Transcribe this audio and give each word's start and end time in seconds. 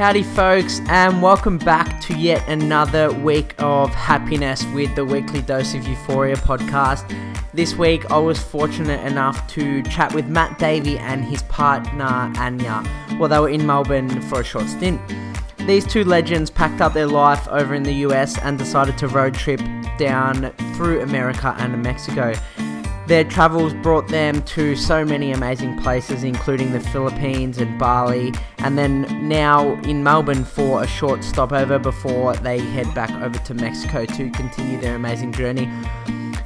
Howdy, 0.00 0.22
folks, 0.22 0.80
and 0.88 1.20
welcome 1.20 1.58
back 1.58 2.00
to 2.04 2.16
yet 2.16 2.42
another 2.48 3.12
week 3.12 3.54
of 3.58 3.90
happiness 3.90 4.64
with 4.72 4.94
the 4.96 5.04
Weekly 5.04 5.42
Dose 5.42 5.74
of 5.74 5.86
Euphoria 5.86 6.36
podcast. 6.36 7.06
This 7.52 7.74
week, 7.74 8.10
I 8.10 8.16
was 8.16 8.42
fortunate 8.42 9.06
enough 9.06 9.46
to 9.48 9.82
chat 9.82 10.14
with 10.14 10.26
Matt 10.26 10.58
Davey 10.58 10.96
and 10.96 11.22
his 11.22 11.42
partner 11.42 12.32
Ana 12.38 12.82
while 13.18 13.28
they 13.28 13.38
were 13.38 13.50
in 13.50 13.66
Melbourne 13.66 14.22
for 14.22 14.40
a 14.40 14.44
short 14.44 14.68
stint. 14.68 14.98
These 15.66 15.86
two 15.86 16.04
legends 16.04 16.48
packed 16.50 16.80
up 16.80 16.94
their 16.94 17.06
life 17.06 17.46
over 17.48 17.74
in 17.74 17.82
the 17.82 17.96
US 18.06 18.38
and 18.38 18.56
decided 18.56 18.96
to 18.96 19.06
road 19.06 19.34
trip 19.34 19.60
down 19.98 20.50
through 20.76 21.02
America 21.02 21.54
and 21.58 21.82
Mexico. 21.82 22.32
Their 23.10 23.24
travels 23.24 23.74
brought 23.74 24.06
them 24.06 24.40
to 24.42 24.76
so 24.76 25.04
many 25.04 25.32
amazing 25.32 25.76
places, 25.78 26.22
including 26.22 26.70
the 26.70 26.78
Philippines 26.78 27.58
and 27.58 27.76
Bali, 27.76 28.32
and 28.58 28.78
then 28.78 29.28
now 29.28 29.74
in 29.80 30.04
Melbourne 30.04 30.44
for 30.44 30.84
a 30.84 30.86
short 30.86 31.24
stopover 31.24 31.80
before 31.80 32.36
they 32.36 32.60
head 32.60 32.94
back 32.94 33.10
over 33.20 33.36
to 33.36 33.52
Mexico 33.52 34.04
to 34.04 34.30
continue 34.30 34.80
their 34.80 34.94
amazing 34.94 35.32
journey. 35.32 35.68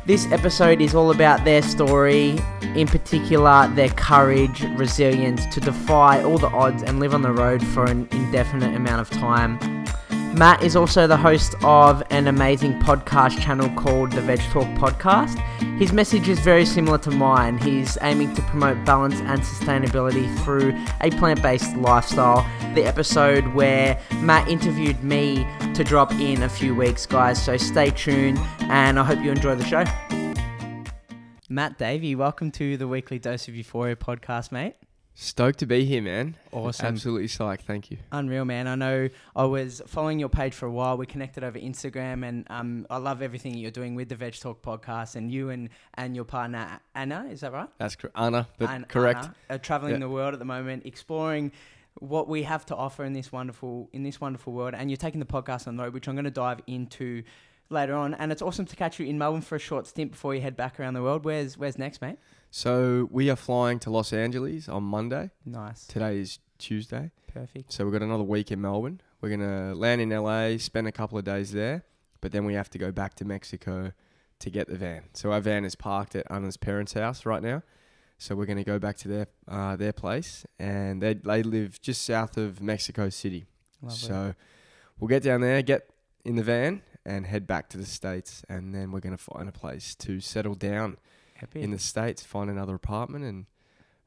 This 0.07 0.25
episode 0.33 0.81
is 0.81 0.95
all 0.95 1.11
about 1.11 1.45
their 1.45 1.61
story, 1.61 2.39
in 2.75 2.87
particular, 2.87 3.71
their 3.75 3.91
courage, 3.91 4.63
resilience 4.79 5.45
to 5.53 5.61
defy 5.61 6.23
all 6.23 6.39
the 6.39 6.49
odds 6.49 6.83
and 6.83 6.99
live 6.99 7.13
on 7.13 7.21
the 7.21 7.33
road 7.33 7.63
for 7.63 7.85
an 7.85 8.09
indefinite 8.11 8.75
amount 8.75 9.03
of 9.03 9.11
time. 9.11 9.59
Matt 10.35 10.65
is 10.65 10.75
also 10.75 11.07
the 11.07 11.17
host 11.17 11.55
of 11.63 12.03
an 12.11 12.27
amazing 12.27 12.81
podcast 12.81 13.41
channel 13.41 13.69
called 13.81 14.11
the 14.11 14.21
Veg 14.21 14.41
Talk 14.51 14.67
Podcast. 14.71 15.39
His 15.79 15.93
message 15.93 16.29
is 16.29 16.41
very 16.41 16.67
similar 16.67 16.99
to 16.99 17.13
mine. 17.13 17.57
He's 17.57 17.97
aiming 18.03 18.35
to 18.35 18.43
promote 18.43 18.85
balance 18.85 19.21
and 19.21 19.41
sustainability 19.43 20.27
through 20.43 20.75
a 21.03 21.11
plant 21.13 21.41
based 21.41 21.77
lifestyle. 21.77 22.45
The 22.75 22.83
episode 22.83 23.47
where 23.55 23.97
Matt 24.17 24.49
interviewed 24.49 25.05
me 25.05 25.47
to 25.73 25.85
drop 25.85 26.11
in 26.15 26.43
a 26.43 26.49
few 26.49 26.75
weeks, 26.75 27.07
guys. 27.07 27.41
So 27.41 27.57
stay 27.57 27.91
tuned 27.91 28.39
and 28.63 28.99
I 28.99 29.05
hope 29.05 29.21
you 29.21 29.31
enjoy 29.31 29.55
the 29.55 29.65
show. 29.65 29.85
Matt 31.49 31.79
Davey, 31.79 32.17
welcome 32.17 32.51
to 32.53 32.77
the 32.77 32.89
Weekly 32.89 33.21
Dose 33.21 33.47
of 33.47 33.55
Euphoria 33.55 33.95
podcast, 33.95 34.51
mate. 34.51 34.75
Stoked 35.17 35.61
to 35.61 35.67
be 35.67 35.85
here, 35.85 36.03
man. 36.03 36.37
Awesome. 36.51 36.87
Absolutely 36.87 37.29
psyched. 37.29 37.61
Thank 37.61 37.89
you. 37.91 37.99
Unreal, 38.11 38.45
man. 38.45 38.67
I 38.67 38.75
know 38.75 39.09
I 39.37 39.45
was 39.45 39.81
following 39.87 40.19
your 40.19 40.29
page 40.29 40.55
for 40.55 40.67
a 40.67 40.71
while. 40.73 40.97
We 40.97 41.07
connected 41.07 41.45
over 41.45 41.57
Instagram, 41.57 42.27
and 42.27 42.45
um, 42.51 42.85
I 42.91 42.97
love 42.97 43.23
everything 43.23 43.55
you're 43.55 43.71
doing 43.71 43.95
with 43.95 44.09
the 44.09 44.17
Vedgetalk 44.17 44.57
podcast. 44.59 45.15
And 45.15 45.31
you 45.31 45.51
and, 45.51 45.69
and 45.95 46.17
your 46.17 46.25
partner, 46.25 46.81
Ana, 46.97 47.29
is 47.31 47.43
that 47.43 47.53
right? 47.53 47.69
That's 47.79 47.95
correct. 47.95 48.17
Ana, 48.19 48.49
but 48.59 48.71
and 48.71 48.89
correct. 48.89 49.25
Ana 49.27 49.35
are 49.51 49.59
traveling 49.59 49.93
Yeah. 49.95 49.99
the 50.01 50.09
world 50.09 50.33
at 50.33 50.41
the 50.41 50.45
moment, 50.45 50.85
exploring 50.85 51.53
what 52.01 52.29
we 52.29 52.43
have 52.43 52.67
to 52.67 52.75
offer 52.77 53.05
in 53.05 53.13
this 53.13 53.31
wonderful 53.31 53.89
in 53.93 54.03
this 54.03 54.21
wonderful 54.21 54.53
world. 54.53 54.75
And 54.75 54.91
you're 54.91 54.97
taking 54.97 55.21
the 55.21 55.27
podcast 55.27 55.69
on 55.69 55.77
the 55.77 55.85
road, 55.85 55.95
which 55.95 56.09
I'm 56.09 56.17
going 56.17 56.25
to 56.25 56.31
dive 56.33 56.59
into 56.67 57.23
later 57.71 57.95
on. 57.95 58.15
And 58.15 58.33
it's 58.33 58.43
awesome 58.43 58.67
to 58.67 58.75
catch 58.75 58.99
you 58.99 59.07
in 59.07 59.17
Melbourne 59.17 59.43
for 59.43 59.55
a 59.55 59.61
short 59.61 59.87
stint 59.87 60.11
before 60.11 60.35
you 60.35 60.41
head 60.41 60.57
back 60.57 60.81
around 60.81 60.95
the 60.95 61.03
world. 61.03 61.25
Where's 61.25 61.57
Where's 61.57 61.79
next, 61.79 62.03
mate? 62.03 62.19
So 62.57 63.09
we 63.11 63.31
are 63.31 63.37
flying 63.37 63.81
to 63.81 63.91
Los 63.91 64.13
Angeles 64.13 64.69
on 64.69 64.85
Monday. 64.85 65.33
Nice, 65.45 65.89
Today 65.89 66.21
is 66.21 66.39
Tuesday. 66.57 67.11
perfect. 67.27 67.73
So 67.73 67.83
we've 67.83 67.93
got 67.93 68.03
another 68.03 68.23
week 68.23 68.53
in 68.53 68.61
Melbourne. 68.61 69.01
We're 69.21 69.31
going 69.31 69.41
to 69.41 69.75
land 69.75 70.01
in 70.01 70.11
LA, 70.11 70.59
spend 70.59 70.87
a 70.87 70.93
couple 70.93 71.19
of 71.19 71.25
days 71.25 71.51
there, 71.51 71.83
but 72.21 72.31
then 72.31 72.45
we 72.45 72.55
have 72.55 72.71
to 72.71 72.79
go 72.79 72.93
back 72.93 73.15
to 73.15 73.25
Mexico 73.25 73.91
to 74.39 74.51
get 74.51 74.69
the 74.69 74.77
van. 74.77 75.03
So 75.15 75.33
our 75.33 75.41
van 75.41 75.65
is 75.65 75.75
parked 75.75 76.15
at 76.15 76.31
Ana's 76.31 76.57
parents' 76.57 76.93
house 76.93 77.27
right 77.27 77.43
now. 77.43 77.65
So 78.19 78.37
we're 78.37 78.47
going 78.47 78.59
to 78.59 78.65
go 78.65 78.79
back 78.79 78.99
to 78.99 79.09
their 79.09 79.27
uh, 79.49 79.75
their 79.75 79.93
place, 79.93 80.47
and 80.57 81.03
they 81.03 81.15
they 81.15 81.43
live 81.43 81.81
just 81.83 82.03
south 82.03 82.37
of 82.37 82.63
Mexico 82.63 83.09
City. 83.09 83.47
Lovely. 83.83 83.99
So 83.99 84.35
we'll 85.01 85.09
get 85.09 85.25
down 85.25 85.41
there, 85.41 85.61
get 85.63 85.91
in 86.25 86.37
the 86.37 86.45
van, 86.45 86.83
and 87.05 87.27
head 87.27 87.49
back 87.49 87.69
to 87.71 87.79
the 87.79 87.85
states, 87.85 88.45
and 88.49 88.73
then 88.73 88.93
we're 88.93 89.01
going 89.01 89.17
to 89.17 89.23
find 89.23 89.49
a 89.49 89.53
place 89.53 89.97
to 89.97 90.21
settle 90.21 90.55
down 90.55 90.99
Epic. 91.43 91.63
in 91.63 91.71
the 91.71 91.79
states, 91.79 92.23
find 92.23 92.51
another 92.51 92.75
apartment, 92.75 93.25
and 93.25 93.47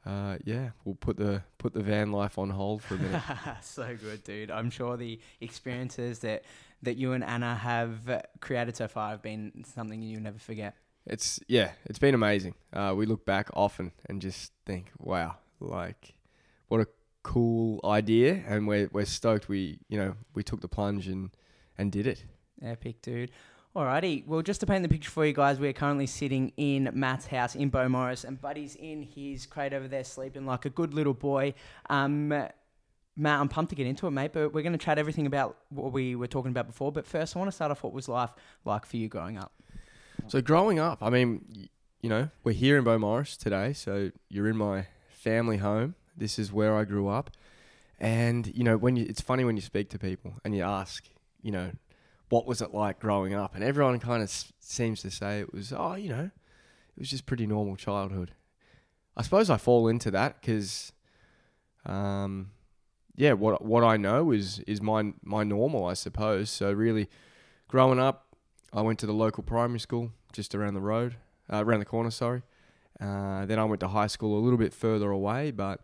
uh, 0.05 0.37
yeah, 0.45 0.69
we'll 0.85 0.95
put 0.95 1.17
the 1.17 1.43
put 1.57 1.73
the 1.73 1.81
van 1.83 2.11
life 2.11 2.37
on 2.37 2.49
hold 2.49 2.81
for 2.81 2.95
a 2.95 2.97
minute. 2.97 3.21
so 3.61 3.95
good, 4.01 4.23
dude. 4.23 4.49
I'm 4.51 4.69
sure 4.69 4.95
the 4.97 5.19
experiences 5.41 6.19
that 6.19 6.43
that 6.83 6.95
you 6.95 7.13
and 7.13 7.23
Ana 7.23 7.55
have 7.55 8.23
created 8.39 8.77
so 8.77 8.87
far 8.87 9.09
have 9.09 9.21
been 9.21 9.65
something 9.65 10.01
you'll 10.01 10.21
never 10.21 10.39
forget. 10.39 10.75
it's 11.05 11.39
yeah, 11.47 11.71
it's 11.85 11.99
been 11.99 12.15
amazing. 12.15 12.53
Uh, 12.71 12.93
we 12.95 13.05
look 13.05 13.25
back 13.25 13.49
often 13.53 13.91
and 14.07 14.21
just 14.21 14.53
think, 14.65 14.91
wow, 14.97 15.35
like 15.59 16.15
what 16.67 16.79
a 16.79 16.87
cool 17.23 17.81
idea, 17.83 18.41
and 18.47 18.67
we're 18.67 18.89
we're 18.93 19.05
stoked 19.05 19.49
we 19.49 19.79
you 19.89 19.97
know 19.97 20.15
we 20.33 20.43
took 20.43 20.61
the 20.61 20.67
plunge 20.69 21.07
and 21.07 21.31
and 21.77 21.91
did 21.91 22.07
it. 22.07 22.23
Epic, 22.61 23.01
dude. 23.01 23.31
Alrighty, 23.77 24.25
well, 24.25 24.41
just 24.41 24.59
to 24.61 24.65
paint 24.65 24.81
the 24.81 24.89
picture 24.89 25.11
for 25.11 25.23
you 25.23 25.33
guys, 25.33 25.59
we're 25.59 25.71
currently 25.71 26.07
sitting 26.07 26.51
in 26.57 26.89
Matt's 26.95 27.27
house 27.27 27.53
in 27.53 27.69
Beaumaris, 27.69 28.25
and 28.25 28.41
Buddy's 28.41 28.73
in 28.73 29.03
his 29.03 29.45
crate 29.45 29.71
over 29.71 29.87
there 29.87 30.03
sleeping 30.03 30.47
like 30.47 30.65
a 30.65 30.71
good 30.71 30.95
little 30.95 31.13
boy. 31.13 31.53
Um, 31.87 32.29
Matt, 32.29 32.49
I'm 33.39 33.47
pumped 33.47 33.69
to 33.69 33.75
get 33.75 33.85
into 33.85 34.07
it, 34.07 34.11
mate, 34.11 34.33
but 34.33 34.51
we're 34.51 34.63
going 34.63 34.73
to 34.73 34.83
chat 34.83 34.97
everything 34.97 35.27
about 35.27 35.57
what 35.69 35.93
we 35.93 36.15
were 36.15 36.25
talking 36.25 36.49
about 36.49 36.65
before. 36.65 36.91
But 36.91 37.05
first, 37.05 37.35
I 37.35 37.39
want 37.39 37.51
to 37.51 37.55
start 37.55 37.69
off 37.69 37.83
what 37.83 37.93
was 37.93 38.09
life 38.09 38.31
like 38.65 38.83
for 38.83 38.97
you 38.97 39.07
growing 39.07 39.37
up? 39.37 39.53
So 40.25 40.41
growing 40.41 40.79
up, 40.79 41.03
I 41.03 41.11
mean, 41.11 41.69
you 42.01 42.09
know, 42.09 42.31
we're 42.43 42.53
here 42.53 42.79
in 42.79 42.83
Beaumaris 42.83 43.37
today, 43.37 43.73
so 43.73 44.09
you're 44.27 44.49
in 44.49 44.57
my 44.57 44.87
family 45.07 45.57
home. 45.57 45.93
This 46.17 46.39
is 46.39 46.51
where 46.51 46.75
I 46.75 46.83
grew 46.83 47.09
up, 47.09 47.29
and 47.99 48.47
you 48.55 48.63
know, 48.63 48.75
when 48.75 48.95
you, 48.95 49.05
it's 49.07 49.21
funny 49.21 49.43
when 49.43 49.55
you 49.55 49.61
speak 49.61 49.91
to 49.91 49.99
people 49.99 50.33
and 50.43 50.55
you 50.55 50.63
ask, 50.63 51.07
you 51.43 51.51
know, 51.51 51.69
what 52.29 52.45
was 52.45 52.61
it 52.61 52.73
like 52.73 52.99
growing 52.99 53.33
up, 53.33 53.55
and 53.55 53.63
everyone 53.63 53.99
kind 53.99 54.21
of 54.21 54.29
s- 54.29 54.51
seems 54.59 55.01
to 55.01 55.11
say 55.11 55.39
it 55.39 55.53
was, 55.53 55.71
oh, 55.71 55.95
you 55.95 56.09
know, 56.09 56.25
it 56.25 56.99
was 56.99 57.09
just 57.09 57.25
pretty 57.25 57.47
normal 57.47 57.75
childhood. 57.75 58.31
I 59.15 59.21
suppose 59.23 59.49
I 59.49 59.57
fall 59.57 59.87
into 59.87 60.11
that 60.11 60.41
because, 60.41 60.91
um, 61.85 62.51
yeah, 63.15 63.33
what 63.33 63.63
what 63.63 63.83
I 63.83 63.97
know 63.97 64.31
is 64.31 64.59
is 64.67 64.81
my 64.81 65.13
my 65.23 65.43
normal, 65.43 65.85
I 65.85 65.93
suppose. 65.93 66.49
So 66.49 66.71
really, 66.71 67.09
growing 67.67 67.99
up, 67.99 68.35
I 68.73 68.81
went 68.81 68.99
to 68.99 69.05
the 69.05 69.13
local 69.13 69.43
primary 69.43 69.79
school 69.79 70.11
just 70.33 70.53
around 70.53 70.73
the 70.75 70.81
road, 70.81 71.15
uh, 71.51 71.63
around 71.65 71.79
the 71.79 71.85
corner, 71.85 72.11
sorry. 72.11 72.43
Uh, 72.99 73.45
then 73.45 73.57
I 73.59 73.63
went 73.65 73.79
to 73.81 73.87
high 73.87 74.07
school 74.07 74.37
a 74.37 74.41
little 74.41 74.57
bit 74.57 74.73
further 74.73 75.09
away, 75.11 75.51
but 75.51 75.81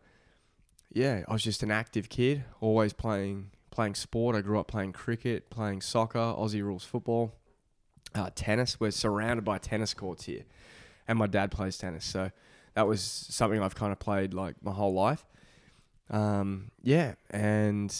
yeah, 0.92 1.24
I 1.28 1.34
was 1.34 1.44
just 1.44 1.64
an 1.64 1.72
active 1.72 2.10
kid, 2.10 2.44
always 2.60 2.94
playing 2.94 3.52
playing 3.74 3.96
sport. 3.96 4.36
I 4.36 4.42
grew 4.42 4.60
up 4.60 4.68
playing 4.68 4.94
cricket, 4.94 5.50
playing 5.50 5.82
soccer, 5.82 6.20
Aussie 6.20 6.62
rules 6.62 6.86
football, 6.86 7.34
uh, 8.14 8.30
tennis. 8.36 8.80
We're 8.80 8.92
surrounded 8.92 9.44
by 9.44 9.58
tennis 9.58 9.94
courts 9.94 10.26
here, 10.26 10.44
and 11.08 11.18
my 11.18 11.28
dad 11.28 11.52
plays 11.52 11.78
tennis, 11.78 12.06
so 12.06 12.32
that 12.76 12.88
was 12.88 13.02
something 13.02 13.62
I've 13.62 13.76
kind 13.76 13.92
of 13.92 14.00
played 14.00 14.34
like 14.34 14.56
my 14.64 14.72
whole 14.72 14.94
life. 14.94 15.26
Um, 16.10 16.72
yeah, 16.84 17.16
and 17.32 17.94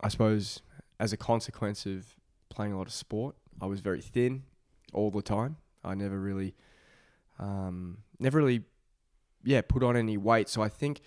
I 0.00 0.08
suppose 0.08 0.62
as 0.98 1.12
a 1.12 1.16
consequence 1.16 1.84
of 1.84 2.06
playing 2.48 2.72
a 2.72 2.78
lot 2.78 2.86
of 2.86 2.92
sport, 2.92 3.36
I 3.60 3.66
was 3.66 3.80
very 3.80 4.00
thin 4.00 4.44
all 4.92 5.10
the 5.10 5.22
time. 5.22 5.56
I 5.84 5.94
never 5.94 6.18
really, 6.18 6.54
um, 7.38 7.98
never 8.18 8.38
really, 8.38 8.62
yeah, 9.44 9.60
put 9.60 9.82
on 9.82 9.96
any 9.96 10.16
weight. 10.16 10.48
So 10.48 10.62
I 10.62 10.70
think, 10.70 11.02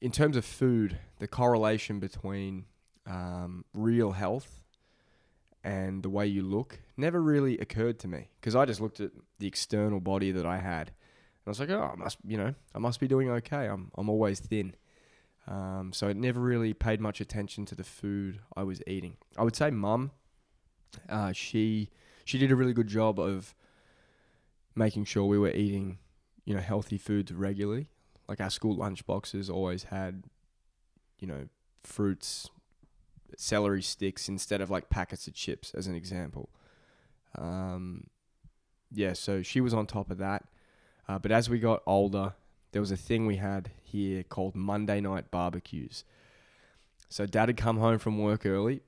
in 0.00 0.10
terms 0.10 0.36
of 0.36 0.44
food, 0.44 0.98
the 1.20 1.28
correlation 1.28 2.00
between 2.00 2.64
um, 3.06 3.64
real 3.72 4.12
health 4.12 4.60
and 5.62 6.02
the 6.02 6.10
way 6.10 6.26
you 6.26 6.42
look 6.42 6.80
never 6.96 7.20
really 7.22 7.58
occurred 7.58 7.98
to 8.00 8.08
me 8.08 8.28
because 8.40 8.56
I 8.56 8.64
just 8.64 8.80
looked 8.80 9.00
at 9.00 9.10
the 9.38 9.46
external 9.46 10.00
body 10.00 10.32
that 10.32 10.46
I 10.46 10.58
had, 10.58 10.88
and 10.88 11.46
I 11.46 11.50
was 11.50 11.60
like, 11.60 11.70
oh, 11.70 11.90
I 11.92 11.96
must, 11.96 12.18
you 12.26 12.36
know, 12.36 12.54
I 12.74 12.78
must 12.78 13.00
be 13.00 13.08
doing 13.08 13.30
okay. 13.30 13.66
I'm, 13.66 13.90
I'm 13.96 14.08
always 14.08 14.40
thin. 14.40 14.74
Um, 15.46 15.92
so 15.92 16.08
I 16.08 16.12
never 16.12 16.40
really 16.40 16.74
paid 16.74 17.00
much 17.00 17.20
attention 17.20 17.66
to 17.66 17.74
the 17.74 17.84
food 17.84 18.40
I 18.56 18.62
was 18.62 18.82
eating. 18.86 19.16
I 19.36 19.42
would 19.42 19.56
say 19.56 19.70
mum, 19.70 20.12
uh, 21.08 21.32
she 21.32 21.90
she 22.24 22.38
did 22.38 22.52
a 22.52 22.56
really 22.56 22.72
good 22.72 22.86
job 22.86 23.18
of 23.18 23.54
making 24.74 25.04
sure 25.04 25.24
we 25.24 25.38
were 25.38 25.50
eating, 25.50 25.98
you 26.44 26.54
know, 26.54 26.60
healthy 26.60 26.98
foods 26.98 27.32
regularly. 27.32 27.88
Like 28.28 28.40
our 28.40 28.50
school 28.50 28.76
lunch 28.76 29.04
boxes 29.06 29.50
always 29.50 29.84
had, 29.84 30.24
you 31.18 31.26
know, 31.26 31.48
fruits, 31.82 32.48
celery 33.36 33.82
sticks 33.82 34.28
instead 34.28 34.60
of 34.60 34.70
like 34.70 34.90
packets 34.90 35.26
of 35.26 35.34
chips, 35.34 35.72
as 35.74 35.86
an 35.86 35.94
example. 35.94 36.48
Um, 37.36 38.08
yeah, 38.92 39.12
so 39.12 39.42
she 39.42 39.60
was 39.60 39.74
on 39.74 39.86
top 39.86 40.10
of 40.10 40.18
that. 40.18 40.44
Uh, 41.08 41.18
but 41.18 41.32
as 41.32 41.50
we 41.50 41.58
got 41.58 41.82
older, 41.86 42.34
there 42.72 42.80
was 42.80 42.90
a 42.90 42.96
thing 42.96 43.26
we 43.26 43.36
had 43.36 43.70
here 43.82 44.22
called 44.22 44.54
Monday 44.54 45.00
night 45.00 45.30
barbecues. 45.30 46.04
So 47.08 47.26
dad 47.26 47.48
had 47.48 47.56
come 47.56 47.78
home 47.78 47.98
from 47.98 48.18
work 48.18 48.46
early. 48.46 48.82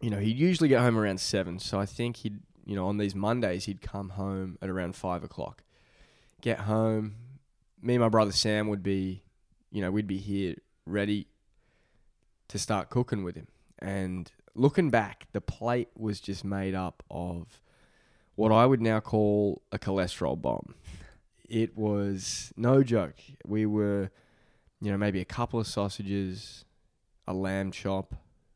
You 0.00 0.10
know, 0.10 0.18
he'd 0.18 0.38
usually 0.38 0.68
get 0.68 0.80
home 0.80 0.96
around 0.96 1.20
seven. 1.20 1.58
So 1.58 1.80
I 1.80 1.86
think 1.86 2.18
he'd, 2.18 2.38
you 2.64 2.76
know, 2.76 2.86
on 2.86 2.98
these 2.98 3.14
Mondays, 3.14 3.64
he'd 3.64 3.80
come 3.80 4.10
home 4.10 4.58
at 4.62 4.68
around 4.68 4.94
five 4.94 5.24
o'clock. 5.24 5.62
Get 6.40 6.60
home. 6.60 7.16
Me 7.82 7.94
and 7.94 8.02
my 8.02 8.08
brother 8.08 8.32
Sam 8.32 8.68
would 8.68 8.82
be, 8.82 9.22
you 9.72 9.80
know, 9.80 9.90
we'd 9.90 10.06
be 10.06 10.18
here 10.18 10.54
ready, 10.86 11.26
to 12.48 12.58
start 12.58 12.90
cooking 12.90 13.24
with 13.24 13.36
him. 13.36 13.48
And 13.78 14.30
looking 14.54 14.90
back, 14.90 15.26
the 15.32 15.40
plate 15.40 15.88
was 15.96 16.20
just 16.20 16.44
made 16.44 16.74
up 16.74 17.02
of 17.10 17.60
what 18.34 18.52
I 18.52 18.66
would 18.66 18.80
now 18.80 19.00
call 19.00 19.62
a 19.72 19.78
cholesterol 19.78 20.40
bomb. 20.40 20.74
It 21.46 21.76
was 21.76 22.54
no 22.56 22.82
joke. 22.82 23.16
We 23.46 23.66
were, 23.66 24.10
you 24.80 24.90
know, 24.90 24.96
maybe 24.96 25.20
a 25.20 25.26
couple 25.26 25.60
of 25.60 25.66
sausages, 25.66 26.64
a 27.28 27.34
lamb 27.34 27.70
chop, 27.70 28.14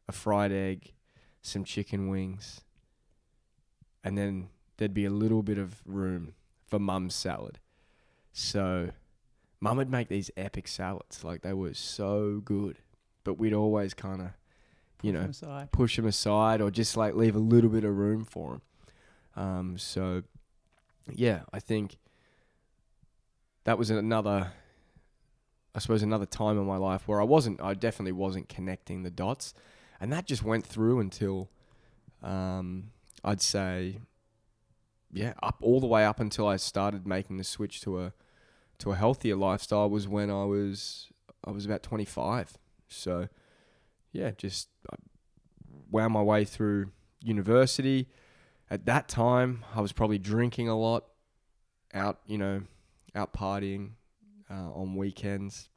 a 0.08 0.12
fried 0.12 0.52
egg, 0.52 0.94
some 1.42 1.64
chicken 1.64 2.08
wings, 2.08 2.62
and 4.02 4.16
then 4.16 4.48
there'd 4.78 4.94
be 4.94 5.04
a 5.04 5.10
little 5.10 5.42
bit 5.42 5.58
of 5.58 5.82
room 5.84 6.32
for 6.66 6.78
mum's 6.78 7.14
salad. 7.14 7.58
So, 8.32 8.90
mum 9.60 9.76
would 9.76 9.90
make 9.90 10.08
these 10.08 10.30
epic 10.36 10.66
salads. 10.66 11.22
Like, 11.22 11.42
they 11.42 11.52
were 11.52 11.74
so 11.74 12.40
good. 12.44 12.78
But 13.28 13.38
we'd 13.38 13.52
always 13.52 13.92
kind 13.92 14.22
of, 14.22 14.28
you 15.02 15.12
know, 15.12 15.20
push 15.70 15.96
them 15.96 16.06
aside 16.06 16.62
or 16.62 16.70
just 16.70 16.96
like 16.96 17.14
leave 17.14 17.36
a 17.36 17.38
little 17.38 17.68
bit 17.68 17.84
of 17.84 17.94
room 17.94 18.24
for 18.24 18.52
them. 18.52 19.44
Um, 19.44 19.76
so, 19.76 20.22
yeah, 21.12 21.40
I 21.52 21.60
think 21.60 21.98
that 23.64 23.76
was 23.76 23.90
another, 23.90 24.52
I 25.74 25.78
suppose, 25.78 26.02
another 26.02 26.24
time 26.24 26.56
in 26.56 26.64
my 26.64 26.78
life 26.78 27.06
where 27.06 27.20
I 27.20 27.24
wasn't, 27.24 27.60
I 27.60 27.74
definitely 27.74 28.12
wasn't 28.12 28.48
connecting 28.48 29.02
the 29.02 29.10
dots. 29.10 29.52
And 30.00 30.10
that 30.10 30.24
just 30.24 30.42
went 30.42 30.64
through 30.64 30.98
until, 31.00 31.50
um, 32.22 32.92
I'd 33.22 33.42
say, 33.42 33.98
yeah, 35.12 35.34
up 35.42 35.58
all 35.60 35.80
the 35.80 35.86
way 35.86 36.06
up 36.06 36.18
until 36.18 36.48
I 36.48 36.56
started 36.56 37.06
making 37.06 37.36
the 37.36 37.44
switch 37.44 37.82
to 37.82 38.00
a, 38.00 38.14
to 38.78 38.92
a 38.92 38.96
healthier 38.96 39.36
lifestyle 39.36 39.90
was 39.90 40.08
when 40.08 40.30
I 40.30 40.46
was, 40.46 41.08
I 41.44 41.50
was 41.50 41.66
about 41.66 41.82
25. 41.82 42.56
So, 42.88 43.28
yeah, 44.12 44.30
just 44.36 44.68
I 44.90 44.96
wound 45.90 46.12
my 46.12 46.22
way 46.22 46.44
through 46.44 46.92
university. 47.22 48.08
At 48.70 48.86
that 48.86 49.08
time, 49.08 49.64
I 49.74 49.80
was 49.80 49.92
probably 49.92 50.18
drinking 50.18 50.68
a 50.68 50.78
lot, 50.78 51.04
out, 51.94 52.20
you 52.26 52.38
know, 52.38 52.62
out 53.14 53.32
partying 53.32 53.92
uh, 54.50 54.72
on 54.72 54.94
weekends, 54.94 55.70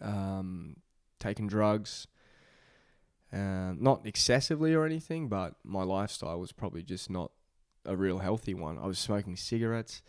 um, 0.00 0.76
taking 1.18 1.46
drugs. 1.46 2.06
Um, 3.32 3.78
not 3.80 4.06
excessively 4.06 4.72
or 4.72 4.86
anything, 4.86 5.28
but 5.28 5.56
my 5.64 5.82
lifestyle 5.82 6.38
was 6.38 6.52
probably 6.52 6.82
just 6.82 7.10
not 7.10 7.32
a 7.84 7.96
real 7.96 8.18
healthy 8.18 8.54
one. 8.54 8.78
I 8.78 8.86
was 8.86 8.98
smoking 8.98 9.36
cigarettes. 9.36 10.02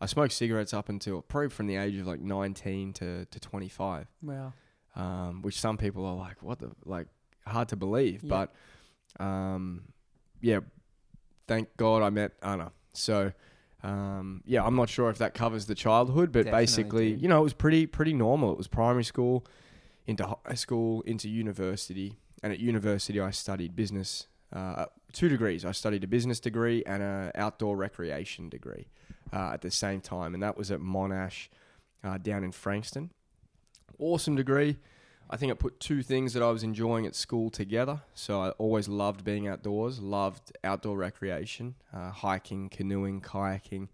I 0.00 0.06
smoked 0.06 0.32
cigarettes 0.32 0.74
up 0.74 0.88
until 0.88 1.22
probably 1.22 1.50
from 1.50 1.66
the 1.66 1.76
age 1.76 1.96
of 1.96 2.06
like 2.06 2.20
19 2.20 2.92
to, 2.94 3.24
to 3.26 3.40
25 3.40 4.08
Wow. 4.22 4.52
Um, 4.94 5.40
which 5.40 5.58
some 5.58 5.78
people 5.78 6.04
are 6.04 6.14
like, 6.14 6.42
what 6.42 6.58
the 6.58 6.70
like, 6.84 7.06
hard 7.46 7.68
to 7.68 7.76
believe. 7.76 8.22
Yeah. 8.22 8.28
But 8.28 9.24
um, 9.24 9.84
yeah, 10.40 10.60
thank 11.48 11.74
God 11.76 12.02
I 12.02 12.10
met 12.10 12.32
Ana. 12.42 12.72
So 12.92 13.32
um, 13.82 14.42
yeah, 14.46 14.64
I'm 14.64 14.76
not 14.76 14.88
sure 14.88 15.10
if 15.10 15.18
that 15.18 15.34
covers 15.34 15.66
the 15.66 15.74
childhood, 15.74 16.30
but 16.32 16.44
Definitely 16.44 16.62
basically, 16.62 17.12
do. 17.14 17.22
you 17.22 17.28
know, 17.28 17.40
it 17.40 17.44
was 17.44 17.52
pretty 17.52 17.86
pretty 17.86 18.12
normal. 18.12 18.52
It 18.52 18.58
was 18.58 18.68
primary 18.68 19.04
school, 19.04 19.46
into 20.06 20.36
high 20.46 20.54
school, 20.54 21.02
into 21.02 21.28
university, 21.28 22.18
and 22.42 22.52
at 22.52 22.60
university 22.60 23.20
I 23.20 23.30
studied 23.30 23.74
business. 23.74 24.28
Uh, 24.52 24.84
two 25.14 25.30
degrees. 25.30 25.64
I 25.64 25.72
studied 25.72 26.04
a 26.04 26.06
business 26.06 26.38
degree 26.38 26.82
and 26.84 27.02
a 27.02 27.32
outdoor 27.34 27.74
recreation 27.74 28.50
degree 28.50 28.86
uh, 29.32 29.52
at 29.54 29.62
the 29.62 29.70
same 29.70 30.02
time, 30.02 30.34
and 30.34 30.42
that 30.42 30.58
was 30.58 30.70
at 30.70 30.80
Monash 30.80 31.48
uh, 32.04 32.18
down 32.18 32.44
in 32.44 32.52
Frankston 32.52 33.10
awesome 34.02 34.36
degree. 34.36 34.76
I 35.30 35.36
think 35.36 35.50
it 35.50 35.58
put 35.58 35.80
two 35.80 36.02
things 36.02 36.34
that 36.34 36.42
I 36.42 36.50
was 36.50 36.62
enjoying 36.62 37.06
at 37.06 37.14
school 37.14 37.48
together. 37.48 38.02
So 38.14 38.42
I 38.42 38.50
always 38.50 38.86
loved 38.86 39.24
being 39.24 39.48
outdoors, 39.48 39.98
loved 40.00 40.52
outdoor 40.62 40.98
recreation, 40.98 41.76
uh, 41.94 42.10
hiking, 42.10 42.68
canoeing, 42.68 43.22
kayaking, 43.22 43.88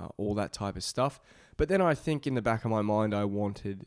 uh, 0.00 0.08
all 0.16 0.34
that 0.34 0.52
type 0.52 0.76
of 0.76 0.82
stuff. 0.82 1.20
But 1.58 1.68
then 1.68 1.82
I 1.82 1.94
think 1.94 2.26
in 2.26 2.34
the 2.34 2.40
back 2.42 2.64
of 2.64 2.70
my 2.70 2.80
mind, 2.80 3.14
I 3.14 3.24
wanted 3.24 3.84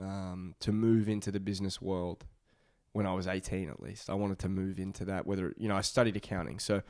um, 0.00 0.54
to 0.60 0.72
move 0.72 1.08
into 1.08 1.30
the 1.30 1.40
business 1.40 1.82
world 1.82 2.24
when 2.92 3.06
I 3.06 3.12
was 3.12 3.26
18 3.26 3.68
at 3.68 3.82
least. 3.82 4.08
I 4.08 4.14
wanted 4.14 4.38
to 4.38 4.48
move 4.48 4.78
into 4.78 5.04
that, 5.04 5.26
whether, 5.26 5.52
you 5.58 5.68
know, 5.68 5.76
I 5.76 5.82
studied 5.82 6.16
accounting. 6.16 6.58
So 6.58 6.80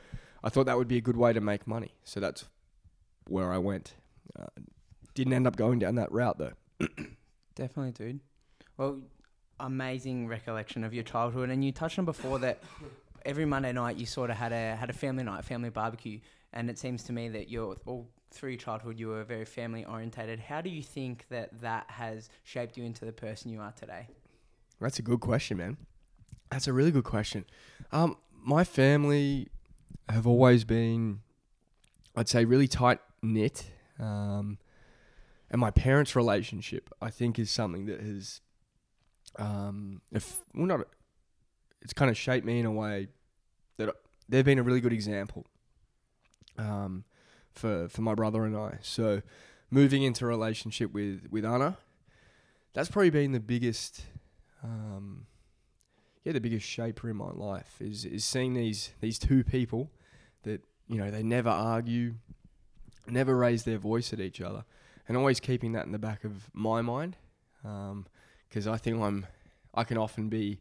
I 0.41 0.47
thought 0.47 0.67
that 0.67 0.77
would 0.77 0.87
be 0.87 0.97
a 0.97 1.01
good 1.01 1.17
way 1.17 1.33
to 1.33 1.41
make 1.41 1.67
money. 1.67 1.95
So 2.05 2.21
that's 2.21 2.45
where 3.27 3.51
I 3.51 3.57
went. 3.57 3.95
Uh, 4.39 4.45
didn't 5.13 5.33
end 5.33 5.47
up 5.47 5.57
going 5.57 5.79
down 5.79 5.95
that 5.95 6.11
route 6.13 6.37
though. 6.37 6.53
Definitely, 7.57 7.91
dude. 7.91 8.19
Well, 8.77 8.99
amazing 9.59 10.27
recollection 10.27 10.83
of 10.83 10.93
your 10.93 11.03
childhood, 11.03 11.49
and 11.49 11.65
you 11.65 11.71
touched 11.71 11.97
on 11.97 12.05
before 12.05 12.37
that 12.39 12.61
every 13.25 13.45
Monday 13.45 13.71
night 13.73 13.97
you 13.97 14.05
sort 14.05 14.29
of 14.29 14.37
had 14.37 14.53
a 14.53 14.75
had 14.75 14.91
a 14.91 14.93
family 14.93 15.23
night, 15.23 15.43
family 15.43 15.71
barbecue, 15.71 16.19
and 16.53 16.69
it 16.69 16.77
seems 16.77 17.03
to 17.05 17.13
me 17.13 17.29
that 17.29 17.49
you're 17.49 17.75
all 17.87 18.07
through 18.29 18.51
your 18.51 18.59
childhood 18.59 18.99
you 18.99 19.07
were 19.07 19.23
very 19.23 19.43
family 19.45 19.85
orientated. 19.85 20.39
How 20.39 20.61
do 20.61 20.69
you 20.69 20.83
think 20.83 21.25
that 21.29 21.59
that 21.61 21.89
has 21.89 22.29
shaped 22.43 22.77
you 22.77 22.83
into 22.83 23.05
the 23.05 23.11
person 23.11 23.49
you 23.49 23.59
are 23.59 23.71
today? 23.71 24.07
That's 24.79 24.99
a 24.99 25.01
good 25.01 25.21
question, 25.21 25.57
man. 25.57 25.77
That's 26.51 26.67
a 26.67 26.73
really 26.73 26.91
good 26.91 27.05
question. 27.05 27.45
Um, 27.91 28.17
my 28.43 28.63
family 28.63 29.47
have 30.07 30.27
always 30.27 30.63
been, 30.63 31.21
I'd 32.15 32.29
say, 32.29 32.45
really 32.45 32.67
tight 32.67 32.99
knit. 33.23 33.71
Um, 33.99 34.59
and 35.49 35.61
my 35.61 35.71
parents' 35.71 36.15
relationship, 36.15 36.89
I 37.01 37.09
think, 37.09 37.39
is 37.39 37.49
something 37.49 37.85
that 37.85 38.01
has, 38.01 38.41
um, 39.37 40.01
if 40.11 40.39
well, 40.53 40.65
not, 40.65 40.87
it's 41.81 41.93
kind 41.93 42.11
of 42.11 42.17
shaped 42.17 42.45
me 42.45 42.59
in 42.59 42.65
a 42.65 42.71
way 42.71 43.07
that 43.77 43.93
they've 44.27 44.45
been 44.45 44.59
a 44.59 44.63
really 44.63 44.81
good 44.81 44.93
example. 44.93 45.45
Um, 46.57 47.03
for 47.51 47.87
for 47.89 48.01
my 48.01 48.15
brother 48.15 48.45
and 48.45 48.55
I. 48.55 48.77
So, 48.81 49.21
moving 49.69 50.03
into 50.03 50.25
a 50.25 50.27
relationship 50.27 50.93
with 50.93 51.27
with 51.29 51.43
Ana, 51.45 51.77
that's 52.73 52.89
probably 52.89 53.09
been 53.09 53.31
the 53.31 53.39
biggest 53.39 54.03
um, 54.63 55.25
yeah, 56.23 56.33
the 56.33 56.41
biggest 56.41 56.67
shaper 56.67 57.09
in 57.09 57.17
my 57.17 57.31
life 57.31 57.77
is 57.79 58.05
is 58.05 58.25
seeing 58.25 58.53
these 58.53 58.91
these 59.01 59.19
two 59.19 59.43
people 59.43 59.91
that 60.43 60.61
you 60.87 60.97
know 60.97 61.11
they 61.11 61.23
never 61.23 61.49
argue, 61.49 62.15
never 63.07 63.35
raise 63.35 63.63
their 63.63 63.77
voice 63.77 64.13
at 64.13 64.19
each 64.19 64.41
other, 64.41 64.65
and 65.07 65.17
always 65.17 65.39
keeping 65.39 65.71
that 65.73 65.85
in 65.85 65.91
the 65.91 65.99
back 65.99 66.23
of 66.23 66.49
my 66.53 66.81
mind, 66.81 67.17
because 67.61 68.67
I 68.67 68.77
think 68.77 69.01
I'm 69.01 69.25
I 69.73 69.83
can 69.83 69.97
often 69.97 70.29
be 70.29 70.59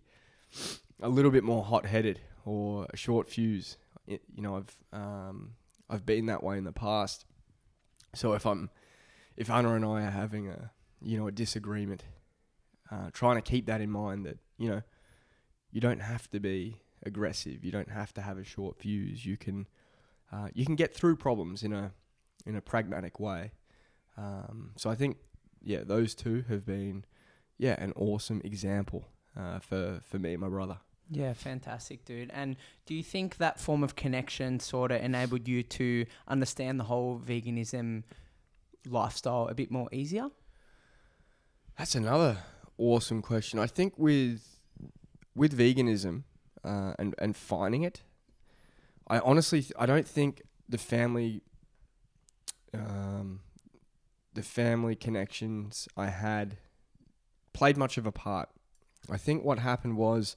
a 1.01 1.09
little 1.09 1.31
bit 1.31 1.45
more 1.45 1.65
hot 1.65 1.87
headed 1.87 2.21
or 2.45 2.87
a 2.93 2.97
short 2.97 3.29
fuse. 3.29 3.77
You 4.07 4.19
know, 4.37 4.57
I've 4.57 4.77
um, 4.93 5.53
I've 5.89 6.07
been 6.07 6.27
that 6.27 6.43
way 6.43 6.59
in 6.59 6.65
the 6.65 6.73
past. 6.73 7.25
So 8.15 8.33
if 8.33 8.47
I'm 8.47 8.71
if 9.37 9.51
Ana 9.51 9.75
and 9.75 9.85
I 9.85 10.03
are 10.03 10.11
having 10.11 10.49
a 10.49 10.71
you 11.03 11.19
know 11.19 11.27
a 11.27 11.33
disagreement 11.33 12.05
uh, 12.91 13.11
trying 13.13 13.37
to 13.37 13.43
keep 13.43 13.67
that 13.67 13.81
in 13.81 13.91
mind 13.91 14.25
that 14.27 14.39
you 14.59 14.69
know 14.69 14.83
you 15.71 15.81
don't 15.81 16.01
have 16.01 16.31
to 16.31 16.41
be 16.41 16.77
aggressive 17.05 17.65
you 17.65 17.71
don't 17.71 17.91
have 17.91 18.13
to 18.15 18.23
have 18.23 18.39
a 18.39 18.45
short 18.45 18.79
fuse 18.79 19.25
you 19.27 19.37
can 19.37 19.67
uh, 20.33 20.49
you 20.55 20.65
can 20.65 20.75
get 20.75 20.95
through 20.95 21.17
problems 21.17 21.63
in 21.63 21.73
a 21.73 21.93
in 22.47 22.57
a 22.57 22.61
pragmatic 22.61 23.21
way 23.21 23.53
um, 24.17 24.73
so 24.77 24.91
I 24.91 24.95
think 24.95 25.17
yeah 25.63 25.83
those 25.85 26.15
two 26.15 26.45
have 26.49 26.65
been 26.65 27.05
yeah 27.59 27.77
an 27.79 27.93
awesome 27.97 28.41
example 28.45 29.09
uh, 29.37 29.59
for 29.59 30.01
for 30.05 30.19
me 30.19 30.33
and 30.33 30.41
my 30.43 30.49
brother 30.49 30.79
Yeah, 31.11 31.35
fantastic, 31.35 32.05
dude. 32.05 32.31
And 32.33 32.57
do 32.87 32.95
you 32.95 33.03
think 33.03 33.37
that 33.37 33.61
form 33.61 33.85
of 33.85 33.95
connection 33.95 34.59
sort 34.61 34.91
of 34.91 35.01
enabled 35.03 35.47
you 35.47 35.63
to 35.63 36.05
understand 36.27 36.81
the 36.81 36.85
whole 36.85 37.21
veganism 37.25 38.03
lifestyle 38.89 39.47
a 39.49 39.55
bit 39.55 39.71
more 39.71 39.89
easier? 39.93 40.31
That's 41.79 41.95
another 41.95 42.39
awesome 42.79 43.23
question. 43.23 43.59
I 43.61 43.69
think 43.69 43.93
with 43.97 44.41
with 45.35 45.57
veganism 45.57 46.25
uh, 46.65 46.95
and 46.99 47.15
and 47.19 47.37
finding 47.37 47.85
it, 47.85 48.03
I 49.07 49.19
honestly 49.21 49.61
th- 49.63 49.73
I 49.79 49.87
don't 49.87 50.09
think 50.09 50.43
the 50.69 50.79
family 50.79 51.43
um, 52.75 53.41
the 54.37 54.43
family 54.43 54.95
connections 54.95 55.89
I 55.97 56.07
had 56.07 56.59
played 57.53 57.77
much 57.77 57.97
of 57.99 58.07
a 58.07 58.13
part. 58.13 58.51
I 59.11 59.17
think 59.17 59.45
what 59.45 59.59
happened 59.59 59.97
was 59.97 60.37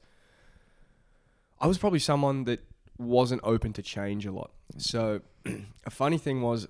I 1.59 1.67
was 1.67 1.77
probably 1.77 1.99
someone 1.99 2.45
that 2.45 2.61
wasn't 2.97 3.41
open 3.43 3.73
to 3.73 3.81
change 3.81 4.25
a 4.25 4.31
lot. 4.31 4.51
So 4.77 5.21
a 5.85 5.89
funny 5.89 6.17
thing 6.17 6.41
was 6.41 6.67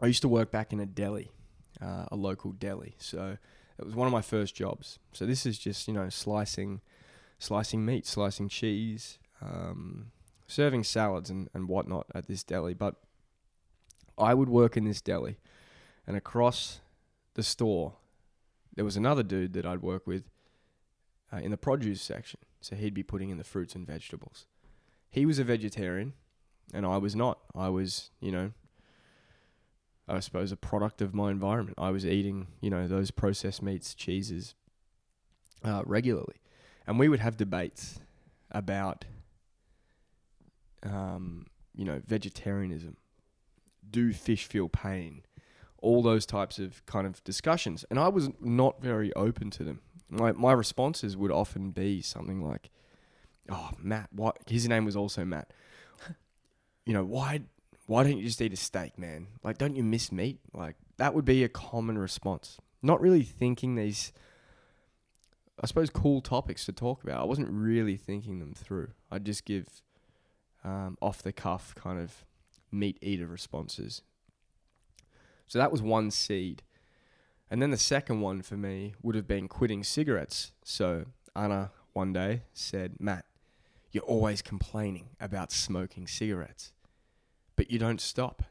I 0.00 0.06
used 0.06 0.22
to 0.22 0.28
work 0.28 0.50
back 0.50 0.72
in 0.72 0.80
a 0.80 0.86
deli, 0.86 1.30
uh, 1.80 2.06
a 2.10 2.16
local 2.16 2.52
deli. 2.52 2.94
So 2.98 3.36
it 3.78 3.84
was 3.84 3.94
one 3.94 4.06
of 4.06 4.12
my 4.12 4.22
first 4.22 4.54
jobs. 4.54 4.98
So 5.12 5.26
this 5.26 5.44
is 5.44 5.58
just 5.58 5.86
you 5.86 5.94
know 5.94 6.08
slicing, 6.08 6.80
slicing 7.38 7.84
meat, 7.84 8.06
slicing 8.06 8.48
cheese, 8.48 9.18
um, 9.42 10.12
serving 10.46 10.84
salads 10.84 11.28
and 11.28 11.50
and 11.52 11.68
whatnot 11.68 12.06
at 12.14 12.26
this 12.26 12.42
deli. 12.42 12.72
But 12.72 12.94
I 14.16 14.32
would 14.32 14.48
work 14.48 14.78
in 14.78 14.84
this 14.84 15.02
deli, 15.02 15.36
and 16.06 16.16
across 16.16 16.80
the 17.34 17.42
store, 17.42 17.94
there 18.74 18.84
was 18.84 18.96
another 18.96 19.22
dude 19.22 19.52
that 19.52 19.66
I'd 19.66 19.82
work 19.82 20.06
with. 20.06 20.24
uh, 21.32 21.38
in 21.38 21.50
the 21.50 21.56
produce 21.56 22.02
section. 22.02 22.40
So 22.60 22.76
he'd 22.76 22.94
be 22.94 23.02
putting 23.02 23.30
in 23.30 23.38
the 23.38 23.44
fruits 23.44 23.74
and 23.74 23.86
vegetables. 23.86 24.46
He 25.10 25.26
was 25.26 25.38
a 25.38 25.44
vegetarian, 25.44 26.12
and 26.72 26.86
I 26.86 26.98
was 26.98 27.16
not. 27.16 27.38
I 27.54 27.68
was, 27.68 28.10
you 28.20 28.30
know, 28.30 28.52
I 30.08 30.20
suppose 30.20 30.52
a 30.52 30.56
product 30.56 31.02
of 31.02 31.14
my 31.14 31.30
environment. 31.30 31.78
I 31.78 31.90
was 31.90 32.06
eating, 32.06 32.48
you 32.60 32.70
know, 32.70 32.86
those 32.86 33.10
processed 33.10 33.62
meats, 33.62 33.94
cheeses, 33.94 34.54
uh, 35.64 35.82
regularly, 35.86 36.36
and 36.86 36.98
we 36.98 37.08
would 37.08 37.20
have 37.20 37.36
debates 37.36 38.00
about, 38.50 39.04
um, 40.82 41.46
you 41.74 41.84
know, 41.84 42.00
vegetarianism. 42.06 42.96
Do 43.88 44.12
fish 44.12 44.46
feel 44.46 44.68
pain? 44.68 45.22
All 45.82 46.02
those 46.02 46.24
types 46.24 46.58
of 46.58 46.84
kind 46.86 47.06
of 47.06 47.22
discussions, 47.24 47.84
and 47.90 47.98
I 47.98 48.08
was 48.08 48.30
not 48.40 48.80
very 48.80 49.12
open 49.14 49.50
to 49.50 49.64
them. 49.64 49.80
My 50.08 50.32
my 50.32 50.52
responses 50.52 51.16
would 51.16 51.30
often 51.30 51.70
be 51.70 52.00
something 52.02 52.40
like, 52.40 52.70
"Oh, 53.48 53.70
Matt, 53.78 54.08
what?" 54.12 54.38
His 54.46 54.68
name 54.68 54.84
was 54.84 54.96
also 54.96 55.24
Matt. 55.24 55.52
you 56.86 56.94
know, 56.94 57.04
why 57.04 57.42
why 57.86 58.02
don't 58.04 58.16
you 58.16 58.24
just 58.24 58.40
eat 58.40 58.52
a 58.52 58.56
steak, 58.56 58.98
man? 58.98 59.26
Like, 59.42 59.58
don't 59.58 59.76
you 59.76 59.82
miss 59.82 60.12
meat? 60.12 60.38
Like, 60.52 60.76
that 60.98 61.14
would 61.14 61.24
be 61.24 61.44
a 61.44 61.48
common 61.48 61.98
response. 61.98 62.58
Not 62.80 63.00
really 63.00 63.22
thinking 63.22 63.74
these, 63.74 64.12
I 65.60 65.66
suppose, 65.66 65.90
cool 65.90 66.20
topics 66.20 66.64
to 66.66 66.72
talk 66.72 67.02
about. 67.02 67.20
I 67.20 67.24
wasn't 67.24 67.50
really 67.50 67.96
thinking 67.96 68.38
them 68.38 68.54
through. 68.54 68.92
I'd 69.10 69.24
just 69.24 69.44
give 69.44 69.66
um, 70.64 70.96
off 71.02 71.22
the 71.22 71.32
cuff 71.32 71.74
kind 71.74 71.98
of 71.98 72.24
meat 72.70 72.98
eater 73.02 73.26
responses. 73.26 74.02
So 75.46 75.58
that 75.58 75.72
was 75.72 75.82
one 75.82 76.10
seed. 76.10 76.62
And 77.50 77.60
then 77.60 77.70
the 77.70 77.76
second 77.76 78.20
one 78.20 78.42
for 78.42 78.56
me 78.56 78.94
would 79.02 79.14
have 79.14 79.26
been 79.26 79.48
quitting 79.48 79.84
cigarettes. 79.84 80.52
So 80.64 81.06
Ana 81.36 81.70
one 81.92 82.12
day 82.12 82.42
said, 82.54 82.94
Matt, 82.98 83.26
you're 83.90 84.04
always 84.04 84.40
complaining 84.40 85.10
about 85.20 85.52
smoking 85.52 86.06
cigarettes 86.06 86.72
but 87.56 87.70
you 87.70 87.78
don't 87.78 88.00
stop. 88.00 88.42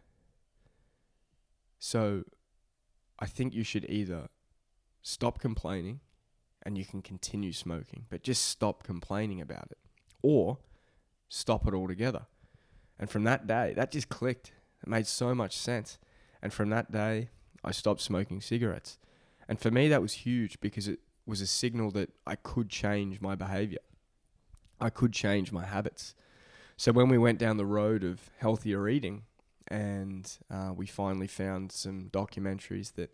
So 1.80 2.24
I 3.20 3.26
think 3.26 3.54
you 3.54 3.64
should 3.64 3.86
either 3.90 4.30
stop 5.02 5.40
complaining 5.40 6.00
and 6.64 6.78
you 6.78 6.86
can 6.86 7.02
continue 7.02 7.54
smoking, 7.54 8.06
but 8.10 8.24
just 8.24 8.46
stop 8.46 8.84
complaining 8.84 9.42
about 9.42 9.68
it, 9.72 9.80
or 10.22 10.60
stop 11.28 11.68
it 11.68 11.74
altogether. 11.74 12.28
And 13.00 13.10
from 13.10 13.24
that 13.24 13.48
day, 13.48 13.74
that 13.76 13.92
just 13.92 14.10
clicked. 14.10 14.52
It 14.84 14.88
made 14.88 15.08
so 15.08 15.34
much 15.34 15.58
sense. 15.58 15.98
And 16.42 16.54
from 16.54 16.70
that 16.70 16.92
day, 16.92 17.30
I 17.64 17.72
stopped 17.72 18.02
smoking 18.02 18.42
cigarettes. 18.42 18.98
And 19.48 19.60
for 19.60 19.72
me, 19.72 19.88
that 19.90 20.02
was 20.02 20.14
huge 20.14 20.60
because 20.62 20.88
it 20.88 21.00
was 21.26 21.42
a 21.42 21.48
signal 21.48 21.92
that 21.92 22.10
I 22.26 22.36
could 22.36 22.70
change 22.70 23.22
my 23.22 23.36
behavior. 23.36 23.80
I 24.80 24.90
could 24.90 25.14
change 25.14 25.52
my 25.52 25.66
habits. 25.66 26.16
So 26.78 26.92
when 26.92 27.10
we 27.10 27.18
went 27.18 27.38
down 27.38 27.58
the 27.58 27.66
road 27.66 28.04
of 28.04 28.30
healthier 28.40 28.90
eating, 28.90 29.24
and 29.68 30.30
uh, 30.50 30.74
we 30.76 30.86
finally 30.86 31.28
found 31.28 31.72
some 31.72 32.10
documentaries 32.12 32.94
that, 32.94 33.12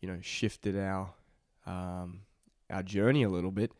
you 0.00 0.08
know, 0.08 0.18
shifted 0.22 0.76
our 0.78 1.10
um, 1.66 2.20
our 2.70 2.82
journey 2.82 3.22
a 3.22 3.28
little 3.28 3.50
bit, 3.50 3.72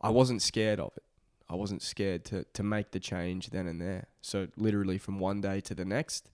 I 0.00 0.10
wasn't 0.10 0.42
scared 0.42 0.80
of 0.80 0.92
it. 0.96 1.04
I 1.48 1.54
wasn't 1.54 1.82
scared 1.82 2.24
to 2.26 2.44
to 2.44 2.62
make 2.62 2.90
the 2.90 3.00
change 3.00 3.50
then 3.50 3.66
and 3.66 3.80
there. 3.80 4.06
So 4.20 4.48
literally 4.56 4.98
from 4.98 5.18
one 5.18 5.40
day 5.40 5.60
to 5.62 5.74
the 5.74 5.84
next, 5.84 6.30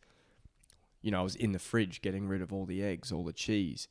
you 1.04 1.10
know, 1.10 1.20
I 1.20 1.22
was 1.22 1.36
in 1.36 1.52
the 1.52 1.58
fridge 1.58 2.00
getting 2.00 2.26
rid 2.26 2.40
of 2.40 2.50
all 2.50 2.64
the 2.64 2.82
eggs, 2.82 3.12
all 3.12 3.24
the 3.24 3.32
cheese. 3.32 3.88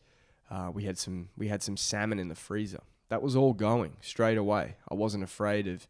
Uh, 0.49 0.71
we 0.73 0.83
had 0.85 0.97
some 0.97 1.29
we 1.37 1.47
had 1.47 1.61
some 1.61 1.77
salmon 1.77 2.17
in 2.17 2.27
the 2.27 2.35
freezer. 2.35 2.81
That 3.09 3.21
was 3.21 3.35
all 3.35 3.53
going 3.53 3.97
straight 4.01 4.37
away. 4.37 4.77
I 4.89 4.95
wasn't 4.95 5.23
afraid 5.23 5.67
of 5.67 5.87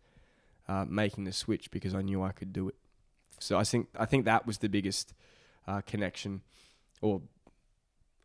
uh, 0.67 0.85
making 0.85 1.23
the 1.23 1.31
switch 1.31 1.71
because 1.71 1.95
I 1.95 2.01
knew 2.01 2.21
I 2.21 2.33
could 2.33 2.51
do 2.51 2.67
it. 2.67 2.75
So 3.39 3.57
I 3.57 3.63
think 3.63 3.87
I 3.97 4.05
think 4.05 4.25
that 4.25 4.45
was 4.45 4.57
the 4.57 4.67
biggest 4.67 5.13
uh, 5.65 5.79
connection, 5.87 6.41
or 7.01 7.21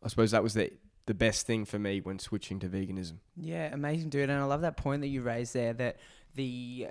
I 0.03 0.09
suppose 0.09 0.31
that 0.31 0.43
was 0.43 0.53
the 0.53 0.73
the 1.05 1.13
best 1.13 1.47
thing 1.47 1.63
for 1.63 1.79
me 1.79 2.01
when 2.01 2.19
switching 2.19 2.59
to 2.59 2.67
veganism. 2.67 3.19
Yeah, 3.37 3.73
amazing, 3.73 4.09
dude. 4.09 4.29
And 4.29 4.39
I 4.39 4.43
love 4.43 4.61
that 4.61 4.75
point 4.75 5.01
that 5.01 5.07
you 5.07 5.21
raised 5.21 5.53
there 5.53 5.71
that 5.73 5.97
the 6.35 6.89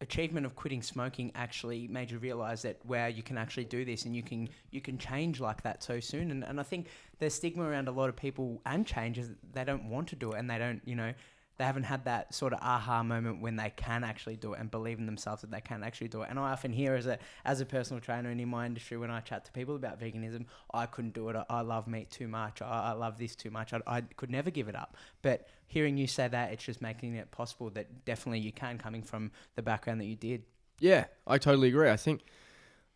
achievement 0.00 0.46
of 0.46 0.56
quitting 0.56 0.82
smoking 0.82 1.30
actually 1.34 1.86
made 1.88 2.10
you 2.10 2.18
realize 2.18 2.62
that 2.62 2.78
wow 2.86 3.06
you 3.06 3.22
can 3.22 3.36
actually 3.36 3.64
do 3.64 3.84
this 3.84 4.06
and 4.06 4.16
you 4.16 4.22
can 4.22 4.48
you 4.70 4.80
can 4.80 4.96
change 4.96 5.40
like 5.40 5.62
that 5.62 5.82
so 5.82 6.00
soon. 6.00 6.30
And, 6.30 6.44
and 6.44 6.58
I 6.58 6.62
think 6.62 6.88
there's 7.18 7.34
stigma 7.34 7.64
around 7.64 7.88
a 7.88 7.92
lot 7.92 8.08
of 8.08 8.16
people 8.16 8.60
and 8.64 8.86
changes 8.86 9.30
they 9.52 9.64
don't 9.64 9.84
want 9.84 10.08
to 10.08 10.16
do 10.16 10.32
it 10.32 10.38
and 10.38 10.48
they 10.48 10.58
don't 10.58 10.80
you 10.84 10.96
know 10.96 11.12
they 11.60 11.66
haven't 11.66 11.82
had 11.82 12.06
that 12.06 12.32
sort 12.32 12.54
of 12.54 12.58
aha 12.62 13.02
moment 13.02 13.42
when 13.42 13.56
they 13.56 13.70
can 13.76 14.02
actually 14.02 14.34
do 14.34 14.54
it 14.54 14.60
and 14.60 14.70
believe 14.70 14.98
in 14.98 15.04
themselves 15.04 15.42
that 15.42 15.50
they 15.50 15.60
can 15.60 15.82
actually 15.82 16.08
do 16.08 16.22
it. 16.22 16.30
And 16.30 16.38
I 16.38 16.52
often 16.52 16.72
hear 16.72 16.94
as 16.94 17.04
a 17.04 17.18
as 17.44 17.60
a 17.60 17.66
personal 17.66 18.00
trainer 18.00 18.30
and 18.30 18.40
in 18.40 18.48
my 18.48 18.64
industry 18.64 18.96
when 18.96 19.10
I 19.10 19.20
chat 19.20 19.44
to 19.44 19.52
people 19.52 19.76
about 19.76 20.00
veganism, 20.00 20.46
I 20.72 20.86
couldn't 20.86 21.12
do 21.12 21.28
it. 21.28 21.36
I, 21.36 21.44
I 21.50 21.60
love 21.60 21.86
meat 21.86 22.10
too 22.10 22.28
much. 22.28 22.62
I, 22.62 22.64
I 22.64 22.92
love 22.92 23.18
this 23.18 23.36
too 23.36 23.50
much. 23.50 23.74
I, 23.74 23.80
I 23.86 24.00
could 24.00 24.30
never 24.30 24.50
give 24.50 24.68
it 24.68 24.74
up. 24.74 24.96
But 25.20 25.48
hearing 25.66 25.98
you 25.98 26.06
say 26.06 26.28
that, 26.28 26.50
it's 26.50 26.64
just 26.64 26.80
making 26.80 27.14
it 27.14 27.30
possible 27.30 27.68
that 27.72 28.06
definitely 28.06 28.38
you 28.38 28.52
can, 28.52 28.78
coming 28.78 29.02
from 29.02 29.30
the 29.54 29.60
background 29.60 30.00
that 30.00 30.06
you 30.06 30.16
did. 30.16 30.44
Yeah, 30.78 31.04
I 31.26 31.36
totally 31.36 31.68
agree. 31.68 31.90
I 31.90 31.98
think 31.98 32.22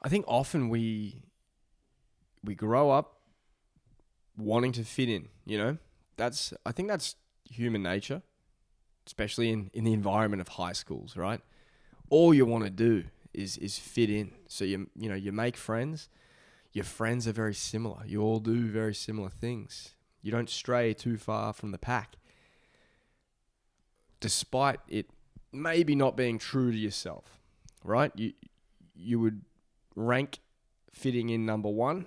I 0.01 0.09
think 0.09 0.25
often 0.27 0.71
we 0.71 1.21
we 2.43 2.55
grow 2.55 2.91
up 2.91 3.21
wanting 4.39 4.73
to 4.73 4.85
fit 4.85 5.11
in, 5.11 5.29
you 5.45 5.59
know? 5.59 5.77
That's 6.17 6.55
I 6.65 6.73
think 6.73 6.89
that's 6.89 7.17
human 7.45 7.83
nature 7.83 8.23
especially 9.07 9.51
in, 9.51 9.71
in 9.73 9.85
the 9.85 9.93
environment 9.93 10.41
of 10.41 10.49
high 10.49 10.73
schools, 10.73 11.17
right? 11.17 11.41
All 12.11 12.35
you 12.35 12.47
want 12.47 12.65
to 12.65 12.71
do 12.71 13.05
is 13.33 13.57
is 13.59 13.79
fit 13.79 14.11
in. 14.11 14.33
So 14.49 14.65
you 14.65 14.89
you 14.97 15.09
know 15.09 15.15
you 15.15 15.33
make 15.33 15.57
friends. 15.57 16.09
Your 16.73 16.85
friends 16.85 17.29
are 17.29 17.33
very 17.33 17.55
similar. 17.55 17.99
You 18.05 18.21
all 18.23 18.41
do 18.41 18.69
very 18.69 18.95
similar 18.95 19.29
things. 19.29 19.95
You 20.23 20.33
don't 20.33 20.51
stray 20.51 20.95
too 20.95 21.17
far 21.17 21.53
from 21.53 21.71
the 21.71 21.79
pack. 21.79 22.17
Despite 24.21 24.81
it 24.89 25.07
maybe 25.53 25.95
not 25.95 26.17
being 26.17 26.39
true 26.39 26.73
to 26.73 26.77
yourself, 26.77 27.39
right? 27.83 28.13
You 28.17 28.33
you 28.95 29.21
would 29.21 29.43
rank 29.95 30.39
fitting 30.93 31.29
in 31.31 31.45
number 31.45 31.69
one, 31.69 32.07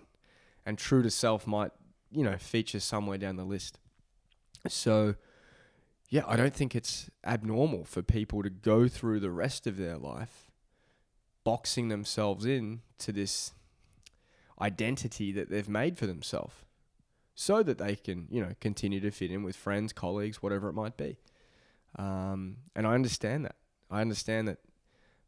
and 0.65 0.77
true 0.77 1.03
to 1.03 1.09
self 1.09 1.45
might 1.45 1.71
you 2.11 2.23
know 2.23 2.37
feature 2.37 2.79
somewhere 2.79 3.17
down 3.17 3.35
the 3.35 3.43
list. 3.45 3.79
So 4.67 5.15
yeah, 6.09 6.23
I 6.25 6.35
don't 6.37 6.53
think 6.53 6.75
it's 6.75 7.09
abnormal 7.25 7.83
for 7.83 8.01
people 8.01 8.41
to 8.43 8.49
go 8.49 8.87
through 8.87 9.19
the 9.19 9.31
rest 9.31 9.67
of 9.67 9.77
their 9.77 9.97
life 9.97 10.49
boxing 11.43 11.89
themselves 11.89 12.45
in 12.45 12.81
to 12.99 13.11
this 13.11 13.51
identity 14.61 15.31
that 15.31 15.49
they've 15.49 15.69
made 15.69 15.97
for 15.97 16.07
themselves 16.07 16.55
so 17.35 17.61
that 17.61 17.77
they 17.77 17.95
can, 17.95 18.27
you 18.29 18.41
know, 18.41 18.53
continue 18.59 18.99
to 18.99 19.11
fit 19.11 19.31
in 19.31 19.43
with 19.43 19.55
friends, 19.55 19.93
colleagues, 19.93 20.41
whatever 20.41 20.69
it 20.69 20.73
might 20.73 20.97
be. 20.97 21.17
Um, 21.97 22.57
and 22.75 22.87
I 22.87 22.93
understand 22.93 23.45
that. 23.45 23.55
I 23.91 24.01
understand 24.01 24.47
that 24.47 24.57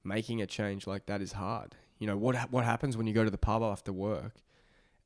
making 0.04 0.42
a 0.42 0.48
change 0.48 0.88
like 0.88 1.06
that 1.06 1.22
is 1.22 1.34
hard. 1.34 1.76
You 2.00 2.08
know, 2.08 2.18
what 2.18 2.52
what 2.52 2.64
happens 2.64 2.96
when 2.96 3.06
you 3.06 3.14
go 3.14 3.24
to 3.24 3.30
the 3.30 3.38
pub 3.38 3.62
after 3.62 3.92
work 3.92 4.34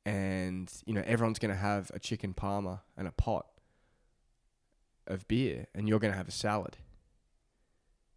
and, 0.06 0.72
you 0.86 0.94
know, 0.94 1.02
everyone's 1.04 1.38
going 1.38 1.52
to 1.52 1.60
have 1.60 1.90
a 1.94 1.98
chicken 1.98 2.32
parma 2.32 2.82
and 2.96 3.08
a 3.08 3.12
pot 3.12 3.46
of 5.06 5.26
beer 5.28 5.66
and 5.74 5.88
you're 5.88 5.98
going 5.98 6.12
to 6.12 6.16
have 6.16 6.28
a 6.28 6.32
salad 6.32 6.76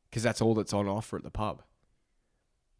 because 0.09 0.23
that's 0.23 0.41
all 0.41 0.53
that's 0.53 0.73
on 0.73 0.87
offer 0.87 1.17
at 1.17 1.23
the 1.23 1.31
pub. 1.31 1.63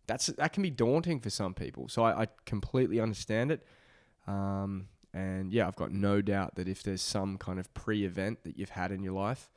That's 0.08 0.28
that 0.28 0.54
can 0.54 0.64
be 0.64 0.70
daunting 0.70 1.20
for 1.20 1.30
some 1.30 1.54
people. 1.54 1.90
So 1.90 2.04
I, 2.04 2.24
I 2.24 2.28
completely 2.46 3.00
understand 3.00 3.52
it. 3.52 3.66
Um, 4.26 4.88
and 5.14 5.52
yeah, 5.52 5.68
I've 5.68 5.76
got 5.76 5.92
no 5.92 6.22
doubt 6.22 6.56
that 6.56 6.68
if 6.68 6.84
there's 6.84 7.02
some 7.02 7.38
kind 7.38 7.60
of 7.60 7.74
pre-event 7.74 8.44
that 8.44 8.58
you've 8.58 8.72
had 8.72 8.92
in 8.92 9.04
your 9.04 9.14
life 9.14 9.50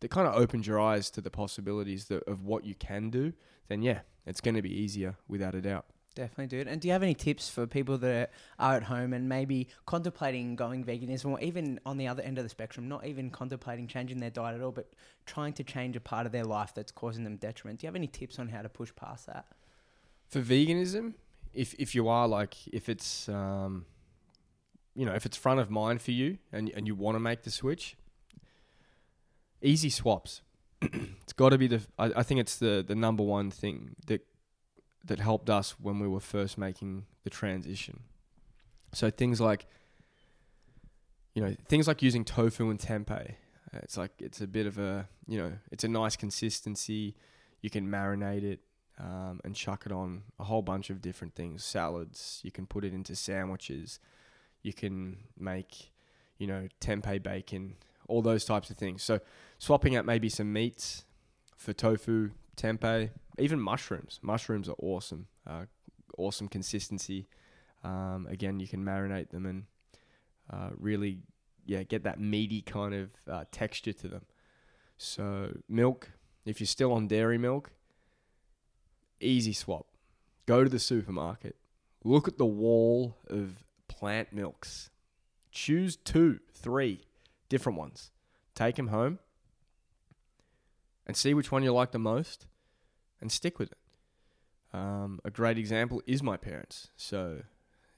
that 0.00 0.10
kind 0.10 0.28
of 0.28 0.34
opens 0.34 0.66
your 0.66 0.80
eyes 0.80 1.10
to 1.10 1.20
the 1.20 1.30
possibilities 1.30 2.06
that, 2.06 2.22
of 2.24 2.44
what 2.44 2.64
you 2.64 2.74
can 2.74 3.10
do, 3.10 3.32
then 3.68 3.82
yeah, 3.82 4.00
it's 4.26 4.40
going 4.40 4.54
to 4.54 4.62
be 4.62 4.72
easier 4.72 5.16
without 5.26 5.54
a 5.54 5.60
doubt. 5.60 5.86
Definitely, 6.18 6.48
dude. 6.48 6.66
And 6.66 6.80
do 6.80 6.88
you 6.88 6.92
have 6.92 7.04
any 7.04 7.14
tips 7.14 7.48
for 7.48 7.64
people 7.64 7.96
that 7.98 8.32
are 8.58 8.74
at 8.74 8.82
home 8.82 9.12
and 9.12 9.28
maybe 9.28 9.68
contemplating 9.86 10.56
going 10.56 10.84
veganism, 10.84 11.26
or 11.26 11.40
even 11.40 11.78
on 11.86 11.96
the 11.96 12.08
other 12.08 12.24
end 12.24 12.38
of 12.38 12.44
the 12.44 12.48
spectrum, 12.48 12.88
not 12.88 13.06
even 13.06 13.30
contemplating 13.30 13.86
changing 13.86 14.18
their 14.18 14.28
diet 14.28 14.56
at 14.56 14.60
all, 14.60 14.72
but 14.72 14.90
trying 15.26 15.52
to 15.52 15.62
change 15.62 15.94
a 15.94 16.00
part 16.00 16.26
of 16.26 16.32
their 16.32 16.42
life 16.42 16.74
that's 16.74 16.90
causing 16.90 17.22
them 17.22 17.36
detriment? 17.36 17.78
Do 17.78 17.84
you 17.84 17.86
have 17.86 17.94
any 17.94 18.08
tips 18.08 18.40
on 18.40 18.48
how 18.48 18.62
to 18.62 18.68
push 18.68 18.90
past 18.96 19.26
that? 19.26 19.46
For 20.28 20.40
veganism, 20.40 21.14
if 21.54 21.72
if 21.78 21.94
you 21.94 22.08
are 22.08 22.26
like, 22.26 22.56
if 22.66 22.88
it's 22.88 23.28
um, 23.28 23.86
you 24.96 25.06
know, 25.06 25.14
if 25.14 25.24
it's 25.24 25.36
front 25.36 25.60
of 25.60 25.70
mind 25.70 26.02
for 26.02 26.10
you 26.10 26.38
and 26.52 26.68
and 26.70 26.88
you 26.88 26.96
want 26.96 27.14
to 27.14 27.20
make 27.20 27.44
the 27.44 27.52
switch, 27.52 27.96
easy 29.62 29.88
swaps. 29.88 30.42
it's 30.82 31.32
got 31.32 31.50
to 31.50 31.58
be 31.58 31.68
the. 31.68 31.80
I, 31.96 32.10
I 32.16 32.22
think 32.24 32.40
it's 32.40 32.56
the 32.56 32.84
the 32.84 32.96
number 32.96 33.22
one 33.22 33.52
thing 33.52 33.94
that 34.08 34.26
that 35.08 35.18
helped 35.18 35.50
us 35.50 35.72
when 35.80 35.98
we 35.98 36.08
were 36.08 36.20
first 36.20 36.56
making 36.56 37.04
the 37.24 37.30
transition. 37.30 38.00
So 38.92 39.10
things 39.10 39.40
like, 39.40 39.66
you 41.34 41.42
know, 41.42 41.54
things 41.68 41.86
like 41.88 42.02
using 42.02 42.24
tofu 42.24 42.70
and 42.70 42.78
tempeh. 42.78 43.34
Uh, 43.74 43.78
It's 43.82 43.96
like 43.96 44.12
it's 44.18 44.40
a 44.40 44.46
bit 44.46 44.66
of 44.66 44.78
a 44.78 45.08
you 45.26 45.38
know 45.38 45.52
it's 45.70 45.84
a 45.84 45.88
nice 45.88 46.16
consistency. 46.16 47.14
You 47.60 47.70
can 47.70 47.86
marinate 47.88 48.44
it 48.44 48.60
um, 48.98 49.40
and 49.44 49.54
chuck 49.54 49.84
it 49.84 49.92
on 49.92 50.22
a 50.38 50.44
whole 50.44 50.62
bunch 50.62 50.90
of 50.90 51.00
different 51.00 51.34
things. 51.34 51.64
Salads. 51.64 52.40
You 52.42 52.50
can 52.50 52.66
put 52.66 52.84
it 52.84 52.94
into 52.94 53.14
sandwiches. 53.14 54.00
You 54.62 54.72
can 54.72 55.18
make 55.38 55.90
you 56.38 56.46
know 56.46 56.68
tempeh 56.80 57.22
bacon. 57.22 57.76
All 58.08 58.22
those 58.22 58.46
types 58.46 58.70
of 58.70 58.78
things. 58.78 59.02
So 59.02 59.20
swapping 59.58 59.94
out 59.96 60.06
maybe 60.06 60.30
some 60.30 60.50
meats 60.50 61.04
for 61.56 61.74
tofu, 61.74 62.30
tempeh, 62.56 63.10
even 63.38 63.60
mushrooms. 63.60 64.18
Mushrooms 64.22 64.68
are 64.68 64.76
awesome. 64.78 65.26
Uh, 65.46 65.66
awesome 66.16 66.48
consistency. 66.48 67.26
Um, 67.84 68.26
again, 68.28 68.60
you 68.60 68.68
can 68.68 68.84
marinate 68.84 69.30
them 69.30 69.46
and 69.46 69.64
uh, 70.52 70.70
really, 70.76 71.18
yeah, 71.66 71.82
get 71.82 72.04
that 72.04 72.20
meaty 72.20 72.62
kind 72.62 72.94
of 72.94 73.10
uh, 73.30 73.44
texture 73.52 73.92
to 73.92 74.08
them. 74.08 74.22
So 74.96 75.52
milk, 75.68 76.10
if 76.44 76.60
you're 76.60 76.66
still 76.66 76.92
on 76.92 77.06
dairy 77.06 77.38
milk, 77.38 77.70
easy 79.20 79.52
swap. 79.52 79.86
Go 80.46 80.64
to 80.64 80.70
the 80.70 80.78
supermarket, 80.78 81.56
look 82.04 82.26
at 82.26 82.38
the 82.38 82.46
wall 82.46 83.16
of 83.28 83.64
plant 83.86 84.32
milks, 84.32 84.90
choose 85.52 85.96
two, 85.96 86.40
three 86.54 87.02
different 87.48 87.78
ones, 87.78 88.10
take 88.54 88.76
them 88.76 88.88
home, 88.88 89.18
and 91.06 91.16
see 91.16 91.34
which 91.34 91.52
one 91.52 91.62
you 91.62 91.72
like 91.72 91.92
the 91.92 91.98
most, 91.98 92.46
and 93.20 93.30
stick 93.30 93.58
with 93.58 93.72
it. 93.72 93.78
Um, 94.72 95.20
a 95.24 95.30
great 95.30 95.58
example 95.58 96.02
is 96.06 96.22
my 96.22 96.36
parents. 96.36 96.88
So 96.96 97.42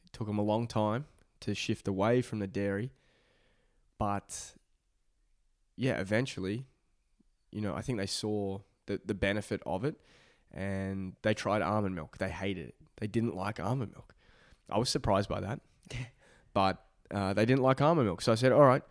it 0.05 0.13
took 0.13 0.27
them 0.27 0.39
a 0.39 0.43
long 0.43 0.67
time 0.67 1.07
to 1.41 1.55
shift 1.55 1.89
away 1.89 2.23
from 2.23 2.39
the 2.39 2.47
dairy, 2.47 2.91
but 3.99 4.55
yeah, 5.77 5.99
eventually, 5.99 6.67
you 7.51 7.61
know, 7.61 7.75
I 7.75 7.83
think 7.83 7.99
they 7.99 8.07
saw 8.07 8.61
the 8.87 9.01
the 9.05 9.15
benefit 9.15 9.63
of 9.65 9.85
it, 9.85 9.97
and 10.53 11.15
they 11.23 11.35
tried 11.35 11.63
almond 11.63 11.95
milk. 11.95 12.19
They 12.19 12.29
hated 12.29 12.69
it. 12.69 12.75
They 12.99 13.07
didn't 13.07 13.35
like 13.35 13.59
almond 13.59 13.93
milk. 13.93 14.15
I 14.69 14.79
was 14.79 14.91
surprised 14.91 15.29
by 15.29 15.41
that, 15.41 15.61
but 16.55 16.85
uh, 17.11 17.33
they 17.33 17.45
didn't 17.45 17.63
like 17.63 17.81
almond 17.81 18.07
milk. 18.07 18.21
So 18.23 18.33
I 18.33 18.35
said, 18.35 18.53
all 18.53 18.65
right, 18.65 18.83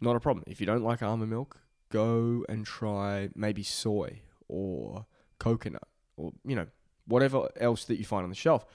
not 0.00 0.16
a 0.16 0.20
problem. 0.20 0.44
If 0.46 0.60
you 0.60 0.66
don't 0.66 0.84
like 0.84 1.02
almond 1.02 1.30
milk, 1.30 1.60
go 1.90 2.44
and 2.48 2.64
try 2.64 3.30
maybe 3.34 3.62
soy 3.62 4.20
or 4.48 5.06
coconut 5.38 5.88
or 6.16 6.32
you 6.44 6.56
know 6.56 6.66
whatever 7.06 7.48
else 7.58 7.84
that 7.86 7.98
you 7.98 8.04
find 8.04 8.24
on 8.24 8.30
the 8.30 8.36
shelf. 8.36 8.66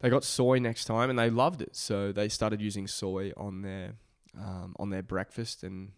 They 0.00 0.10
got 0.10 0.24
soy 0.24 0.58
next 0.58 0.84
time 0.84 1.08
and 1.08 1.18
they 1.18 1.30
loved 1.30 1.62
it, 1.62 1.76
so 1.76 2.12
they 2.12 2.28
started 2.28 2.60
using 2.60 2.86
soy 2.86 3.32
on 3.36 3.62
their 3.62 3.94
um, 4.38 4.74
on 4.78 4.90
their 4.90 5.02
breakfast. 5.02 5.62
And 5.62 5.92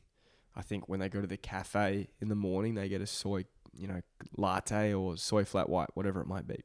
I 0.54 0.62
think 0.62 0.88
when 0.88 1.00
they 1.00 1.09
go 1.09 1.21
to 1.21 1.26
the 1.26 1.37
cafe 1.37 2.09
in 2.21 2.28
the 2.28 2.35
morning, 2.35 2.75
they 2.75 2.88
get 2.88 3.00
a 3.00 3.06
soy 3.06 3.45
you 3.76 3.88
know 3.88 4.00
latte 4.37 4.95
or 4.95 5.16
soy 5.16 5.45
flat 5.45 5.68
white, 5.68 5.88
whatever 5.95 6.21
it 6.21 6.26
might 6.26 6.47
be. 6.47 6.62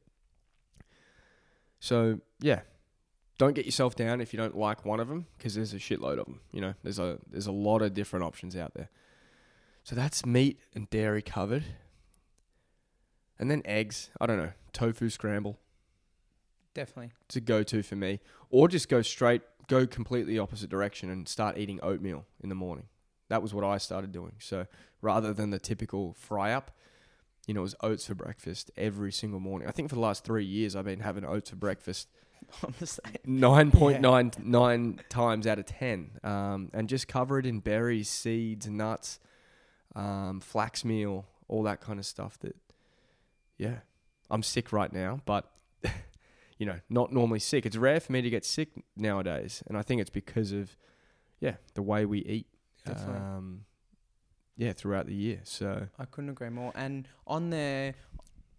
So 1.80 2.20
yeah, 2.40 2.60
don't 3.38 3.54
get 3.54 3.64
yourself 3.64 3.96
down 3.96 4.20
if 4.20 4.32
you 4.32 4.36
don't 4.36 4.56
like 4.56 4.84
one 4.84 5.00
of 5.00 5.08
them 5.08 5.26
because 5.36 5.54
there's 5.54 5.74
a 5.74 5.78
shitload 5.78 6.18
of 6.18 6.26
them. 6.26 6.40
You 6.52 6.60
know, 6.60 6.74
there's 6.82 6.98
a 6.98 7.18
there's 7.28 7.46
a 7.46 7.52
lot 7.52 7.82
of 7.82 7.94
different 7.94 8.24
options 8.24 8.56
out 8.56 8.74
there. 8.74 8.88
So 9.84 9.96
that's 9.96 10.24
meat 10.24 10.60
and 10.74 10.88
dairy 10.90 11.22
covered. 11.22 11.64
And 13.42 13.50
then 13.50 13.60
eggs. 13.64 14.08
I 14.20 14.26
don't 14.26 14.38
know. 14.38 14.52
Tofu 14.72 15.10
scramble. 15.10 15.58
Definitely. 16.74 17.10
It's 17.26 17.34
a 17.34 17.40
go 17.40 17.64
to 17.64 17.82
for 17.82 17.96
me. 17.96 18.20
Or 18.50 18.68
just 18.68 18.88
go 18.88 19.02
straight, 19.02 19.42
go 19.66 19.84
completely 19.84 20.38
opposite 20.38 20.70
direction 20.70 21.10
and 21.10 21.26
start 21.26 21.58
eating 21.58 21.80
oatmeal 21.82 22.24
in 22.40 22.48
the 22.48 22.54
morning. 22.54 22.86
That 23.30 23.42
was 23.42 23.52
what 23.52 23.64
I 23.64 23.78
started 23.78 24.12
doing. 24.12 24.34
So 24.38 24.66
rather 25.00 25.32
than 25.34 25.50
the 25.50 25.58
typical 25.58 26.12
fry 26.12 26.52
up, 26.52 26.70
you 27.48 27.52
know, 27.52 27.62
it 27.62 27.64
was 27.64 27.74
oats 27.80 28.06
for 28.06 28.14
breakfast 28.14 28.70
every 28.76 29.10
single 29.10 29.40
morning. 29.40 29.66
I 29.66 29.72
think 29.72 29.88
for 29.88 29.96
the 29.96 30.00
last 30.00 30.22
three 30.22 30.44
years, 30.44 30.76
I've 30.76 30.84
been 30.84 31.00
having 31.00 31.24
oats 31.24 31.50
for 31.50 31.56
breakfast 31.56 32.06
I'm 32.62 32.74
the 32.78 32.86
same. 32.86 33.16
nine 33.24 33.72
point 33.72 34.00
nine 34.00 34.30
nine 34.40 35.00
times 35.08 35.48
out 35.48 35.58
of 35.58 35.66
ten, 35.66 36.12
um, 36.22 36.70
and 36.72 36.88
just 36.88 37.08
cover 37.08 37.40
it 37.40 37.46
in 37.46 37.58
berries, 37.58 38.08
seeds, 38.08 38.68
nuts, 38.68 39.18
um, 39.96 40.40
flax 40.40 40.84
meal, 40.84 41.26
all 41.48 41.62
that 41.64 41.80
kind 41.80 41.98
of 41.98 42.06
stuff. 42.06 42.38
That, 42.40 42.56
yeah, 43.58 43.78
I'm 44.30 44.42
sick 44.42 44.72
right 44.72 44.92
now, 44.92 45.20
but 45.24 45.50
you 46.58 46.66
know, 46.66 46.80
not 46.88 47.12
normally 47.12 47.38
sick. 47.38 47.66
It's 47.66 47.76
rare 47.76 48.00
for 48.00 48.12
me 48.12 48.22
to 48.22 48.30
get 48.30 48.44
sick 48.44 48.70
nowadays, 48.96 49.62
and 49.66 49.76
I 49.76 49.82
think 49.82 50.00
it's 50.00 50.10
because 50.10 50.52
of 50.52 50.76
yeah 51.40 51.56
the 51.74 51.82
way 51.82 52.04
we 52.04 52.20
eat. 52.20 52.46
Definitely. 52.84 53.16
Um, 53.16 53.64
yeah, 54.56 54.72
throughout 54.72 55.06
the 55.06 55.14
year. 55.14 55.40
So 55.44 55.88
I 55.98 56.04
couldn't 56.04 56.30
agree 56.30 56.50
more. 56.50 56.72
And 56.74 57.08
on 57.26 57.50
the 57.50 57.94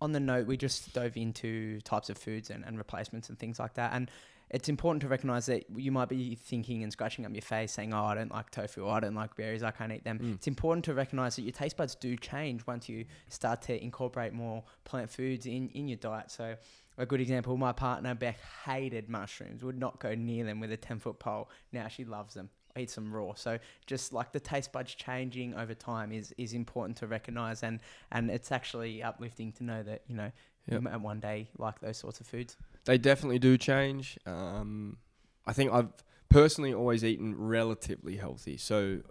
on 0.01 0.11
the 0.11 0.19
note, 0.19 0.47
we 0.47 0.57
just 0.57 0.93
dove 0.93 1.15
into 1.15 1.79
types 1.81 2.09
of 2.09 2.17
foods 2.17 2.49
and, 2.49 2.65
and 2.65 2.77
replacements 2.77 3.29
and 3.29 3.39
things 3.39 3.59
like 3.59 3.75
that. 3.75 3.93
And 3.93 4.11
it's 4.53 4.69
important 4.69 5.01
to 5.01 5.07
recognize 5.07 5.47
that 5.47 5.65
you 5.75 5.91
might 5.91 6.09
be 6.09 6.35
thinking 6.35 6.83
and 6.83 6.91
scratching 6.91 7.25
up 7.25 7.33
your 7.33 7.41
face 7.41 7.71
saying, 7.71 7.91
Oh, 7.91 8.05
I 8.05 8.13
don't 8.13 8.31
like 8.31 8.51
tofu, 8.51 8.83
or 8.83 8.93
I 8.93 8.99
don't 8.99 9.15
like 9.15 9.35
berries, 9.35 9.63
I 9.63 9.71
can't 9.71 9.91
eat 9.91 10.03
them. 10.03 10.19
Mm. 10.19 10.35
It's 10.35 10.47
important 10.47 10.85
to 10.85 10.93
recognize 10.93 11.35
that 11.37 11.41
your 11.41 11.51
taste 11.51 11.75
buds 11.75 11.95
do 11.95 12.15
change 12.15 12.65
once 12.67 12.87
you 12.87 13.05
start 13.29 13.63
to 13.63 13.83
incorporate 13.83 14.31
more 14.31 14.63
plant 14.85 15.09
foods 15.09 15.47
in, 15.47 15.69
in 15.69 15.87
your 15.87 15.97
diet. 15.97 16.29
So 16.29 16.55
a 16.99 17.05
good 17.05 17.19
example, 17.19 17.57
my 17.57 17.71
partner 17.71 18.13
Beck 18.13 18.37
hated 18.65 19.09
mushrooms, 19.09 19.63
would 19.63 19.79
not 19.79 19.99
go 19.99 20.13
near 20.13 20.45
them 20.45 20.59
with 20.59 20.71
a 20.71 20.77
10 20.77 20.99
foot 20.99 21.17
pole. 21.17 21.49
Now 21.71 21.87
she 21.87 22.05
loves 22.05 22.35
them. 22.35 22.51
Eats 22.77 22.95
them 22.95 23.11
raw. 23.11 23.33
So 23.35 23.57
just 23.87 24.13
like 24.13 24.31
the 24.31 24.39
taste 24.39 24.71
buds 24.71 24.93
changing 24.93 25.55
over 25.55 25.73
time 25.73 26.11
is, 26.11 26.33
is 26.37 26.53
important 26.53 26.97
to 26.97 27.07
recognize 27.07 27.63
and, 27.63 27.79
and 28.11 28.29
it's 28.29 28.51
actually 28.51 29.01
uplifting 29.01 29.51
to 29.53 29.63
know 29.63 29.83
that, 29.83 30.01
you 30.07 30.15
know, 30.15 30.31
Yep. 30.69 30.81
might 30.81 30.97
one 30.97 31.19
day 31.19 31.49
like 31.57 31.79
those 31.81 31.97
sorts 31.97 32.19
of 32.19 32.27
foods. 32.27 32.55
they 32.85 32.97
definitely 32.97 33.39
do 33.39 33.57
change. 33.57 34.17
Um, 34.25 34.97
I 35.45 35.53
think 35.53 35.73
I've 35.73 35.89
personally 36.29 36.73
always 36.73 37.03
eaten 37.03 37.35
relatively 37.37 38.15
healthy, 38.15 38.57
so 38.57 39.01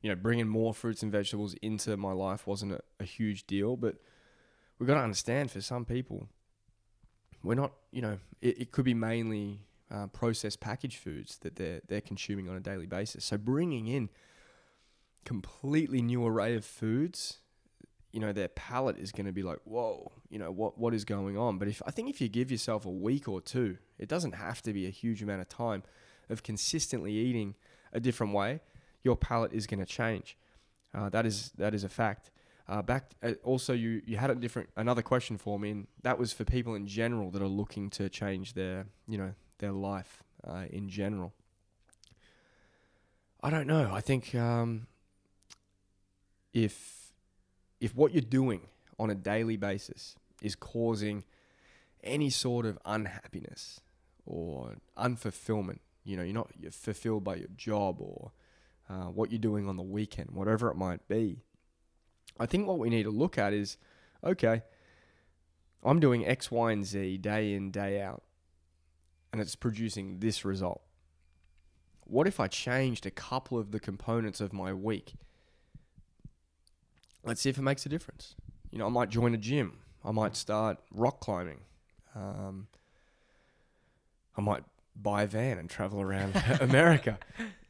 you 0.00 0.08
know, 0.08 0.16
bringing 0.16 0.48
more 0.48 0.72
fruits 0.72 1.02
and 1.02 1.10
vegetables 1.10 1.54
into 1.60 1.96
my 1.96 2.12
life 2.12 2.46
wasn't 2.46 2.72
a, 2.72 2.80
a 3.00 3.04
huge 3.04 3.46
deal. 3.46 3.76
But 3.76 3.96
we've 4.78 4.86
got 4.86 4.94
to 4.94 5.00
understand 5.00 5.50
for 5.50 5.60
some 5.60 5.84
people, 5.84 6.28
we're 7.42 7.54
not. 7.54 7.72
You 7.90 8.02
know, 8.02 8.18
it, 8.40 8.60
it 8.60 8.72
could 8.72 8.84
be 8.84 8.94
mainly 8.94 9.60
uh, 9.90 10.06
processed 10.08 10.60
packaged 10.60 10.98
foods 10.98 11.38
that 11.38 11.56
they're 11.56 11.80
they're 11.88 12.00
consuming 12.00 12.48
on 12.48 12.56
a 12.56 12.60
daily 12.60 12.86
basis. 12.86 13.24
So 13.24 13.36
bringing 13.36 13.86
in 13.88 14.08
completely 15.24 16.00
new 16.00 16.24
array 16.24 16.54
of 16.54 16.64
foods 16.64 17.38
you 18.12 18.20
know 18.20 18.32
their 18.32 18.48
palate 18.48 18.98
is 18.98 19.12
going 19.12 19.26
to 19.26 19.32
be 19.32 19.42
like 19.42 19.58
whoa 19.64 20.10
you 20.30 20.38
know 20.38 20.50
what 20.50 20.78
what 20.78 20.94
is 20.94 21.04
going 21.04 21.36
on? 21.36 21.58
But 21.58 21.68
if 21.68 21.82
i 21.86 21.90
think 21.90 22.08
if 22.08 22.20
you 22.20 22.28
give 22.28 22.50
yourself 22.50 22.86
a 22.86 22.90
week 22.90 23.28
or 23.28 23.40
two 23.40 23.78
it 23.98 24.08
doesn't 24.08 24.32
have 24.32 24.62
to 24.62 24.72
be 24.72 24.86
a 24.86 24.90
huge 24.90 25.22
amount 25.22 25.40
of 25.40 25.48
time 25.48 25.82
of 26.30 26.42
consistently 26.42 27.12
eating 27.12 27.54
a 27.92 28.00
different 28.00 28.32
way 28.32 28.60
your 29.02 29.16
palate 29.16 29.52
is 29.52 29.66
going 29.66 29.80
to 29.80 29.86
change. 29.86 30.36
Uh, 30.94 31.08
that 31.10 31.26
is 31.26 31.52
that 31.56 31.74
is 31.74 31.84
a 31.84 31.88
fact. 31.88 32.30
Uh, 32.68 32.82
back 32.82 33.12
uh, 33.22 33.32
also 33.44 33.72
you 33.72 34.02
you 34.06 34.16
had 34.16 34.30
a 34.30 34.34
different 34.34 34.68
another 34.76 35.02
question 35.02 35.38
for 35.38 35.58
me 35.58 35.70
and 35.70 35.86
that 36.02 36.18
was 36.18 36.32
for 36.32 36.44
people 36.44 36.74
in 36.74 36.86
general 36.86 37.30
that 37.30 37.40
are 37.40 37.48
looking 37.48 37.88
to 37.88 38.08
change 38.08 38.52
their 38.54 38.86
you 39.06 39.16
know 39.16 39.32
their 39.58 39.72
life 39.72 40.22
uh, 40.46 40.64
in 40.70 40.88
general. 40.88 41.32
I 43.42 43.50
don't 43.50 43.66
know. 43.66 43.90
I 43.92 44.00
think 44.00 44.34
um, 44.34 44.86
if 46.52 47.07
if 47.80 47.94
what 47.94 48.12
you're 48.12 48.20
doing 48.20 48.62
on 48.98 49.10
a 49.10 49.14
daily 49.14 49.56
basis 49.56 50.16
is 50.42 50.54
causing 50.54 51.24
any 52.02 52.30
sort 52.30 52.66
of 52.66 52.78
unhappiness 52.84 53.80
or 54.24 54.76
unfulfillment, 54.96 55.78
you 56.04 56.16
know, 56.16 56.22
you're 56.22 56.34
not 56.34 56.50
you're 56.58 56.70
fulfilled 56.70 57.24
by 57.24 57.36
your 57.36 57.48
job 57.56 58.00
or 58.00 58.32
uh, 58.88 59.04
what 59.04 59.30
you're 59.30 59.38
doing 59.38 59.68
on 59.68 59.76
the 59.76 59.82
weekend, 59.82 60.30
whatever 60.32 60.70
it 60.70 60.76
might 60.76 61.06
be. 61.08 61.42
I 62.38 62.46
think 62.46 62.66
what 62.66 62.78
we 62.78 62.88
need 62.88 63.04
to 63.04 63.10
look 63.10 63.38
at 63.38 63.52
is 63.52 63.76
okay, 64.24 64.62
I'm 65.82 66.00
doing 66.00 66.26
X, 66.26 66.50
Y, 66.50 66.72
and 66.72 66.84
Z 66.84 67.18
day 67.18 67.54
in, 67.54 67.70
day 67.70 68.00
out, 68.00 68.22
and 69.32 69.40
it's 69.40 69.54
producing 69.54 70.18
this 70.18 70.44
result. 70.44 70.82
What 72.04 72.26
if 72.26 72.40
I 72.40 72.48
changed 72.48 73.06
a 73.06 73.10
couple 73.10 73.58
of 73.58 73.70
the 73.70 73.78
components 73.78 74.40
of 74.40 74.52
my 74.52 74.72
week? 74.72 75.12
Let's 77.24 77.40
see 77.40 77.50
if 77.50 77.58
it 77.58 77.62
makes 77.62 77.84
a 77.86 77.88
difference. 77.88 78.34
You 78.70 78.78
know, 78.78 78.86
I 78.86 78.90
might 78.90 79.10
join 79.10 79.34
a 79.34 79.38
gym. 79.38 79.78
I 80.04 80.10
might 80.10 80.36
start 80.36 80.78
rock 80.92 81.20
climbing. 81.20 81.60
Um, 82.14 82.68
I 84.36 84.40
might 84.40 84.64
buy 84.94 85.22
a 85.22 85.26
van 85.26 85.58
and 85.58 85.68
travel 85.68 86.00
around 86.00 86.34
America. 86.60 87.18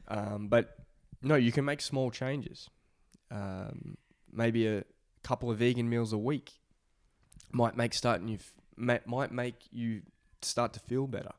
Um, 0.08 0.48
but 0.48 0.76
no, 1.22 1.34
you 1.34 1.52
can 1.52 1.64
make 1.64 1.80
small 1.80 2.10
changes. 2.10 2.68
Um, 3.30 3.96
maybe 4.32 4.66
a 4.66 4.84
couple 5.22 5.50
of 5.50 5.58
vegan 5.58 5.88
meals 5.88 6.12
a 6.12 6.18
week 6.18 6.52
might 7.52 7.76
make 7.76 7.94
starting 7.94 8.28
you 8.28 8.38
f- 8.38 9.02
might 9.06 9.32
make 9.32 9.54
you 9.70 10.02
start 10.42 10.72
to 10.74 10.80
feel 10.80 11.06
better. 11.06 11.32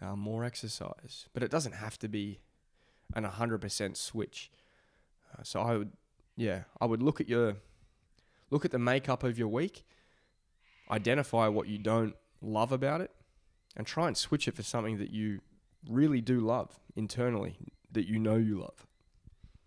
Uh, 0.00 0.16
more 0.16 0.44
exercise, 0.44 1.28
but 1.32 1.42
it 1.42 1.50
doesn't 1.50 1.72
have 1.72 1.98
to 1.98 2.08
be 2.08 2.40
an 3.14 3.24
hundred 3.24 3.60
percent 3.60 3.96
switch. 3.96 4.50
Uh, 5.32 5.42
so 5.42 5.60
I 5.60 5.76
would, 5.76 5.92
yeah, 6.36 6.62
I 6.80 6.86
would 6.86 7.02
look 7.02 7.20
at 7.20 7.28
your, 7.28 7.56
look 8.50 8.64
at 8.64 8.70
the 8.70 8.78
makeup 8.78 9.22
of 9.22 9.38
your 9.38 9.48
week, 9.48 9.84
identify 10.90 11.48
what 11.48 11.68
you 11.68 11.78
don't 11.78 12.14
love 12.40 12.72
about 12.72 13.00
it, 13.00 13.10
and 13.76 13.86
try 13.86 14.06
and 14.06 14.16
switch 14.16 14.48
it 14.48 14.54
for 14.54 14.62
something 14.62 14.98
that 14.98 15.10
you 15.10 15.40
really 15.88 16.20
do 16.20 16.40
love 16.40 16.78
internally, 16.96 17.56
that 17.92 18.06
you 18.06 18.18
know 18.18 18.36
you 18.36 18.60
love. 18.60 18.86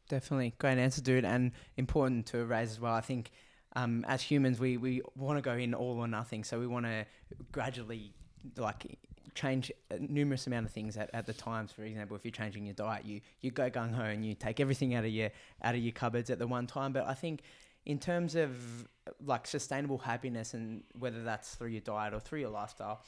Definitely. 0.10 0.54
Great 0.58 0.78
answer, 0.78 1.02
dude. 1.02 1.26
And 1.26 1.52
important 1.76 2.28
to 2.28 2.46
raise 2.46 2.72
as 2.72 2.80
well. 2.80 2.94
I 2.94 3.02
think 3.02 3.32
um, 3.76 4.06
as 4.08 4.22
humans, 4.22 4.60
we, 4.60 4.78
we 4.78 5.02
want 5.16 5.38
to 5.38 5.42
go 5.42 5.54
in 5.54 5.74
all 5.74 6.00
or 6.00 6.08
nothing. 6.08 6.44
So 6.44 6.60
we 6.60 6.68
want 6.68 6.86
to 6.86 7.06
gradually 7.52 8.14
like 8.56 8.98
change 9.36 9.72
a 9.90 10.00
numerous 10.00 10.48
amount 10.48 10.66
of 10.66 10.72
things 10.72 10.98
at, 10.98 11.10
at 11.14 11.26
the 11.26 11.34
times. 11.34 11.72
For 11.72 11.84
example, 11.84 12.16
if 12.16 12.24
you're 12.24 12.32
changing 12.32 12.66
your 12.66 12.74
diet, 12.74 13.06
you, 13.06 13.22
you 13.42 13.52
go 13.52 13.70
gung 13.70 13.94
ho 13.94 14.04
and 14.04 14.26
you 14.26 14.34
take 14.36 14.60
everything 14.60 14.96
out 14.96 15.06
of 15.06 15.12
your 15.12 15.30
out 15.62 15.76
of 15.76 15.82
your 15.82 15.94
cupboards 15.94 16.30
at 16.30 16.40
the 16.40 16.48
one 16.48 16.68
time. 16.68 16.94
But 16.94 17.08
I 17.08 17.14
think 17.14 17.42
in 17.86 18.00
terms 18.00 18.36
of 18.36 18.88
like 19.26 19.48
sustainable 19.48 19.98
happiness 19.98 20.54
and 20.54 20.84
whether 21.00 21.24
that's 21.24 21.56
through 21.56 21.70
your 21.70 21.82
diet 21.82 22.14
or 22.14 22.20
through 22.20 22.42
your 22.42 22.50
lifestyle, 22.50 23.02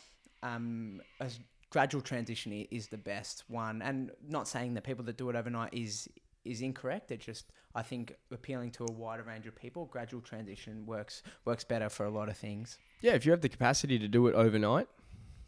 um, 0.43 1.01
a 1.19 1.29
gradual 1.69 2.01
transition 2.01 2.53
is 2.71 2.87
the 2.87 2.97
best 2.97 3.43
one. 3.47 3.81
And 3.81 4.11
not 4.27 4.47
saying 4.47 4.73
that 4.75 4.83
people 4.83 5.03
that 5.05 5.17
do 5.17 5.29
it 5.29 5.35
overnight 5.35 5.73
is 5.73 6.07
is 6.45 6.61
incorrect. 6.61 7.11
It 7.11 7.19
just 7.19 7.51
I 7.75 7.81
think 7.81 8.15
appealing 8.31 8.71
to 8.71 8.85
a 8.85 8.91
wider 8.91 9.23
range 9.23 9.45
of 9.45 9.55
people, 9.55 9.85
gradual 9.85 10.21
transition 10.21 10.85
works 10.85 11.23
works 11.45 11.63
better 11.63 11.89
for 11.89 12.05
a 12.05 12.09
lot 12.09 12.29
of 12.29 12.37
things. 12.37 12.77
Yeah, 13.01 13.13
if 13.13 13.25
you 13.25 13.31
have 13.31 13.41
the 13.41 13.49
capacity 13.49 13.99
to 13.99 14.07
do 14.07 14.27
it 14.27 14.35
overnight, 14.35 14.87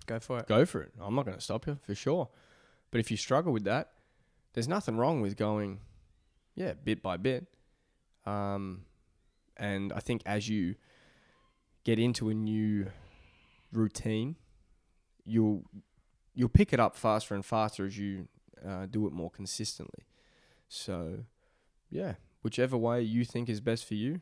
go 0.06 0.20
for 0.20 0.40
it. 0.40 0.48
Go 0.48 0.66
for 0.66 0.82
it. 0.82 0.92
I'm 1.00 1.16
not 1.16 1.26
going 1.26 1.38
to 1.38 1.44
stop 1.44 1.68
you 1.68 1.80
for 1.86 1.96
sure. 1.96 2.30
But 2.92 3.00
if 3.00 3.10
you 3.12 3.18
struggle 3.18 3.54
with 3.54 3.64
that, 3.64 3.92
there's 4.54 4.68
nothing 4.68 4.98
wrong 4.98 5.22
with 5.22 5.38
going, 5.38 5.80
yeah, 6.56 6.74
bit 6.74 7.02
by 7.02 7.18
bit. 7.18 7.48
Um, 8.26 8.86
and 9.58 9.94
I 9.94 10.00
think 10.00 10.22
as 10.26 10.50
you 10.50 10.76
get 11.84 12.00
into 12.00 12.30
a 12.30 12.34
new 12.34 12.88
routine, 13.72 14.36
you'll 15.24 15.64
you'll 16.34 16.50
pick 16.50 16.74
it 16.74 16.80
up 16.80 16.96
faster 16.96 17.36
and 17.36 17.46
faster 17.46 17.86
as 17.86 17.98
you 17.98 18.28
uh, 18.68 18.86
do 18.86 19.08
it 19.08 19.14
more 19.14 19.30
consistently. 19.30 20.06
So, 20.68 21.26
yeah, 21.90 22.16
whichever 22.42 22.78
way 22.78 23.02
you 23.02 23.26
think 23.26 23.50
is 23.50 23.60
best 23.60 23.86
for 23.86 23.96
you, 23.96 24.22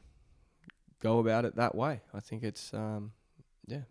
go 1.02 1.20
about 1.20 1.46
it 1.46 1.56
that 1.56 1.76
way. 1.76 2.02
I 2.14 2.20
think 2.20 2.44
it's, 2.44 2.74
um, 2.74 3.12
yeah, 3.68 3.82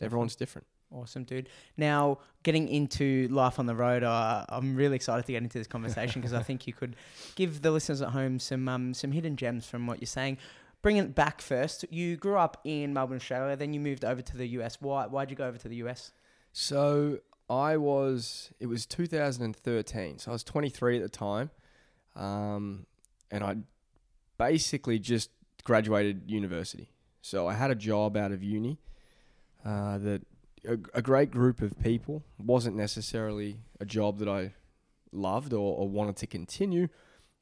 everyone's 0.00 0.36
different. 0.36 0.66
Awesome, 0.92 1.24
dude. 1.24 1.48
Now, 1.76 2.18
getting 2.42 2.68
into 2.68 3.28
life 3.28 3.58
on 3.58 3.66
the 3.66 3.74
road, 3.74 4.04
uh, 4.04 4.44
I'm 4.48 4.76
really 4.76 4.96
excited 4.96 5.26
to 5.26 5.32
get 5.32 5.42
into 5.42 5.58
this 5.58 5.66
conversation 5.66 6.20
because 6.20 6.32
I 6.32 6.42
think 6.42 6.66
you 6.66 6.72
could 6.72 6.96
give 7.34 7.60
the 7.62 7.70
listeners 7.70 8.02
at 8.02 8.10
home 8.10 8.38
some 8.38 8.68
um, 8.68 8.94
some 8.94 9.12
hidden 9.12 9.36
gems 9.36 9.66
from 9.66 9.86
what 9.86 10.00
you're 10.00 10.06
saying. 10.06 10.38
Bring 10.82 10.98
it 10.98 11.14
back 11.14 11.40
first. 11.40 11.84
You 11.90 12.16
grew 12.16 12.36
up 12.36 12.60
in 12.64 12.94
Melbourne, 12.94 13.16
Australia, 13.16 13.56
then 13.56 13.72
you 13.72 13.80
moved 13.80 14.04
over 14.04 14.22
to 14.22 14.36
the 14.36 14.46
US. 14.60 14.80
Why? 14.80 15.06
Why'd 15.06 15.30
you 15.30 15.36
go 15.36 15.48
over 15.48 15.58
to 15.58 15.68
the 15.68 15.76
US? 15.76 16.12
So 16.52 17.18
I 17.50 17.76
was. 17.76 18.52
It 18.60 18.66
was 18.66 18.86
2013. 18.86 20.18
So 20.20 20.30
I 20.30 20.32
was 20.32 20.44
23 20.44 20.98
at 20.98 21.02
the 21.02 21.08
time 21.08 21.50
um, 22.16 22.86
and 23.30 23.44
I 23.44 23.56
basically 24.38 24.98
just 24.98 25.30
graduated 25.64 26.30
university. 26.30 26.90
So 27.20 27.46
I 27.46 27.54
had 27.54 27.70
a 27.70 27.74
job 27.74 28.16
out 28.16 28.32
of 28.32 28.42
uni 28.42 28.78
uh, 29.64 29.98
that 29.98 30.22
a, 30.66 30.78
a, 30.94 31.02
great 31.02 31.30
group 31.30 31.62
of 31.62 31.78
people 31.80 32.24
wasn't 32.38 32.76
necessarily 32.76 33.58
a 33.80 33.84
job 33.84 34.18
that 34.18 34.28
I 34.28 34.54
loved 35.12 35.52
or, 35.52 35.76
or 35.78 35.88
wanted 35.88 36.16
to 36.16 36.26
continue, 36.26 36.88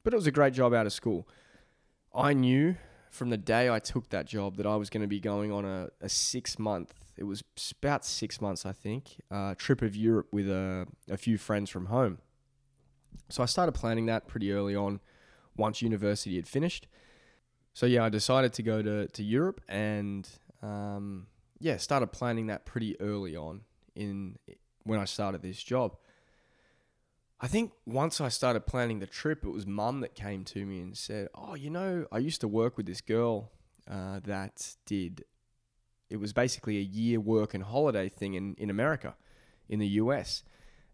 but 0.03 0.13
it 0.13 0.15
was 0.15 0.27
a 0.27 0.31
great 0.31 0.53
job 0.53 0.73
out 0.73 0.85
of 0.85 0.93
school. 0.93 1.27
I 2.13 2.33
knew 2.33 2.75
from 3.09 3.29
the 3.29 3.37
day 3.37 3.69
I 3.69 3.79
took 3.79 4.09
that 4.09 4.25
job 4.25 4.57
that 4.57 4.65
I 4.65 4.75
was 4.75 4.89
going 4.89 5.01
to 5.01 5.07
be 5.07 5.19
going 5.19 5.51
on 5.51 5.65
a, 5.65 5.89
a 6.01 6.09
six 6.09 6.59
month, 6.59 6.93
it 7.17 7.23
was 7.23 7.43
about 7.81 8.05
six 8.05 8.41
months, 8.41 8.65
I 8.65 8.73
think, 8.73 9.21
uh, 9.31 9.55
trip 9.57 9.81
of 9.81 9.95
Europe 9.95 10.27
with 10.31 10.49
a, 10.49 10.85
a 11.09 11.17
few 11.17 11.37
friends 11.37 11.69
from 11.69 11.87
home. 11.87 12.19
So 13.29 13.41
I 13.41 13.45
started 13.45 13.71
planning 13.71 14.05
that 14.07 14.27
pretty 14.27 14.51
early 14.51 14.75
on 14.75 14.99
once 15.55 15.81
university 15.81 16.35
had 16.35 16.47
finished. 16.47 16.87
So 17.73 17.85
yeah, 17.85 18.03
I 18.03 18.09
decided 18.09 18.53
to 18.53 18.63
go 18.63 18.81
to, 18.81 19.07
to 19.07 19.23
Europe 19.23 19.61
and 19.67 20.27
um, 20.61 21.27
yeah, 21.59 21.77
started 21.77 22.07
planning 22.07 22.47
that 22.47 22.65
pretty 22.65 22.99
early 22.99 23.35
on 23.35 23.61
in 23.95 24.37
when 24.83 24.99
I 24.99 25.05
started 25.05 25.41
this 25.41 25.61
job. 25.61 25.97
I 27.39 27.47
think 27.47 27.73
once 27.85 28.21
I 28.21 28.29
started 28.29 28.65
planning 28.65 28.99
the 28.99 29.07
trip, 29.07 29.43
it 29.43 29.49
was 29.49 29.67
mum 29.67 29.99
that 29.99 30.15
came 30.15 30.43
to 30.45 30.65
me 30.65 30.79
and 30.81 30.97
said, 30.97 31.29
"Oh, 31.35 31.55
you 31.55 31.69
know, 31.69 32.05
I 32.11 32.19
used 32.19 32.41
to 32.41 32.47
work 32.47 32.77
with 32.77 32.85
this 32.85 33.01
girl 33.01 33.51
uh, 33.89 34.19
that 34.23 34.75
did. 34.85 35.25
It 36.09 36.17
was 36.17 36.33
basically 36.33 36.77
a 36.77 36.81
year 36.81 37.19
work 37.19 37.53
and 37.53 37.63
holiday 37.63 38.09
thing 38.09 38.35
in 38.35 38.55
in 38.55 38.69
America, 38.69 39.15
in 39.67 39.79
the 39.79 39.87
US." 39.87 40.43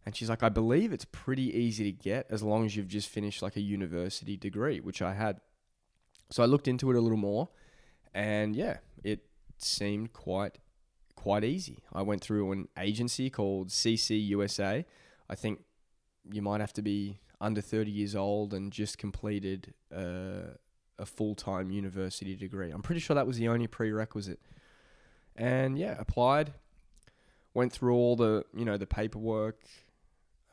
And 0.05 0.15
she's 0.15 0.29
like, 0.29 0.41
I 0.41 0.49
believe 0.49 0.93
it's 0.93 1.05
pretty 1.05 1.55
easy 1.55 1.83
to 1.83 1.91
get 1.91 2.25
as 2.31 2.41
long 2.41 2.65
as 2.65 2.75
you've 2.75 2.87
just 2.87 3.07
finished 3.07 3.43
like 3.43 3.55
a 3.55 3.61
university 3.61 4.35
degree, 4.35 4.79
which 4.79 5.01
I 5.01 5.13
had. 5.13 5.39
So 6.31 6.41
I 6.41 6.47
looked 6.47 6.67
into 6.67 6.89
it 6.89 6.97
a 6.97 7.01
little 7.01 7.19
more, 7.19 7.49
and 8.13 8.55
yeah, 8.55 8.77
it 9.03 9.19
seemed 9.63 10.13
quite 10.13 10.59
quite 11.15 11.43
easy. 11.43 11.83
I 11.93 12.01
went 12.01 12.21
through 12.21 12.51
an 12.51 12.67
agency 12.77 13.29
called 13.29 13.69
CC 13.69 14.27
USA. 14.29 14.85
I 15.29 15.35
think 15.35 15.63
you 16.31 16.41
might 16.41 16.61
have 16.61 16.73
to 16.73 16.81
be 16.81 17.19
under 17.39 17.61
30 17.61 17.91
years 17.91 18.15
old 18.15 18.53
and 18.53 18.71
just 18.71 18.97
completed 18.97 19.73
uh, 19.95 20.55
a 20.97 21.05
full 21.05 21.35
time 21.35 21.71
university 21.71 22.35
degree. 22.35 22.71
I'm 22.71 22.81
pretty 22.81 23.01
sure 23.01 23.15
that 23.15 23.27
was 23.27 23.37
the 23.37 23.49
only 23.49 23.67
prerequisite. 23.67 24.39
And 25.35 25.77
yeah, 25.77 25.95
applied, 25.99 26.53
went 27.53 27.71
through 27.71 27.95
all 27.95 28.15
the 28.15 28.45
you 28.53 28.65
know 28.65 28.77
the 28.77 28.85
paperwork, 28.87 29.61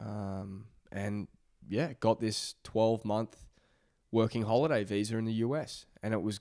um, 0.00 0.66
and 0.92 1.28
yeah, 1.68 1.92
got 2.00 2.20
this 2.20 2.54
12 2.64 3.04
month 3.04 3.36
working 4.10 4.42
holiday 4.42 4.84
visa 4.84 5.18
in 5.18 5.24
the 5.24 5.34
US. 5.34 5.84
And 6.02 6.14
it 6.14 6.22
was 6.22 6.40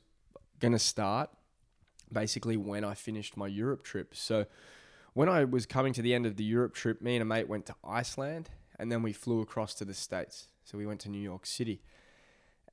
going 0.60 0.72
to 0.72 0.80
start 0.80 1.30
basically 2.12 2.58
when 2.58 2.84
I 2.84 2.94
finished 2.94 3.38
my 3.38 3.48
Europe 3.48 3.84
trip. 3.84 4.16
So 4.16 4.46
when 5.14 5.30
I 5.30 5.44
was 5.44 5.66
coming 5.66 5.94
to 5.94 6.02
the 6.02 6.14
end 6.14 6.26
of 6.26 6.36
the 6.36 6.44
Europe 6.44 6.74
trip, 6.74 7.02
me 7.02 7.16
and 7.16 7.22
a 7.22 7.26
mate 7.26 7.48
went 7.48 7.66
to 7.68 7.76
Iceland 7.84 8.50
and 8.80 8.92
then 8.92 9.02
we 9.02 9.14
flew 9.14 9.42
across 9.42 9.74
to 9.76 9.86
the 9.86 9.94
States. 9.94 10.48
So 10.64 10.78
we 10.78 10.86
went 10.86 11.00
to 11.02 11.10
New 11.10 11.22
York 11.22 11.46
City 11.46 11.82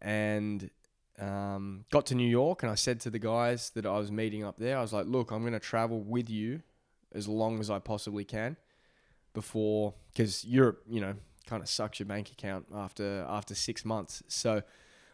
and 0.00 0.70
um, 1.18 1.84
got 1.90 2.06
to 2.06 2.14
New 2.14 2.28
York. 2.28 2.62
And 2.62 2.70
I 2.70 2.74
said 2.74 3.00
to 3.00 3.10
the 3.10 3.18
guys 3.18 3.70
that 3.70 3.86
I 3.86 3.98
was 3.98 4.10
meeting 4.10 4.44
up 4.44 4.58
there, 4.58 4.78
I 4.78 4.82
was 4.82 4.92
like, 4.92 5.06
look, 5.06 5.30
I'm 5.30 5.40
going 5.40 5.52
to 5.52 5.60
travel 5.60 6.00
with 6.00 6.28
you 6.28 6.62
as 7.14 7.28
long 7.28 7.60
as 7.60 7.70
I 7.70 7.78
possibly 7.78 8.24
can 8.24 8.56
before 9.32 9.94
because 10.12 10.44
Europe, 10.44 10.82
you 10.88 11.00
know, 11.00 11.14
kind 11.46 11.62
of 11.62 11.68
sucks 11.68 11.98
your 11.98 12.06
bank 12.06 12.30
account 12.30 12.66
after 12.74 13.24
after 13.28 13.54
six 13.54 13.84
months. 13.84 14.22
So 14.28 14.62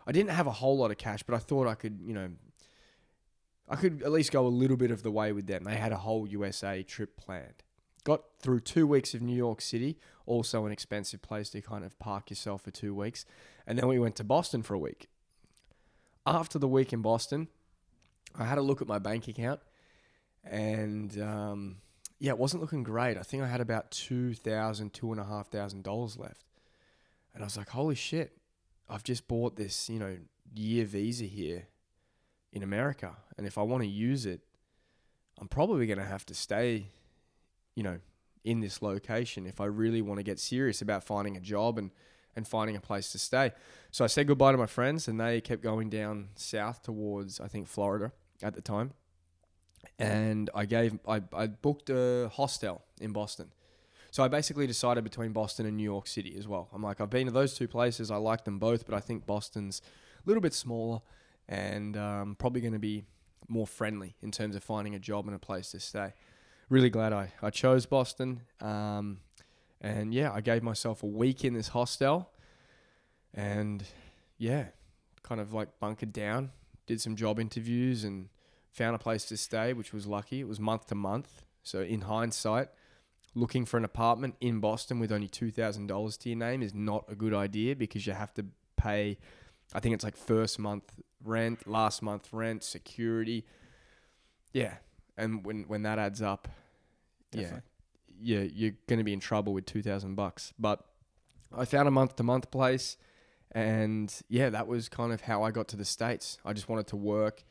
I 0.06 0.12
didn't 0.12 0.30
have 0.30 0.46
a 0.46 0.52
whole 0.52 0.78
lot 0.78 0.90
of 0.90 0.98
cash, 0.98 1.22
but 1.22 1.35
I 1.35 1.38
thought 1.38 1.66
I 1.66 1.74
could, 1.74 2.00
you 2.04 2.14
know, 2.14 2.30
I 3.70 3.76
could 3.76 4.02
at 4.02 4.11
least 4.11 4.33
go 4.33 4.46
a 4.46 4.48
little 4.48 4.76
bit 4.76 4.90
of 4.90 5.02
the 5.02 5.11
way 5.12 5.33
with 5.33 5.46
them. 5.46 5.64
They 5.64 5.76
had 5.76 5.92
a 5.92 5.98
whole 5.98 6.26
USA 6.26 6.83
trip 6.83 7.16
planned. 7.16 7.62
Got 8.02 8.24
through 8.40 8.61
two 8.61 8.87
weeks 8.87 9.14
of 9.14 9.22
New 9.22 9.37
York 9.37 9.61
City, 9.61 9.96
also 10.26 10.66
an 10.66 10.72
expensive 10.72 11.22
place 11.22 11.50
to 11.50 11.62
kind 11.62 11.85
of 11.85 11.98
park 11.98 12.30
yourself 12.30 12.62
for 12.62 12.72
two 12.72 12.94
weeks. 12.94 13.24
And 13.66 13.78
then 13.78 13.87
we 13.87 13.98
went 13.98 14.16
to 14.16 14.24
Boston 14.24 14.62
for 14.62 14.74
a 14.74 14.78
week. 14.78 15.09
After 16.26 16.59
the 16.59 16.66
week 16.66 16.92
in 16.92 17.00
Boston, 17.00 17.48
I 18.37 18.44
had 18.44 18.59
a 18.59 18.62
look 18.62 18.83
at 18.83 18.88
my 18.88 18.98
bank 18.98 19.28
account 19.28 19.61
and 20.44 21.20
um, 21.20 21.76
yeah, 22.18 22.33
it 22.33 22.38
wasn't 22.38 22.62
looking 22.62 22.83
great. 22.83 23.16
I 23.16 23.22
think 23.22 23.42
I 23.42 23.46
had 23.46 23.61
about 23.61 23.90
two 23.90 24.35
thousand, 24.35 24.92
two 24.92 25.12
and 25.12 25.20
a 25.20 25.24
half 25.24 25.48
thousand 25.48 25.85
dollars 25.85 26.16
left, 26.16 26.44
and 27.35 27.42
I 27.42 27.46
was 27.46 27.56
like, 27.56 27.70
"Holy 27.70 27.94
shit! 27.94 28.37
I've 28.88 29.04
just 29.04 29.28
bought 29.28 29.56
this, 29.56 29.88
you 29.88 29.98
know, 29.98 30.16
year 30.54 30.85
visa 30.85 31.24
here 31.24 31.66
in 32.52 32.62
America, 32.62 33.16
and 33.36 33.46
if 33.46 33.56
I 33.58 33.62
want 33.62 33.82
to 33.82 33.88
use 33.88 34.26
it, 34.26 34.40
I'm 35.38 35.48
probably 35.48 35.86
going 35.86 35.98
to 35.98 36.04
have 36.04 36.26
to 36.26 36.34
stay, 36.34 36.86
you 37.74 37.82
know, 37.82 37.98
in 38.42 38.60
this 38.60 38.80
location 38.80 39.46
if 39.46 39.60
I 39.60 39.66
really 39.66 40.02
want 40.02 40.18
to 40.18 40.24
get 40.24 40.38
serious 40.38 40.80
about 40.80 41.04
finding 41.04 41.36
a 41.36 41.40
job 41.40 41.78
and 41.78 41.90
and 42.36 42.46
finding 42.46 42.76
a 42.76 42.80
place 42.80 43.12
to 43.12 43.18
stay." 43.18 43.52
So 43.90 44.04
I 44.04 44.08
said 44.08 44.26
goodbye 44.26 44.52
to 44.52 44.58
my 44.58 44.66
friends, 44.66 45.08
and 45.08 45.20
they 45.20 45.40
kept 45.40 45.62
going 45.62 45.90
down 45.90 46.28
south 46.36 46.82
towards 46.82 47.40
I 47.40 47.48
think 47.48 47.68
Florida 47.68 48.12
at 48.42 48.54
the 48.54 48.60
time 48.60 48.94
and 49.98 50.50
I 50.54 50.64
gave 50.64 50.98
I, 51.06 51.22
I 51.32 51.46
booked 51.46 51.90
a 51.90 52.30
hostel 52.32 52.82
in 53.00 53.12
Boston. 53.12 53.52
So 54.10 54.24
I 54.24 54.28
basically 54.28 54.66
decided 54.66 55.04
between 55.04 55.32
Boston 55.32 55.66
and 55.66 55.76
New 55.76 55.84
York 55.84 56.08
City 56.08 56.34
as 56.36 56.48
well. 56.48 56.68
I'm 56.72 56.82
like 56.82 57.00
I've 57.00 57.10
been 57.10 57.26
to 57.26 57.32
those 57.32 57.54
two 57.54 57.68
places. 57.68 58.10
I 58.10 58.16
like 58.16 58.44
them 58.44 58.58
both, 58.58 58.86
but 58.86 58.94
I 58.94 59.00
think 59.00 59.26
Boston's 59.26 59.82
a 60.24 60.28
little 60.28 60.40
bit 60.40 60.54
smaller 60.54 61.00
and 61.50 61.96
um, 61.96 62.36
probably 62.38 62.62
going 62.62 62.72
to 62.72 62.78
be 62.78 63.04
more 63.48 63.66
friendly 63.66 64.14
in 64.22 64.30
terms 64.30 64.54
of 64.56 64.62
finding 64.62 64.94
a 64.94 64.98
job 64.98 65.26
and 65.26 65.34
a 65.34 65.38
place 65.38 65.72
to 65.72 65.80
stay. 65.80 66.14
Really 66.70 66.88
glad 66.88 67.12
I, 67.12 67.32
I 67.42 67.50
chose 67.50 67.84
Boston. 67.84 68.42
Um, 68.60 69.18
and 69.80 70.14
yeah, 70.14 70.32
I 70.32 70.40
gave 70.40 70.62
myself 70.62 71.02
a 71.02 71.06
week 71.06 71.44
in 71.44 71.52
this 71.52 71.68
hostel. 71.68 72.30
And 73.34 73.82
yeah, 74.38 74.66
kind 75.24 75.40
of 75.40 75.52
like 75.52 75.80
bunkered 75.80 76.12
down, 76.12 76.52
did 76.86 77.00
some 77.00 77.16
job 77.16 77.40
interviews, 77.40 78.04
and 78.04 78.28
found 78.70 78.94
a 78.94 78.98
place 78.98 79.24
to 79.26 79.36
stay, 79.36 79.72
which 79.72 79.92
was 79.92 80.06
lucky. 80.06 80.40
It 80.40 80.48
was 80.48 80.60
month 80.60 80.86
to 80.86 80.94
month. 80.94 81.42
So 81.64 81.80
in 81.80 82.02
hindsight, 82.02 82.68
looking 83.34 83.64
for 83.66 83.76
an 83.76 83.84
apartment 83.84 84.36
in 84.40 84.60
Boston 84.60 85.00
with 85.00 85.10
only 85.10 85.28
two 85.28 85.50
thousand 85.50 85.88
dollars 85.88 86.16
to 86.18 86.28
your 86.28 86.38
name 86.38 86.62
is 86.62 86.74
not 86.74 87.04
a 87.08 87.16
good 87.16 87.34
idea 87.34 87.74
because 87.74 88.06
you 88.06 88.12
have 88.12 88.32
to 88.34 88.46
pay. 88.76 89.18
I 89.72 89.80
think 89.80 89.94
it's 89.94 90.04
like 90.04 90.16
first 90.16 90.59
month 90.59 90.85
rent, 91.24 91.66
last 91.66 92.02
month 92.02 92.28
rent, 92.33 92.64
security. 92.64 93.44
Yeah, 94.52 94.74
and 95.16 95.44
when 95.44 95.64
when 95.68 95.83
that 95.83 95.98
adds 95.98 96.20
up, 96.22 96.48
Definitely. 97.30 97.61
yeah, 98.20 98.40
yeah, 98.40 98.48
you're 98.52 98.74
going 98.88 98.98
to 98.98 99.04
be 99.04 99.12
in 99.12 99.20
trouble 99.20 99.52
with 99.52 99.66
two 99.66 99.83
thousand 99.83 100.14
bucks. 100.14 100.52
But 100.59 100.85
I 101.56 101.64
found 101.64 101.88
a 101.88 101.90
month 101.90 102.16
to 102.16 102.22
month 102.22 102.50
place, 102.50 102.96
and 103.52 104.12
yeah, 104.28 104.50
that 104.50 104.66
was 104.66 104.88
kind 104.88 105.12
of 105.12 105.22
how 105.22 105.42
I 105.42 105.50
got 105.50 105.68
to 105.68 105.76
the 105.76 105.85
states. 105.85 106.38
I 106.44 106.52
just 106.52 106.68
wanted 106.68 106.88
to 106.88 106.96
work 106.96 107.44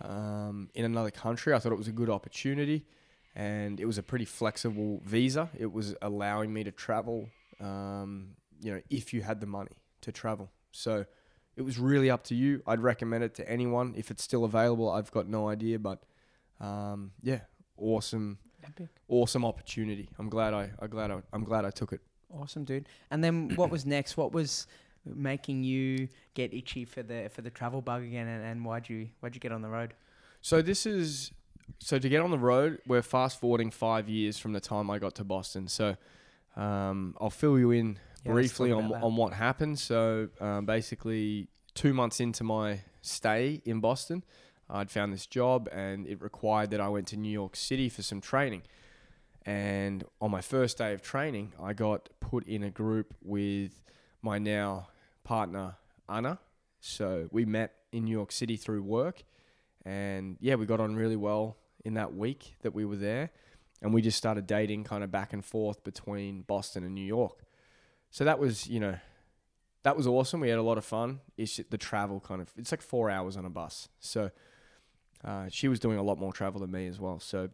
um, 0.00 0.70
in 0.74 0.84
another 0.84 1.10
country. 1.10 1.52
I 1.52 1.58
thought 1.58 1.72
it 1.72 1.78
was 1.78 1.88
a 1.88 1.92
good 1.92 2.10
opportunity, 2.10 2.86
and 3.34 3.80
it 3.80 3.86
was 3.86 3.98
a 3.98 4.02
pretty 4.02 4.24
flexible 4.24 5.00
visa. 5.04 5.50
It 5.58 5.72
was 5.72 5.94
allowing 6.00 6.52
me 6.52 6.64
to 6.64 6.70
travel, 6.70 7.28
um, 7.60 8.36
you 8.62 8.72
know, 8.72 8.80
if 8.88 9.12
you 9.12 9.22
had 9.22 9.40
the 9.40 9.46
money 9.46 9.72
to 10.02 10.12
travel. 10.12 10.50
So 10.72 11.06
it 11.60 11.62
was 11.62 11.78
really 11.78 12.08
up 12.08 12.24
to 12.24 12.34
you. 12.34 12.62
I'd 12.66 12.80
recommend 12.80 13.22
it 13.22 13.34
to 13.34 13.46
anyone 13.46 13.92
if 13.94 14.10
it's 14.10 14.22
still 14.22 14.44
available. 14.44 14.90
I've 14.90 15.10
got 15.10 15.28
no 15.28 15.50
idea, 15.50 15.78
but 15.78 16.02
um, 16.58 17.12
yeah, 17.22 17.40
awesome, 17.76 18.38
Epic. 18.64 18.88
awesome 19.08 19.44
opportunity. 19.44 20.08
I'm 20.18 20.30
glad 20.30 20.54
I, 20.54 20.70
I 20.80 20.86
glad 20.86 21.10
I, 21.10 21.20
I'm 21.34 21.44
glad 21.44 21.66
I 21.66 21.70
took 21.70 21.92
it. 21.92 22.00
Awesome, 22.32 22.64
dude. 22.64 22.86
And 23.10 23.22
then 23.22 23.50
what 23.56 23.70
was 23.70 23.84
next? 23.84 24.16
What 24.16 24.32
was 24.32 24.66
making 25.04 25.62
you 25.62 26.08
get 26.32 26.54
itchy 26.54 26.86
for 26.86 27.02
the 27.02 27.28
for 27.28 27.42
the 27.42 27.50
travel 27.50 27.82
bug 27.82 28.04
again? 28.04 28.26
And, 28.26 28.42
and 28.42 28.64
why'd 28.64 28.88
you 28.88 29.10
why'd 29.20 29.34
you 29.34 29.40
get 29.40 29.52
on 29.52 29.60
the 29.60 29.68
road? 29.68 29.92
So 30.40 30.62
this 30.62 30.86
is 30.86 31.30
so 31.78 31.98
to 31.98 32.08
get 32.08 32.22
on 32.22 32.30
the 32.30 32.38
road. 32.38 32.78
We're 32.86 33.02
fast 33.02 33.38
forwarding 33.38 33.70
five 33.70 34.08
years 34.08 34.38
from 34.38 34.54
the 34.54 34.60
time 34.60 34.88
I 34.88 34.98
got 34.98 35.14
to 35.16 35.24
Boston. 35.24 35.68
So 35.68 35.98
um, 36.56 37.18
I'll 37.20 37.28
fill 37.28 37.58
you 37.58 37.70
in 37.70 37.98
Yeah, 38.24 38.32
briefly 38.32 38.72
on 38.72 38.92
on 38.92 39.16
what 39.16 39.32
happened. 39.32 39.78
So 39.78 40.28
um, 40.40 40.66
basically, 40.66 41.48
two 41.74 41.94
months 41.94 42.20
into 42.20 42.44
my 42.44 42.80
stay 43.02 43.62
in 43.64 43.80
Boston, 43.80 44.24
I'd 44.68 44.90
found 44.90 45.12
this 45.12 45.26
job, 45.26 45.68
and 45.72 46.06
it 46.06 46.20
required 46.20 46.70
that 46.70 46.80
I 46.80 46.88
went 46.88 47.06
to 47.08 47.16
New 47.16 47.32
York 47.32 47.56
City 47.56 47.88
for 47.88 48.02
some 48.02 48.20
training. 48.20 48.62
And 49.46 50.04
on 50.20 50.30
my 50.30 50.42
first 50.42 50.78
day 50.78 50.92
of 50.92 51.00
training, 51.00 51.54
I 51.60 51.72
got 51.72 52.10
put 52.20 52.46
in 52.46 52.62
a 52.62 52.70
group 52.70 53.14
with 53.22 53.82
my 54.22 54.38
now 54.38 54.88
partner 55.24 55.76
Ana. 56.08 56.38
So 56.80 57.28
we 57.30 57.44
met 57.44 57.74
in 57.92 58.04
New 58.04 58.12
York 58.12 58.32
City 58.32 58.56
through 58.56 58.82
work, 58.82 59.22
and 59.84 60.36
yeah, 60.40 60.54
we 60.56 60.66
got 60.66 60.80
on 60.80 60.94
really 60.94 61.16
well 61.16 61.56
in 61.84 61.94
that 61.94 62.14
week 62.14 62.56
that 62.62 62.74
we 62.74 62.84
were 62.84 62.96
there, 62.96 63.30
and 63.82 63.94
we 63.94 64.02
just 64.02 64.18
started 64.18 64.46
dating 64.46 64.84
kind 64.84 65.02
of 65.02 65.10
back 65.10 65.32
and 65.32 65.44
forth 65.44 65.82
between 65.84 66.42
Boston 66.42 66.84
and 66.84 66.94
New 66.94 67.04
York. 67.04 67.42
So 68.10 68.24
that 68.24 68.38
was, 68.38 68.66
you 68.66 68.80
know, 68.80 68.96
that 69.82 69.96
was 69.96 70.06
awesome. 70.06 70.40
We 70.40 70.48
had 70.48 70.58
a 70.58 70.62
lot 70.62 70.78
of 70.78 70.84
fun. 70.84 71.20
It's 71.36 71.56
just 71.56 71.70
the 71.70 71.78
travel 71.78 72.20
kind 72.20 72.40
of, 72.40 72.52
it's 72.56 72.70
like 72.70 72.82
four 72.82 73.08
hours 73.10 73.36
on 73.36 73.44
a 73.44 73.50
bus. 73.50 73.88
So 73.98 74.30
uh, 75.24 75.46
she 75.50 75.68
was 75.68 75.78
doing 75.78 75.98
a 75.98 76.02
lot 76.02 76.18
more 76.18 76.32
travel 76.32 76.60
than 76.60 76.70
me 76.70 76.86
as 76.86 76.98
well. 77.00 77.20
So 77.20 77.50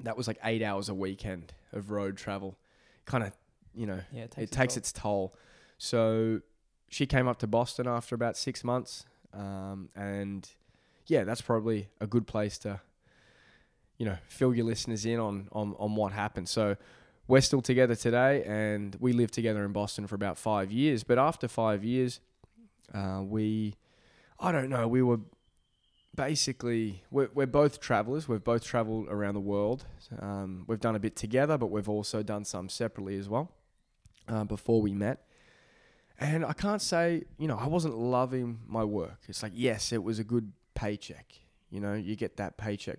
that 0.00 0.16
was 0.16 0.26
like 0.26 0.38
eight 0.44 0.62
hours 0.62 0.88
a 0.88 0.94
weekend 0.94 1.54
of 1.72 1.90
road 1.90 2.16
travel. 2.16 2.58
Kind 3.04 3.24
of, 3.24 3.32
you 3.74 3.86
know, 3.86 4.00
Yeah, 4.12 4.24
it 4.24 4.34
it 4.36 4.50
takes 4.50 4.76
its 4.76 4.92
toll. 4.92 5.34
So 5.78 6.40
she 6.88 7.06
came 7.06 7.28
up 7.28 7.38
to 7.38 7.46
Boston 7.46 7.86
after 7.86 8.14
about 8.14 8.36
six 8.36 8.64
months, 8.64 9.04
um, 9.32 9.90
and 9.94 10.48
yeah, 11.06 11.24
that's 11.24 11.40
probably 11.40 11.88
a 12.00 12.06
good 12.06 12.26
place 12.26 12.58
to, 12.58 12.80
you 13.98 14.06
know, 14.06 14.16
fill 14.28 14.54
your 14.54 14.64
listeners 14.64 15.04
in 15.04 15.18
on 15.18 15.48
on 15.52 15.74
on 15.78 15.94
what 15.94 16.12
happened. 16.12 16.48
So 16.48 16.76
we're 17.28 17.40
still 17.40 17.62
together 17.62 17.94
today, 17.94 18.44
and 18.44 18.96
we 19.00 19.12
lived 19.12 19.34
together 19.34 19.64
in 19.64 19.72
Boston 19.72 20.06
for 20.06 20.14
about 20.14 20.38
five 20.38 20.70
years. 20.70 21.02
But 21.04 21.18
after 21.18 21.48
five 21.48 21.84
years, 21.84 22.20
uh, 22.94 23.22
we, 23.24 23.74
I 24.38 24.52
don't 24.52 24.68
know, 24.68 24.86
we 24.86 25.02
were 25.02 25.20
basically 26.16 27.04
we're, 27.10 27.28
we're 27.34 27.46
both 27.46 27.78
travelers. 27.78 28.26
We've 28.26 28.42
both 28.42 28.64
traveled 28.64 29.08
around 29.08 29.34
the 29.34 29.40
world. 29.40 29.84
Um, 30.18 30.64
we've 30.66 30.80
done 30.80 30.96
a 30.96 30.98
bit 30.98 31.14
together 31.14 31.58
but 31.58 31.66
we've 31.66 31.88
also 31.88 32.22
done 32.22 32.44
some 32.44 32.68
separately 32.68 33.16
as 33.18 33.28
well 33.28 33.52
uh, 34.28 34.44
before 34.44 34.80
we 34.80 34.92
met. 34.92 35.22
And 36.18 36.46
i 36.46 36.54
can't 36.54 36.80
say 36.80 37.24
you 37.38 37.46
know 37.46 37.58
i 37.58 37.66
wasn't 37.66 37.96
loving 37.96 38.60
my 38.66 38.82
work. 38.82 39.20
It's 39.28 39.42
like 39.42 39.52
yes 39.54 39.92
it 39.92 40.02
was 40.02 40.18
a 40.18 40.24
good 40.24 40.52
paycheck. 40.74 41.34
You 41.70 41.80
know 41.80 41.94
you 41.94 42.16
get 42.16 42.38
that 42.38 42.56
paycheck 42.56 42.98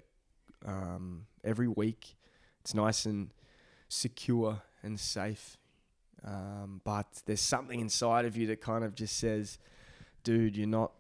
um, 0.65 1.25
every 1.43 1.67
week. 1.67 2.15
It's 2.61 2.75
nice 2.75 3.05
and 3.05 3.31
secure 3.89 4.61
and 4.83 4.99
safe 4.99 5.57
um, 6.25 6.81
but 6.83 7.07
there's 7.25 7.41
something 7.41 7.79
inside 7.79 8.25
of 8.25 8.35
you 8.35 8.47
that 8.47 8.61
kind 8.61 8.83
of 8.83 8.95
just 8.95 9.17
says 9.17 9.59
dude 10.23 10.57
you're 10.57 10.67
not 10.67 10.91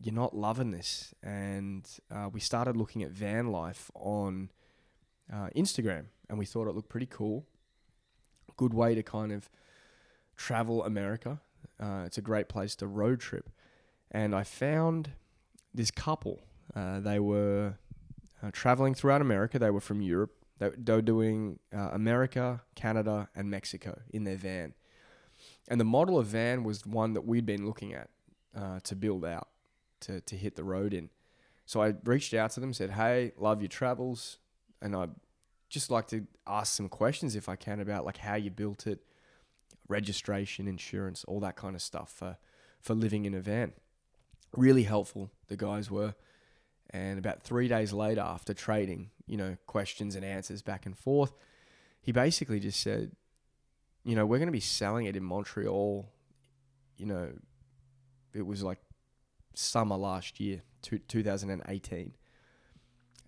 you're 0.00 0.14
not 0.14 0.36
loving 0.36 0.70
this. 0.70 1.14
And 1.22 1.88
uh, 2.10 2.28
we 2.32 2.40
started 2.40 2.76
looking 2.76 3.02
at 3.02 3.10
van 3.10 3.50
life 3.50 3.90
on 3.94 4.50
uh, 5.32 5.48
Instagram, 5.56 6.06
and 6.28 6.38
we 6.38 6.44
thought 6.44 6.68
it 6.68 6.74
looked 6.74 6.88
pretty 6.88 7.08
cool. 7.10 7.44
Good 8.56 8.74
way 8.74 8.94
to 8.94 9.02
kind 9.02 9.32
of 9.32 9.50
travel 10.36 10.84
America. 10.84 11.40
Uh, 11.80 12.02
it's 12.06 12.18
a 12.18 12.22
great 12.22 12.48
place 12.48 12.74
to 12.76 12.86
road 12.86 13.20
trip. 13.20 13.50
And 14.10 14.34
I 14.34 14.42
found 14.44 15.10
this 15.74 15.90
couple. 15.90 16.40
Uh, 16.74 17.00
they 17.00 17.18
were 17.18 17.74
uh, 18.42 18.50
traveling 18.52 18.94
throughout 18.94 19.20
America. 19.20 19.58
They 19.58 19.70
were 19.70 19.80
from 19.80 20.00
Europe. 20.00 20.32
They, 20.58 20.70
they 20.76 20.92
were 20.92 21.02
doing 21.02 21.58
uh, 21.74 21.90
America, 21.92 22.62
Canada, 22.74 23.28
and 23.34 23.50
Mexico 23.50 24.00
in 24.10 24.24
their 24.24 24.36
van. 24.36 24.74
And 25.68 25.80
the 25.80 25.84
model 25.84 26.18
of 26.18 26.26
van 26.26 26.64
was 26.64 26.84
one 26.84 27.12
that 27.14 27.22
we'd 27.22 27.46
been 27.46 27.66
looking 27.66 27.94
at 27.94 28.10
uh, 28.56 28.80
to 28.84 28.96
build 28.96 29.24
out 29.24 29.48
to, 30.00 30.20
to 30.20 30.36
hit 30.36 30.56
the 30.56 30.64
road 30.64 30.92
in. 30.94 31.10
So 31.66 31.82
I 31.82 31.94
reached 32.04 32.32
out 32.34 32.50
to 32.52 32.60
them, 32.60 32.72
said, 32.72 32.90
Hey, 32.90 33.32
love 33.36 33.60
your 33.60 33.68
travels. 33.68 34.38
And 34.80 34.96
I'd 34.96 35.10
just 35.68 35.90
like 35.90 36.06
to 36.08 36.26
ask 36.46 36.74
some 36.74 36.88
questions 36.88 37.36
if 37.36 37.48
I 37.48 37.56
can 37.56 37.80
about 37.80 38.04
like 38.04 38.18
how 38.18 38.36
you 38.36 38.50
built 38.50 38.86
it, 38.86 39.00
registration, 39.88 40.66
insurance, 40.66 41.24
all 41.24 41.40
that 41.40 41.56
kind 41.56 41.74
of 41.76 41.82
stuff 41.82 42.10
for, 42.10 42.38
for 42.80 42.94
living 42.94 43.26
in 43.26 43.34
a 43.34 43.40
van. 43.40 43.72
Really 44.56 44.84
helpful, 44.84 45.30
the 45.48 45.56
guys 45.56 45.90
were. 45.90 46.14
And 46.90 47.18
about 47.18 47.42
three 47.42 47.68
days 47.68 47.92
later, 47.92 48.22
after 48.22 48.54
trading, 48.54 49.10
you 49.28 49.36
know, 49.36 49.56
questions 49.66 50.16
and 50.16 50.24
answers 50.24 50.62
back 50.62 50.86
and 50.86 50.96
forth, 50.96 51.32
he 52.00 52.12
basically 52.12 52.58
just 52.58 52.80
said, 52.80 53.12
you 54.04 54.16
know, 54.16 54.24
we're 54.24 54.38
going 54.38 54.48
to 54.48 54.52
be 54.52 54.60
selling 54.60 55.06
it 55.06 55.16
in 55.16 55.22
Montreal. 55.22 56.08
You 56.96 57.06
know, 57.06 57.32
it 58.32 58.46
was 58.46 58.62
like 58.62 58.78
summer 59.54 59.96
last 59.96 60.40
year, 60.40 60.62
two, 60.82 60.98
2018. 60.98 62.14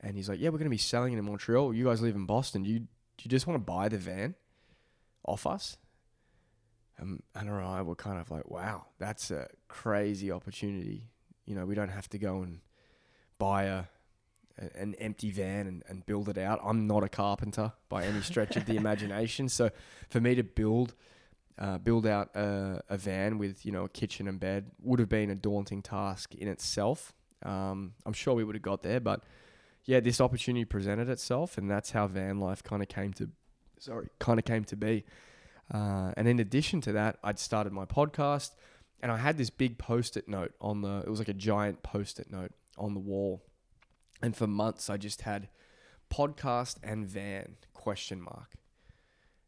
And 0.03 0.17
he's 0.17 0.29
like, 0.29 0.41
yeah, 0.41 0.49
we're 0.49 0.59
going 0.59 0.65
to 0.65 0.71
be 0.71 0.79
selling 0.79 1.13
it 1.13 1.19
in 1.19 1.25
Montreal. 1.25 1.75
You 1.75 1.85
guys 1.85 2.01
live 2.01 2.15
in 2.15 2.25
Boston. 2.25 2.63
Do 2.63 2.71
you, 2.71 2.79
do 2.79 3.25
you 3.25 3.29
just 3.29 3.47
want 3.47 3.57
to 3.57 3.73
buy 3.73 3.89
the 3.89 3.99
van 3.99 4.35
off 5.25 5.47
us? 5.47 5.77
Um, 7.01 7.23
and 7.35 7.51
I 7.51 7.83
were 7.83 7.95
kind 7.95 8.19
of 8.19 8.31
like, 8.31 8.51
wow, 8.51 8.87
that's 8.99 9.31
a 9.31 9.49
crazy 9.69 10.31
opportunity. 10.31 11.09
You 11.45 11.55
know, 11.55 11.67
we 11.67 11.75
don't 11.75 11.89
have 11.89 12.09
to 12.11 12.19
go 12.19 12.43
and 12.43 12.61
buy 13.39 13.65
a 13.65 13.85
an 14.75 14.95
empty 14.97 15.31
van 15.31 15.67
and, 15.67 15.83
and 15.89 16.05
build 16.07 16.29
it 16.29 16.39
out. 16.39 16.61
I'm 16.65 16.87
not 16.87 17.03
a 17.03 17.09
carpenter 17.09 17.73
by 17.89 18.05
any 18.05 18.21
stretch 18.21 18.57
of 18.57 18.67
the 18.67 18.77
imagination. 18.83 19.49
So 19.49 19.71
for 20.09 20.21
me 20.21 20.35
to 20.35 20.43
build 20.43 20.95
uh, 21.59 21.77
build 21.77 22.07
out 22.07 22.35
a, 22.35 22.83
a 22.89 22.97
van 22.97 23.37
with 23.37 23.67
you 23.67 23.73
know 23.73 23.85
a 23.85 23.89
kitchen 23.89 24.27
and 24.27 24.41
bed 24.41 24.71
would 24.83 24.99
have 24.99 25.09
been 25.09 25.31
a 25.31 25.35
daunting 25.35 25.83
task 25.83 26.35
in 26.35 26.49
itself. 26.49 27.13
Um, 27.43 27.95
I'm 28.07 28.13
sure 28.13 28.35
we 28.35 28.45
would 28.45 28.55
have 28.55 28.63
got 28.63 28.83
there, 28.83 29.01
but 29.01 29.23
yeah, 29.85 30.01
this 30.01 30.21
opportunity 30.21 30.65
presented 30.65 31.09
itself, 31.09 31.59
and 31.59 31.71
that's 31.71 31.91
how 31.91 32.07
van 32.07 32.39
life 32.39 32.63
kind 32.63 32.83
of 32.83 32.89
came 32.89 33.13
to 33.15 33.31
sorry 33.79 34.09
kind 34.19 34.39
of 34.39 34.45
came 34.45 34.65
to 34.65 34.77
be. 34.77 35.05
Uh, 35.73 36.13
and 36.17 36.27
in 36.27 36.41
addition 36.41 36.81
to 36.81 36.93
that, 36.93 37.19
I'd 37.23 37.39
started 37.39 37.73
my 37.73 37.85
podcast, 37.85 38.53
and 39.03 39.13
I 39.13 39.19
had 39.19 39.39
this 39.39 39.51
big 39.51 39.79
post-it 39.79 40.29
note 40.29 40.53
on 40.61 40.81
the. 40.81 41.03
It 41.07 41.09
was 41.09 41.19
like 41.19 41.29
a 41.29 41.35
giant 41.35 41.83
post-it 41.83 42.31
note 42.31 42.53
on 42.79 42.95
the 42.95 43.01
wall, 43.01 43.43
and 44.23 44.37
for 44.37 44.47
months 44.47 44.91
I 44.91 44.97
just 44.97 45.23
had 45.23 45.49
podcast 46.11 46.77
and 46.83 47.07
van 47.07 47.57
question 47.73 48.21
mark. 48.21 48.57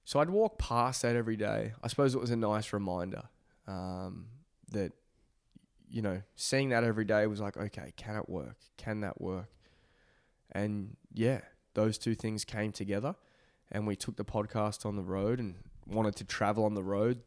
So 0.05 0.21
I'd 0.21 0.31
walk 0.31 0.59
past 0.59 1.03
that 1.03 1.17
every 1.17 1.37
day. 1.37 1.73
I 1.83 1.89
suppose 1.89 2.15
it 2.15 2.21
was 2.21 2.31
a 2.31 2.37
nice 2.37 2.73
reminder 2.73 3.25
um, 3.69 4.27
that, 4.71 4.93
you 5.89 6.03
know, 6.03 6.23
seeing 6.35 6.71
that 6.71 6.85
every 6.85 7.05
day 7.05 7.27
was 7.27 7.41
like, 7.41 7.57
okay, 7.57 7.93
can 7.97 8.17
it 8.17 8.29
work? 8.29 8.57
Can 8.77 9.01
that 9.01 9.21
work? 9.21 9.49
And 10.51 10.97
yeah, 11.13 11.41
those 11.75 11.99
two 11.99 12.15
things 12.15 12.45
came 12.45 12.73
together, 12.73 13.15
and 13.71 13.87
we 13.87 13.97
took 13.97 14.17
the 14.17 14.25
podcast 14.25 14.85
on 14.85 14.97
the 14.97 15.03
road 15.03 15.39
and 15.39 15.55
wanted 15.87 16.17
to 16.17 16.25
travel 16.25 16.65
on 16.65 16.75
the 16.75 16.83
road. 16.83 17.23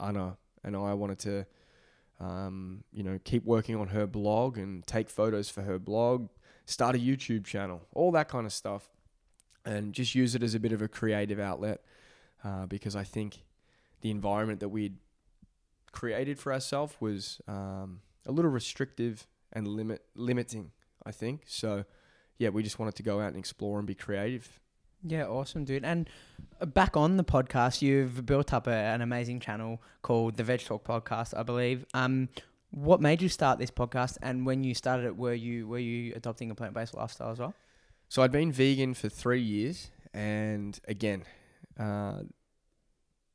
Ana 0.00 0.36
and 0.62 0.76
I 0.76 0.94
wanted 0.94 1.18
to 1.20 1.46
Um, 2.20 2.84
you 2.92 3.02
know, 3.02 3.18
keep 3.24 3.44
working 3.44 3.76
on 3.76 3.88
her 3.88 4.06
blog 4.06 4.56
and 4.56 4.86
take 4.86 5.10
photos 5.10 5.48
for 5.48 5.62
her 5.62 5.78
blog, 5.78 6.28
start 6.64 6.94
a 6.94 6.98
YouTube 6.98 7.44
channel, 7.44 7.82
all 7.92 8.12
that 8.12 8.28
kind 8.28 8.46
of 8.46 8.52
stuff, 8.52 8.88
and 9.64 9.92
just 9.92 10.14
use 10.14 10.34
it 10.34 10.42
as 10.42 10.54
a 10.54 10.60
bit 10.60 10.72
of 10.72 10.80
a 10.80 10.88
creative 10.88 11.40
outlet 11.40 11.80
uh, 12.44 12.66
because 12.66 12.94
I 12.94 13.04
think 13.04 13.42
the 14.00 14.10
environment 14.10 14.60
that 14.60 14.68
we'd 14.68 14.96
created 15.92 16.38
for 16.38 16.52
ourselves 16.52 16.94
was 17.00 17.40
um, 17.48 18.00
a 18.26 18.32
little 18.32 18.50
restrictive 18.50 19.26
and 19.52 19.66
limit 19.66 20.02
limiting. 20.14 20.72
I 21.06 21.12
think 21.12 21.44
so. 21.46 21.84
Yeah, 22.38 22.48
we 22.50 22.62
just 22.62 22.78
wanted 22.78 22.96
to 22.96 23.02
go 23.02 23.20
out 23.20 23.28
and 23.28 23.36
explore 23.36 23.78
and 23.78 23.86
be 23.86 23.94
creative. 23.94 24.60
Yeah, 25.06 25.26
awesome, 25.26 25.64
dude. 25.64 25.84
And 25.84 26.08
uh, 26.60 26.66
back 26.66 26.96
on 26.96 27.18
the 27.18 27.24
podcast, 27.24 27.82
you've 27.82 28.24
built 28.24 28.54
up 28.54 28.66
a, 28.66 28.72
an 28.72 29.02
amazing 29.02 29.38
channel 29.40 29.82
called 30.02 30.36
the 30.36 30.42
Vedgetalk 30.42 30.82
Podcast, 30.82 31.36
I 31.36 31.42
believe. 31.42 31.84
Um, 31.92 32.30
what 32.70 33.00
made 33.02 33.20
you 33.20 33.28
start 33.28 33.58
this 33.58 33.70
podcast? 33.70 34.16
And 34.22 34.46
when 34.46 34.64
you 34.64 34.74
started 34.74 35.04
it, 35.04 35.16
were 35.16 35.34
you 35.34 35.68
were 35.68 35.78
you 35.78 36.14
adopting 36.16 36.50
a 36.50 36.54
plant 36.54 36.72
based 36.74 36.94
lifestyle 36.94 37.30
as 37.30 37.38
well? 37.38 37.54
So 38.08 38.22
I'd 38.22 38.32
been 38.32 38.50
vegan 38.50 38.94
for 38.94 39.08
three 39.08 39.42
years, 39.42 39.90
and 40.14 40.78
again, 40.88 41.24
uh, 41.78 42.22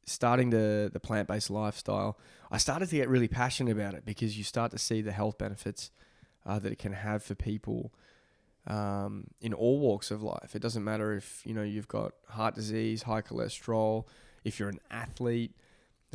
starting 0.06 0.50
the 0.50 0.90
the 0.92 1.00
plant 1.00 1.28
based 1.28 1.52
lifestyle, 1.52 2.18
I 2.52 2.58
started 2.58 2.90
to 2.90 2.96
get 2.96 3.10
really 3.10 3.28
passionate 3.28 3.72
about 3.72 3.94
it 3.94 4.06
because 4.06 4.38
you 4.38 4.44
start 4.44 4.72
to 4.72 4.80
see 4.80 5.02
the 5.02 5.12
health 5.12 5.38
benefits 5.38 5.92
uh, 6.46 6.58
that 6.60 6.72
it 6.72 6.80
can 6.80 6.94
have 6.94 7.22
for 7.22 7.36
people 7.36 7.94
um, 8.70 9.26
in 9.42 9.54
all 9.54 9.80
walks 9.80 10.12
of 10.12 10.22
life. 10.22 10.56
It 10.56 10.62
doesn't 10.62 10.84
matter 10.84 11.14
if 11.14 11.42
you 11.46 11.54
know 11.54 11.64
you've 11.64 11.88
got 11.88 12.14
heart 12.28 12.56
disease, 12.56 13.04
high 13.04 13.22
cholesterol, 13.22 14.06
if 14.44 14.60
you're 14.60 14.70
an 14.70 14.80
athlete, 14.92 15.54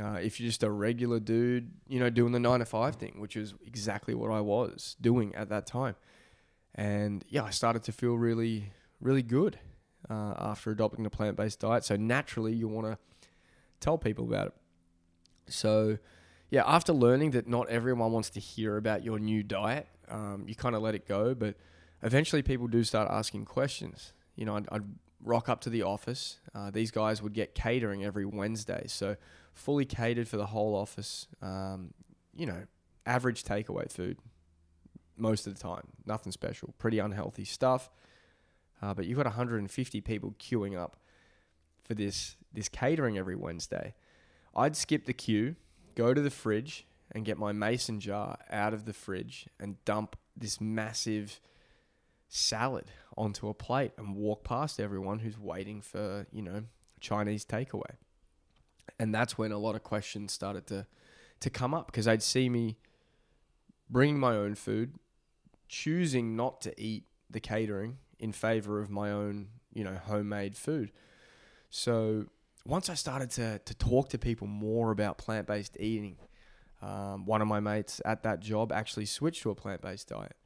uh, 0.00 0.18
if 0.22 0.40
you're 0.40 0.48
just 0.48 0.62
a 0.62 0.70
regular 0.70 1.20
dude, 1.20 1.70
you 1.88 2.00
know, 2.00 2.10
doing 2.10 2.32
the 2.32 2.40
nine 2.40 2.60
to 2.60 2.64
five 2.64 2.96
thing, 2.96 3.14
which 3.18 3.36
is 3.36 3.54
exactly 3.66 4.14
what 4.14 4.30
I 4.30 4.40
was 4.40 4.96
doing 5.00 5.34
at 5.34 5.48
that 5.50 5.66
time. 5.66 5.96
And 6.74 7.24
yeah, 7.28 7.44
I 7.44 7.50
started 7.50 7.84
to 7.84 7.92
feel 7.92 8.14
really, 8.14 8.72
really 9.00 9.22
good 9.22 9.58
uh, 10.10 10.34
after 10.38 10.70
adopting 10.70 11.04
the 11.04 11.10
plant 11.10 11.36
based 11.36 11.60
diet. 11.60 11.84
So 11.84 11.96
naturally, 11.96 12.52
you 12.52 12.68
want 12.68 12.86
to 12.86 12.98
tell 13.80 13.98
people 13.98 14.24
about 14.24 14.48
it. 14.48 14.54
So, 15.46 15.98
yeah, 16.50 16.62
after 16.66 16.92
learning 16.92 17.32
that 17.32 17.46
not 17.46 17.68
everyone 17.68 18.12
wants 18.12 18.30
to 18.30 18.40
hear 18.40 18.76
about 18.76 19.04
your 19.04 19.18
new 19.18 19.42
diet, 19.42 19.86
um, 20.08 20.44
you 20.48 20.54
kind 20.54 20.74
of 20.74 20.82
let 20.82 20.94
it 20.94 21.06
go. 21.06 21.34
But 21.34 21.54
eventually, 22.04 22.42
people 22.42 22.68
do 22.68 22.84
start 22.84 23.10
asking 23.10 23.46
questions. 23.46 24.12
You 24.36 24.44
know, 24.44 24.56
I'd, 24.56 24.68
I'd 24.70 24.84
rock 25.22 25.48
up 25.48 25.60
to 25.62 25.70
the 25.70 25.82
office. 25.82 26.38
Uh, 26.54 26.70
these 26.70 26.90
guys 26.90 27.22
would 27.22 27.32
get 27.32 27.54
catering 27.54 28.04
every 28.04 28.24
Wednesday. 28.24 28.84
So, 28.86 29.16
fully 29.52 29.84
catered 29.84 30.28
for 30.28 30.36
the 30.36 30.46
whole 30.46 30.76
office. 30.76 31.26
Um, 31.42 31.94
you 32.36 32.46
know, 32.46 32.64
average 33.06 33.42
takeaway 33.42 33.90
food 33.90 34.18
most 35.16 35.46
of 35.46 35.54
the 35.54 35.60
time. 35.60 35.88
Nothing 36.06 36.32
special. 36.32 36.74
Pretty 36.78 36.98
unhealthy 36.98 37.44
stuff. 37.44 37.90
Uh, 38.82 38.92
but 38.92 39.06
you've 39.06 39.16
got 39.16 39.26
150 39.26 40.00
people 40.00 40.34
queuing 40.38 40.78
up 40.78 40.96
for 41.84 41.94
this 41.94 42.36
this 42.52 42.68
catering 42.68 43.18
every 43.18 43.34
Wednesday. 43.34 43.94
I'd 44.54 44.76
skip 44.76 45.06
the 45.06 45.12
queue, 45.12 45.56
go 45.96 46.14
to 46.14 46.20
the 46.20 46.30
fridge, 46.30 46.86
and 47.10 47.24
get 47.24 47.36
my 47.36 47.52
mason 47.52 47.98
jar 47.98 48.38
out 48.50 48.72
of 48.72 48.84
the 48.84 48.92
fridge 48.92 49.48
and 49.58 49.82
dump 49.84 50.16
this 50.36 50.60
massive 50.60 51.40
salad 52.34 52.86
onto 53.16 53.48
a 53.48 53.54
plate 53.54 53.92
and 53.96 54.16
walk 54.16 54.42
past 54.42 54.80
everyone 54.80 55.20
who's 55.20 55.38
waiting 55.38 55.80
for 55.80 56.26
you 56.32 56.42
know 56.42 56.64
Chinese 57.00 57.44
takeaway. 57.44 57.96
And 58.98 59.14
that's 59.14 59.38
when 59.38 59.52
a 59.52 59.58
lot 59.58 59.76
of 59.76 59.82
questions 59.82 60.32
started 60.32 60.66
to 60.66 60.86
to 61.40 61.50
come 61.50 61.74
up 61.74 61.86
because 61.86 62.06
they'd 62.06 62.22
see 62.22 62.48
me 62.48 62.76
bringing 63.88 64.18
my 64.18 64.34
own 64.34 64.54
food, 64.54 64.94
choosing 65.68 66.34
not 66.34 66.60
to 66.62 66.80
eat 66.80 67.04
the 67.30 67.40
catering 67.40 67.98
in 68.18 68.32
favor 68.32 68.80
of 68.80 68.90
my 68.90 69.10
own, 69.10 69.48
you 69.72 69.84
know, 69.84 69.94
homemade 69.94 70.56
food. 70.56 70.90
So 71.70 72.26
once 72.64 72.88
I 72.88 72.94
started 72.94 73.30
to 73.32 73.60
to 73.60 73.74
talk 73.74 74.08
to 74.10 74.18
people 74.18 74.48
more 74.48 74.90
about 74.90 75.18
plant 75.18 75.46
based 75.46 75.76
eating, 75.78 76.16
um, 76.82 77.26
one 77.26 77.42
of 77.42 77.48
my 77.48 77.60
mates 77.60 78.00
at 78.04 78.24
that 78.24 78.40
job 78.40 78.72
actually 78.72 79.06
switched 79.06 79.42
to 79.42 79.50
a 79.50 79.54
plant 79.54 79.82
based 79.82 80.08
diet, 80.08 80.36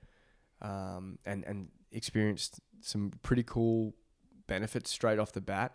um, 0.60 1.18
and 1.24 1.44
and 1.44 1.68
experienced 1.92 2.60
some 2.80 3.12
pretty 3.22 3.42
cool 3.42 3.94
benefits 4.46 4.90
straight 4.90 5.18
off 5.18 5.32
the 5.32 5.40
bat. 5.40 5.74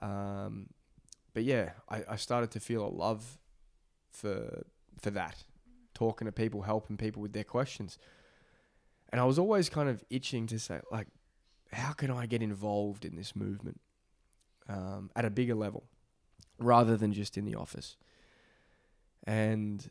Um, 0.00 0.68
but 1.34 1.44
yeah, 1.44 1.70
I, 1.88 2.02
I 2.10 2.16
started 2.16 2.50
to 2.52 2.60
feel 2.60 2.86
a 2.86 2.88
love 2.88 3.38
for 4.10 4.64
for 5.00 5.10
that, 5.10 5.44
talking 5.94 6.26
to 6.26 6.32
people, 6.32 6.62
helping 6.62 6.96
people 6.96 7.20
with 7.20 7.32
their 7.32 7.44
questions, 7.44 7.98
and 9.10 9.20
I 9.20 9.24
was 9.24 9.38
always 9.38 9.68
kind 9.68 9.88
of 9.88 10.02
itching 10.10 10.46
to 10.46 10.58
say 10.58 10.80
like, 10.90 11.08
how 11.72 11.92
can 11.92 12.10
I 12.10 12.26
get 12.26 12.42
involved 12.42 13.04
in 13.04 13.16
this 13.16 13.36
movement? 13.36 13.80
um, 14.68 15.10
at 15.14 15.24
a 15.24 15.30
bigger 15.30 15.54
level 15.54 15.84
rather 16.58 16.96
than 16.96 17.12
just 17.12 17.36
in 17.36 17.44
the 17.44 17.54
office. 17.54 17.96
And 19.24 19.90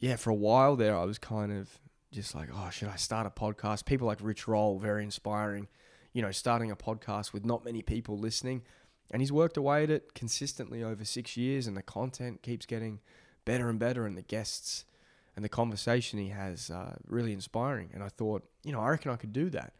yeah, 0.00 0.16
for 0.16 0.30
a 0.30 0.34
while 0.34 0.76
there, 0.76 0.96
I 0.96 1.04
was 1.04 1.18
kind 1.18 1.52
of 1.52 1.78
just 2.12 2.34
like, 2.34 2.48
oh, 2.52 2.70
should 2.70 2.88
I 2.88 2.96
start 2.96 3.26
a 3.26 3.30
podcast? 3.30 3.84
People 3.84 4.06
like 4.06 4.18
Rich 4.20 4.48
Roll, 4.48 4.78
very 4.78 5.04
inspiring, 5.04 5.68
you 6.12 6.22
know, 6.22 6.30
starting 6.30 6.70
a 6.70 6.76
podcast 6.76 7.32
with 7.32 7.44
not 7.44 7.64
many 7.64 7.82
people 7.82 8.18
listening. 8.18 8.62
And 9.10 9.22
he's 9.22 9.32
worked 9.32 9.56
away 9.56 9.84
at 9.84 9.90
it 9.90 10.14
consistently 10.14 10.82
over 10.82 11.04
six 11.04 11.36
years, 11.36 11.66
and 11.66 11.76
the 11.76 11.82
content 11.82 12.42
keeps 12.42 12.66
getting 12.66 13.00
better 13.44 13.68
and 13.68 13.78
better, 13.78 14.04
and 14.04 14.16
the 14.16 14.22
guests 14.22 14.84
and 15.34 15.44
the 15.44 15.48
conversation 15.48 16.18
he 16.18 16.28
has 16.28 16.70
uh, 16.70 16.96
really 17.06 17.32
inspiring. 17.32 17.90
And 17.94 18.02
I 18.02 18.08
thought, 18.08 18.42
you 18.64 18.72
know, 18.72 18.80
I 18.80 18.88
reckon 18.88 19.10
I 19.10 19.16
could 19.16 19.32
do 19.32 19.48
that. 19.50 19.72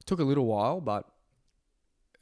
It 0.00 0.06
took 0.06 0.20
a 0.20 0.24
little 0.24 0.46
while, 0.46 0.80
but 0.80 1.08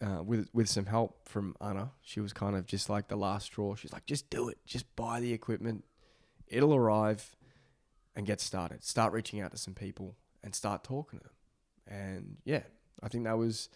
uh, 0.00 0.22
with 0.22 0.48
with 0.52 0.68
some 0.68 0.86
help 0.86 1.28
from 1.28 1.56
Ana, 1.60 1.90
she 2.00 2.20
was 2.20 2.32
kind 2.32 2.56
of 2.56 2.66
just 2.66 2.88
like 2.88 3.08
the 3.08 3.16
last 3.16 3.46
straw. 3.46 3.74
She's 3.74 3.92
like, 3.92 4.06
just 4.06 4.30
do 4.30 4.48
it, 4.48 4.58
just 4.66 4.94
buy 4.96 5.20
the 5.20 5.32
equipment, 5.32 5.84
it'll 6.46 6.74
arrive, 6.74 7.36
and 8.20 8.26
get 8.26 8.38
started. 8.38 8.84
Start 8.84 9.14
reaching 9.14 9.40
out 9.40 9.50
to 9.50 9.56
some 9.56 9.72
people 9.72 10.14
and 10.44 10.54
start 10.54 10.84
talking 10.84 11.20
to 11.20 11.24
them. 11.24 11.32
And 11.86 12.36
yeah, 12.44 12.64
I 13.02 13.08
think 13.08 13.24
that 13.24 13.38
was 13.38 13.70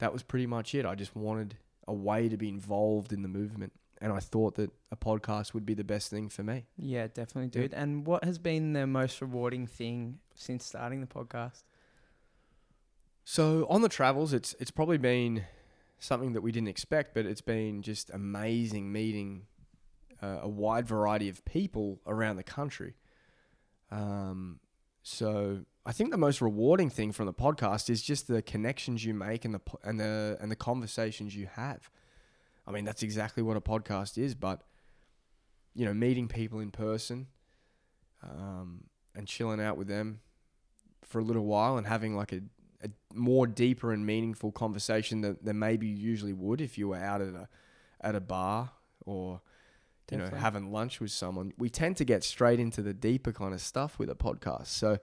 that 0.00 0.12
was 0.12 0.24
pretty 0.24 0.46
much 0.46 0.74
it. 0.74 0.84
I 0.84 0.96
just 0.96 1.14
wanted 1.14 1.56
a 1.86 1.94
way 1.94 2.28
to 2.28 2.36
be 2.36 2.48
involved 2.48 3.12
in 3.12 3.22
the 3.22 3.28
movement, 3.28 3.72
and 4.00 4.12
I 4.12 4.18
thought 4.18 4.56
that 4.56 4.72
a 4.90 4.96
podcast 4.96 5.54
would 5.54 5.64
be 5.64 5.72
the 5.72 5.84
best 5.84 6.10
thing 6.10 6.28
for 6.28 6.42
me. 6.42 6.66
Yeah, 6.76 7.06
definitely, 7.06 7.46
dude. 7.46 7.70
Yeah. 7.70 7.82
And 7.82 8.04
what 8.04 8.24
has 8.24 8.38
been 8.38 8.72
the 8.72 8.88
most 8.88 9.20
rewarding 9.20 9.68
thing 9.68 10.18
since 10.34 10.64
starting 10.64 11.00
the 11.00 11.06
podcast? 11.06 11.62
So 13.24 13.68
on 13.70 13.82
the 13.82 13.88
travels, 13.88 14.32
it's 14.32 14.56
it's 14.58 14.72
probably 14.72 14.98
been 14.98 15.44
something 16.00 16.32
that 16.32 16.40
we 16.40 16.50
didn't 16.50 16.68
expect, 16.68 17.14
but 17.14 17.24
it's 17.24 17.40
been 17.40 17.82
just 17.82 18.10
amazing 18.10 18.90
meeting 18.90 19.46
uh, 20.20 20.40
a 20.42 20.48
wide 20.48 20.88
variety 20.88 21.28
of 21.28 21.44
people 21.44 22.00
around 22.04 22.34
the 22.34 22.42
country. 22.42 22.94
Um, 23.90 24.60
so 25.02 25.60
I 25.84 25.92
think 25.92 26.10
the 26.10 26.18
most 26.18 26.40
rewarding 26.40 26.90
thing 26.90 27.12
from 27.12 27.26
the 27.26 27.32
podcast 27.32 27.88
is 27.88 28.02
just 28.02 28.26
the 28.26 28.42
connections 28.42 29.04
you 29.04 29.14
make 29.14 29.44
and 29.44 29.54
the 29.54 29.60
and 29.84 30.00
the 30.00 30.36
and 30.40 30.50
the 30.50 30.56
conversations 30.56 31.34
you 31.36 31.46
have. 31.54 31.90
I 32.66 32.72
mean, 32.72 32.84
that's 32.84 33.02
exactly 33.02 33.42
what 33.42 33.56
a 33.56 33.60
podcast 33.60 34.18
is, 34.18 34.34
but 34.34 34.62
you 35.74 35.84
know, 35.84 35.94
meeting 35.94 36.26
people 36.26 36.58
in 36.58 36.70
person 36.70 37.28
um, 38.22 38.84
and 39.14 39.28
chilling 39.28 39.60
out 39.60 39.76
with 39.76 39.86
them 39.86 40.20
for 41.04 41.20
a 41.20 41.22
little 41.22 41.44
while 41.44 41.76
and 41.76 41.86
having 41.86 42.16
like 42.16 42.32
a 42.32 42.40
a 42.84 42.90
more 43.14 43.46
deeper 43.46 43.92
and 43.92 44.04
meaningful 44.04 44.52
conversation 44.52 45.20
than, 45.20 45.38
than 45.42 45.58
maybe 45.58 45.86
you 45.86 45.96
usually 45.96 46.32
would 46.32 46.60
if 46.60 46.76
you 46.76 46.88
were 46.88 46.96
out 46.96 47.20
at 47.20 47.28
a 47.28 47.48
at 48.00 48.14
a 48.14 48.20
bar 48.20 48.70
or 49.04 49.40
you 50.14 50.18
Definitely. 50.18 50.38
know 50.38 50.42
having 50.42 50.72
lunch 50.72 51.00
with 51.00 51.10
someone. 51.10 51.52
We 51.58 51.68
tend 51.68 51.96
to 51.98 52.04
get 52.04 52.22
straight 52.24 52.60
into 52.60 52.82
the 52.82 52.94
deeper 52.94 53.32
kind 53.32 53.52
of 53.52 53.60
stuff 53.60 53.98
with 53.98 54.08
a 54.10 54.14
podcast. 54.14 54.66
So 54.66 54.98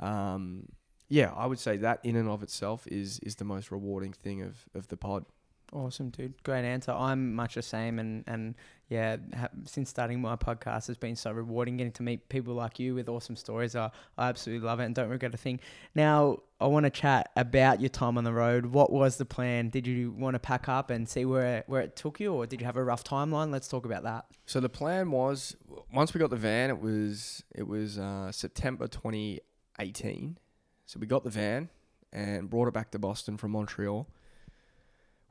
um, 0.00 0.68
yeah, 1.08 1.32
I 1.36 1.46
would 1.46 1.58
say 1.58 1.76
that 1.78 2.00
in 2.02 2.16
and 2.16 2.28
of 2.28 2.42
itself 2.42 2.86
is 2.86 3.18
is 3.20 3.36
the 3.36 3.44
most 3.44 3.70
rewarding 3.70 4.12
thing 4.12 4.42
of 4.42 4.64
of 4.74 4.88
the 4.88 4.96
pod. 4.96 5.24
Awesome, 5.72 6.10
dude. 6.10 6.34
Great 6.42 6.66
answer. 6.66 6.92
I'm 6.92 7.34
much 7.34 7.54
the 7.54 7.62
same, 7.62 7.98
and 7.98 8.24
and 8.26 8.54
yeah, 8.90 9.16
ha- 9.34 9.48
since 9.64 9.88
starting 9.88 10.20
my 10.20 10.36
podcast, 10.36 10.90
it's 10.90 10.98
been 10.98 11.16
so 11.16 11.32
rewarding 11.32 11.78
getting 11.78 11.94
to 11.94 12.02
meet 12.02 12.28
people 12.28 12.52
like 12.52 12.78
you 12.78 12.94
with 12.94 13.08
awesome 13.08 13.36
stories. 13.36 13.74
I, 13.74 13.90
I 14.18 14.28
absolutely 14.28 14.66
love 14.66 14.80
it, 14.80 14.84
and 14.84 14.94
don't 14.94 15.08
regret 15.08 15.32
a 15.32 15.38
thing. 15.38 15.60
Now, 15.94 16.40
I 16.60 16.66
want 16.66 16.84
to 16.84 16.90
chat 16.90 17.30
about 17.36 17.80
your 17.80 17.88
time 17.88 18.18
on 18.18 18.24
the 18.24 18.34
road. 18.34 18.66
What 18.66 18.92
was 18.92 19.16
the 19.16 19.24
plan? 19.24 19.70
Did 19.70 19.86
you 19.86 20.10
want 20.10 20.34
to 20.34 20.38
pack 20.38 20.68
up 20.68 20.90
and 20.90 21.08
see 21.08 21.24
where 21.24 21.64
where 21.66 21.80
it 21.80 21.96
took 21.96 22.20
you, 22.20 22.34
or 22.34 22.46
did 22.46 22.60
you 22.60 22.66
have 22.66 22.76
a 22.76 22.84
rough 22.84 23.02
timeline? 23.02 23.50
Let's 23.50 23.66
talk 23.66 23.86
about 23.86 24.02
that. 24.02 24.26
So 24.44 24.60
the 24.60 24.68
plan 24.68 25.10
was 25.10 25.56
once 25.90 26.12
we 26.12 26.20
got 26.20 26.28
the 26.28 26.36
van, 26.36 26.68
it 26.68 26.82
was 26.82 27.44
it 27.54 27.66
was 27.66 27.98
uh, 27.98 28.30
September 28.30 28.88
2018. 28.88 30.36
So 30.84 31.00
we 31.00 31.06
got 31.06 31.24
the 31.24 31.30
van 31.30 31.70
and 32.12 32.50
brought 32.50 32.68
it 32.68 32.74
back 32.74 32.90
to 32.90 32.98
Boston 32.98 33.38
from 33.38 33.52
Montreal 33.52 34.06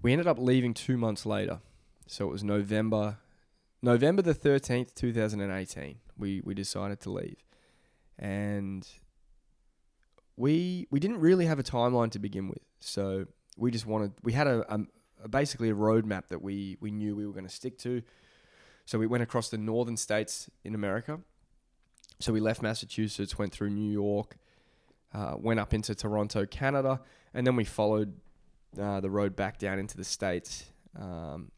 we 0.01 0.11
ended 0.11 0.27
up 0.27 0.39
leaving 0.39 0.73
two 0.73 0.97
months 0.97 1.25
later. 1.25 1.59
So 2.07 2.27
it 2.27 2.31
was 2.31 2.43
November, 2.43 3.17
November 3.81 4.21
the 4.21 4.33
13th, 4.33 4.93
2018. 4.95 5.99
we 6.17 6.41
we 6.43 6.53
decided 6.53 6.99
to 7.01 7.11
leave, 7.11 7.43
and 8.19 8.87
we 10.35 10.87
we 10.91 10.99
didn't 10.99 11.19
really 11.19 11.45
have 11.45 11.59
a 11.59 11.63
timeline 11.63 12.11
to 12.11 12.19
begin 12.19 12.47
with. 12.49 12.63
So 12.79 13.27
we 13.57 13.71
just 13.71 13.85
wanted 13.85 14.13
we 14.23 14.33
had 14.33 14.47
a, 14.47 14.73
a, 14.73 14.79
a 15.23 15.27
basically 15.29 15.69
a 15.69 15.75
roadmap 15.75 16.27
that 16.27 16.41
we 16.41 16.77
we 16.81 16.91
knew 16.91 17.15
we 17.15 17.25
were 17.25 17.33
going 17.33 17.47
to 17.47 17.53
stick 17.53 17.77
to. 17.79 18.01
So 18.85 18.99
we 18.99 19.07
went 19.07 19.23
across 19.23 19.49
the 19.49 19.57
northern 19.57 19.95
states 19.95 20.49
in 20.63 20.75
America. 20.75 21.19
So 22.19 22.33
we 22.33 22.39
left 22.39 22.61
Massachusetts, 22.61 23.37
went 23.37 23.51
through 23.51 23.69
New 23.69 23.91
York, 23.91 24.37
uh, 25.13 25.35
went 25.37 25.59
up 25.59 25.73
into 25.73 25.95
Toronto, 25.95 26.45
Canada, 26.45 26.99
and 27.33 27.47
then 27.47 27.55
we 27.55 27.63
followed 27.63 28.13
uh, 28.79 28.99
the 29.01 29.09
road 29.09 29.35
back 29.35 29.57
down 29.57 29.79
into 29.79 29.97
the 29.97 30.03
states. 30.03 30.65
Um, 30.99 31.51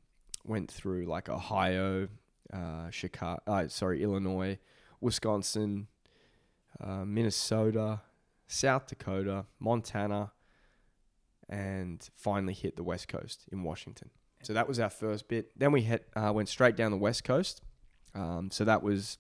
went 0.46 0.70
through 0.70 1.06
like 1.06 1.30
Ohio, 1.30 2.08
uh, 2.52 2.90
Chicago, 2.90 3.42
uh, 3.48 3.68
sorry, 3.68 4.04
Illinois, 4.04 4.60
Wisconsin, 5.02 5.88
uh, 6.82 7.06
Minnesota, 7.06 8.02
South 8.48 8.88
Dakota, 8.88 9.46
Montana, 9.60 10.32
and 11.50 12.08
finally 12.16 12.54
hit 12.54 12.76
the 12.76 12.84
West 12.84 13.08
Coast 13.08 13.46
in 13.52 13.64
Washington. 13.64 14.10
So 14.44 14.54
that 14.54 14.68
was 14.68 14.80
our 14.80 14.90
first 14.90 15.28
bit. 15.28 15.58
Then 15.58 15.72
we 15.72 15.82
hit, 15.82 16.08
uh, 16.16 16.32
went 16.34 16.50
straight 16.50 16.76
down 16.76 16.92
the 16.92 16.98
West 16.98 17.24
Coast. 17.24 17.62
Um, 18.14 18.52
so 18.52 18.66
that 18.66 18.84
was 18.84 19.18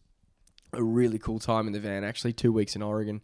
a 0.73 0.83
really 0.83 1.17
cool 1.17 1.39
time 1.39 1.67
in 1.67 1.73
the 1.73 1.79
van. 1.79 2.03
Actually, 2.03 2.33
two 2.33 2.51
weeks 2.51 2.75
in 2.75 2.81
Oregon, 2.81 3.21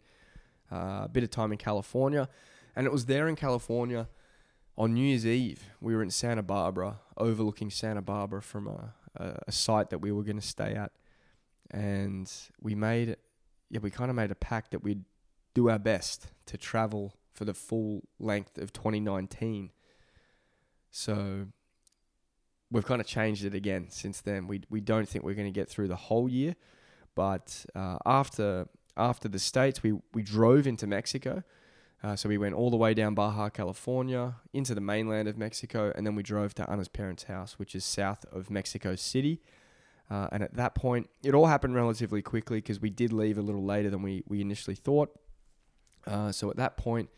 a 0.70 1.08
bit 1.08 1.22
of 1.22 1.30
time 1.30 1.52
in 1.52 1.58
California, 1.58 2.28
and 2.74 2.86
it 2.86 2.92
was 2.92 3.06
there 3.06 3.28
in 3.28 3.36
California 3.36 4.08
on 4.80 4.94
New 4.94 5.04
Year's 5.04 5.26
Eve. 5.26 5.62
We 5.82 5.94
were 5.94 6.02
in 6.02 6.08
Santa 6.08 6.42
Barbara, 6.42 7.00
overlooking 7.18 7.68
Santa 7.68 8.00
Barbara 8.00 8.40
from 8.40 8.66
a, 8.66 8.94
a, 9.14 9.38
a 9.48 9.52
site 9.52 9.90
that 9.90 9.98
we 9.98 10.10
were 10.10 10.22
going 10.22 10.40
to 10.40 10.46
stay 10.46 10.74
at, 10.74 10.90
and 11.70 12.32
we 12.62 12.74
made, 12.74 13.16
yeah, 13.68 13.80
we 13.82 13.90
kind 13.90 14.08
of 14.08 14.16
made 14.16 14.30
a 14.30 14.34
pact 14.34 14.70
that 14.70 14.82
we'd 14.82 15.04
do 15.52 15.68
our 15.68 15.78
best 15.78 16.28
to 16.46 16.56
travel 16.56 17.12
for 17.34 17.44
the 17.44 17.52
full 17.52 18.04
length 18.18 18.56
of 18.56 18.72
2019. 18.72 19.70
So 20.90 21.48
we've 22.70 22.86
kind 22.86 23.02
of 23.02 23.06
changed 23.06 23.44
it 23.44 23.54
again 23.54 23.88
since 23.90 24.22
then. 24.22 24.46
We 24.46 24.62
we 24.70 24.80
don't 24.80 25.06
think 25.06 25.26
we're 25.26 25.34
going 25.34 25.52
to 25.52 25.60
get 25.60 25.68
through 25.68 25.88
the 25.88 25.96
whole 25.96 26.26
year, 26.26 26.56
but 27.14 27.66
uh, 27.74 27.98
after 28.06 28.66
after 28.96 29.28
the 29.28 29.38
states, 29.38 29.82
we 29.82 29.92
we 30.14 30.22
drove 30.22 30.66
into 30.66 30.86
Mexico. 30.86 31.44
Uh, 32.02 32.16
so 32.16 32.28
we 32.28 32.38
went 32.38 32.54
all 32.54 32.70
the 32.70 32.76
way 32.76 32.94
down 32.94 33.14
Baja 33.14 33.50
California 33.50 34.36
into 34.52 34.74
the 34.74 34.80
mainland 34.80 35.28
of 35.28 35.36
Mexico, 35.36 35.92
and 35.94 36.06
then 36.06 36.14
we 36.14 36.22
drove 36.22 36.54
to 36.54 36.70
Ana's 36.70 36.88
parents' 36.88 37.24
house, 37.24 37.58
which 37.58 37.74
is 37.74 37.84
south 37.84 38.24
of 38.32 38.50
Mexico 38.50 38.96
City. 38.96 39.42
Uh, 40.10 40.28
and 40.32 40.42
at 40.42 40.54
that 40.54 40.74
point, 40.74 41.08
it 41.22 41.34
all 41.34 41.46
happened 41.46 41.74
relatively 41.74 42.22
quickly 42.22 42.58
because 42.58 42.80
we 42.80 42.90
did 42.90 43.12
leave 43.12 43.38
a 43.38 43.42
little 43.42 43.64
later 43.64 43.90
than 43.90 44.02
we, 44.02 44.24
we 44.26 44.40
initially 44.40 44.74
thought. 44.74 45.10
Uh, 46.06 46.32
so 46.32 46.50
at 46.50 46.56
that 46.56 46.76
point, 46.76 47.10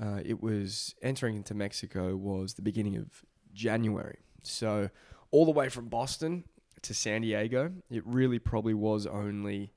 uh, 0.00 0.20
it 0.24 0.42
was 0.42 0.94
entering 1.00 1.36
into 1.36 1.54
Mexico 1.54 2.16
was 2.16 2.54
the 2.54 2.62
beginning 2.62 2.96
of 2.96 3.24
January. 3.54 4.18
So 4.42 4.90
all 5.30 5.44
the 5.44 5.52
way 5.52 5.68
from 5.68 5.88
Boston 5.88 6.44
to 6.82 6.92
San 6.92 7.22
Diego, 7.22 7.72
it 7.88 8.04
really 8.04 8.40
probably 8.40 8.74
was 8.74 9.06
only 9.06 9.72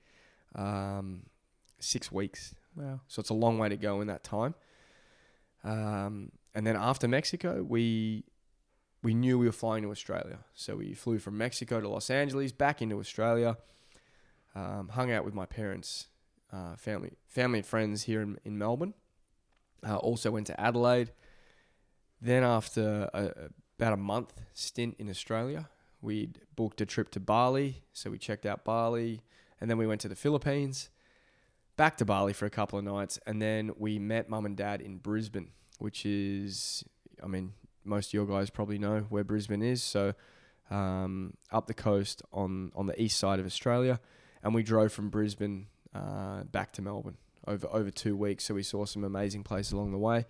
um, 0.55 1.23
six 1.79 2.11
weeks. 2.11 2.55
Wow. 2.75 3.01
So 3.07 3.19
it's 3.19 3.29
a 3.29 3.33
long 3.35 3.57
way 3.57 3.69
to 3.69 3.77
go 3.77 4.01
in 4.01 4.07
that 4.07 4.23
time. 4.23 4.55
Um, 5.63 6.31
and 6.53 6.65
then 6.65 6.75
after 6.75 7.07
Mexico, 7.07 7.63
we 7.63 8.23
we 9.03 9.13
knew 9.13 9.37
we 9.37 9.45
were 9.45 9.51
flying 9.51 9.83
to 9.83 9.91
Australia. 9.91 10.39
So 10.55 10.77
we 10.77 10.93
flew 10.93 11.19
from 11.19 11.37
Mexico 11.37 11.79
to 11.79 11.87
Los 11.87 12.09
Angeles, 12.09 12.51
back 12.51 12.81
into 12.81 12.99
Australia. 12.99 13.57
Um, 14.55 14.89
hung 14.89 15.11
out 15.11 15.25
with 15.25 15.33
my 15.33 15.45
parents, 15.45 16.07
uh, 16.51 16.75
family, 16.75 17.11
family 17.27 17.59
and 17.59 17.65
friends 17.65 18.03
here 18.03 18.21
in, 18.21 18.39
in 18.43 18.57
Melbourne. 18.57 18.93
Uh, 19.87 19.97
also 19.97 20.31
went 20.31 20.47
to 20.47 20.59
Adelaide. 20.59 21.11
Then 22.19 22.43
after 22.43 23.09
a, 23.13 23.49
about 23.77 23.93
a 23.93 23.97
month 23.97 24.33
stint 24.53 24.95
in 24.97 25.09
Australia, 25.09 25.69
we'd 26.01 26.39
booked 26.55 26.81
a 26.81 26.85
trip 26.85 27.11
to 27.11 27.19
Bali. 27.19 27.83
So 27.93 28.09
we 28.09 28.17
checked 28.17 28.45
out 28.45 28.63
Bali, 28.63 29.21
and 29.61 29.69
then 29.69 29.77
we 29.77 29.85
went 29.85 30.01
to 30.01 30.07
the 30.07 30.15
Philippines 30.15 30.89
back 31.77 31.97
to 31.97 32.05
Bali 32.05 32.33
for 32.33 32.45
a 32.45 32.49
couple 32.49 32.79
of 32.79 32.85
nights, 32.85 33.19
and 33.25 33.41
then 33.41 33.71
we 33.77 33.99
met 33.99 34.29
mum 34.29 34.45
and 34.45 34.55
dad 34.55 34.81
in 34.81 34.97
Brisbane, 34.97 35.51
which 35.79 36.05
is, 36.05 36.83
I 37.23 37.27
mean, 37.27 37.53
most 37.83 38.09
of 38.09 38.13
your 38.13 38.25
guys 38.25 38.49
probably 38.49 38.77
know 38.77 39.05
where 39.09 39.23
Brisbane 39.23 39.61
is. 39.61 39.83
So 39.83 40.13
um, 40.69 41.35
up 41.51 41.67
the 41.67 41.73
coast 41.73 42.21
on 42.33 42.71
on 42.75 42.87
the 42.87 42.99
east 43.01 43.19
side 43.19 43.39
of 43.39 43.45
Australia, 43.45 43.99
and 44.43 44.53
we 44.55 44.63
drove 44.63 44.91
from 44.91 45.09
Brisbane 45.09 45.67
uh, 45.93 46.43
back 46.43 46.71
to 46.73 46.81
Melbourne 46.81 47.17
over 47.47 47.67
over 47.71 47.91
two 47.91 48.15
weeks. 48.15 48.45
So 48.45 48.55
we 48.55 48.63
saw 48.63 48.85
some 48.85 49.03
amazing 49.03 49.43
places 49.43 49.73
along 49.73 49.91
the 49.91 49.97
way, 49.97 50.25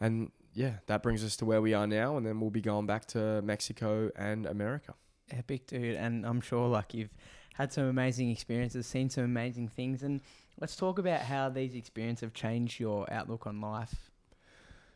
and 0.00 0.30
yeah, 0.54 0.74
that 0.86 1.02
brings 1.02 1.24
us 1.24 1.36
to 1.36 1.44
where 1.44 1.60
we 1.60 1.74
are 1.74 1.86
now, 1.86 2.16
and 2.16 2.24
then 2.24 2.40
we'll 2.40 2.50
be 2.50 2.60
going 2.60 2.86
back 2.86 3.06
to 3.06 3.42
Mexico 3.42 4.10
and 4.16 4.46
America. 4.46 4.94
Epic, 5.30 5.66
dude. 5.66 5.96
And 5.96 6.24
I'm 6.24 6.40
sure 6.40 6.68
like 6.68 6.94
you've 6.94 7.14
had 7.54 7.72
some 7.72 7.84
amazing 7.84 8.30
experiences, 8.30 8.86
seen 8.86 9.10
some 9.10 9.24
amazing 9.24 9.68
things, 9.68 10.02
and 10.02 10.20
let's 10.60 10.76
talk 10.76 10.98
about 10.98 11.22
how 11.22 11.48
these 11.48 11.74
experiences 11.74 12.22
have 12.22 12.34
changed 12.34 12.80
your 12.80 13.10
outlook 13.12 13.46
on 13.46 13.60
life. 13.60 14.10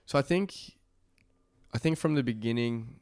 So 0.06 0.18
I 0.18 0.22
think, 0.22 0.76
I 1.74 1.78
think 1.78 1.98
from 1.98 2.14
the 2.14 2.22
beginning, 2.22 3.00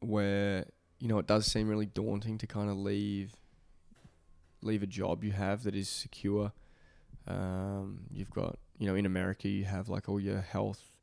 where 0.00 0.66
you 0.98 1.08
know 1.08 1.18
it 1.18 1.26
does 1.26 1.46
seem 1.46 1.68
really 1.68 1.86
daunting 1.86 2.38
to 2.38 2.46
kind 2.46 2.70
of 2.70 2.76
leave, 2.76 3.34
leave 4.62 4.82
a 4.82 4.86
job 4.86 5.24
you 5.24 5.32
have 5.32 5.62
that 5.64 5.74
is 5.74 5.88
secure. 5.88 6.52
Um, 7.26 8.00
you've 8.10 8.30
got 8.30 8.58
you 8.78 8.86
know 8.86 8.94
in 8.94 9.06
America 9.06 9.48
you 9.48 9.64
have 9.64 9.88
like 9.88 10.08
all 10.08 10.20
your 10.20 10.40
health 10.40 10.94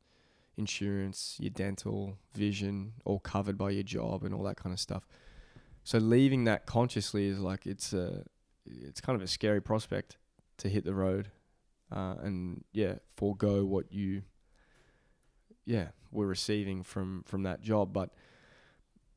insurance, 0.56 1.36
your 1.40 1.50
dental, 1.50 2.18
vision, 2.34 2.92
all 3.04 3.18
covered 3.18 3.56
by 3.56 3.70
your 3.70 3.82
job 3.82 4.22
and 4.24 4.34
all 4.34 4.42
that 4.44 4.56
kind 4.56 4.72
of 4.72 4.80
stuff. 4.80 5.06
So 5.84 5.98
leaving 5.98 6.44
that 6.44 6.66
consciously 6.66 7.26
is 7.26 7.40
like 7.40 7.66
it's 7.66 7.92
a 7.92 8.24
it's 8.66 9.00
kind 9.00 9.16
of 9.16 9.22
a 9.22 9.26
scary 9.26 9.60
prospect 9.60 10.16
to 10.62 10.68
hit 10.68 10.84
the 10.84 10.94
road 10.94 11.30
uh, 11.90 12.14
and 12.22 12.64
yeah 12.72 12.94
forego 13.16 13.64
what 13.64 13.92
you 13.92 14.22
yeah 15.64 15.88
were 16.10 16.26
receiving 16.26 16.82
from 16.82 17.24
from 17.26 17.42
that 17.42 17.60
job. 17.60 17.92
But 17.92 18.10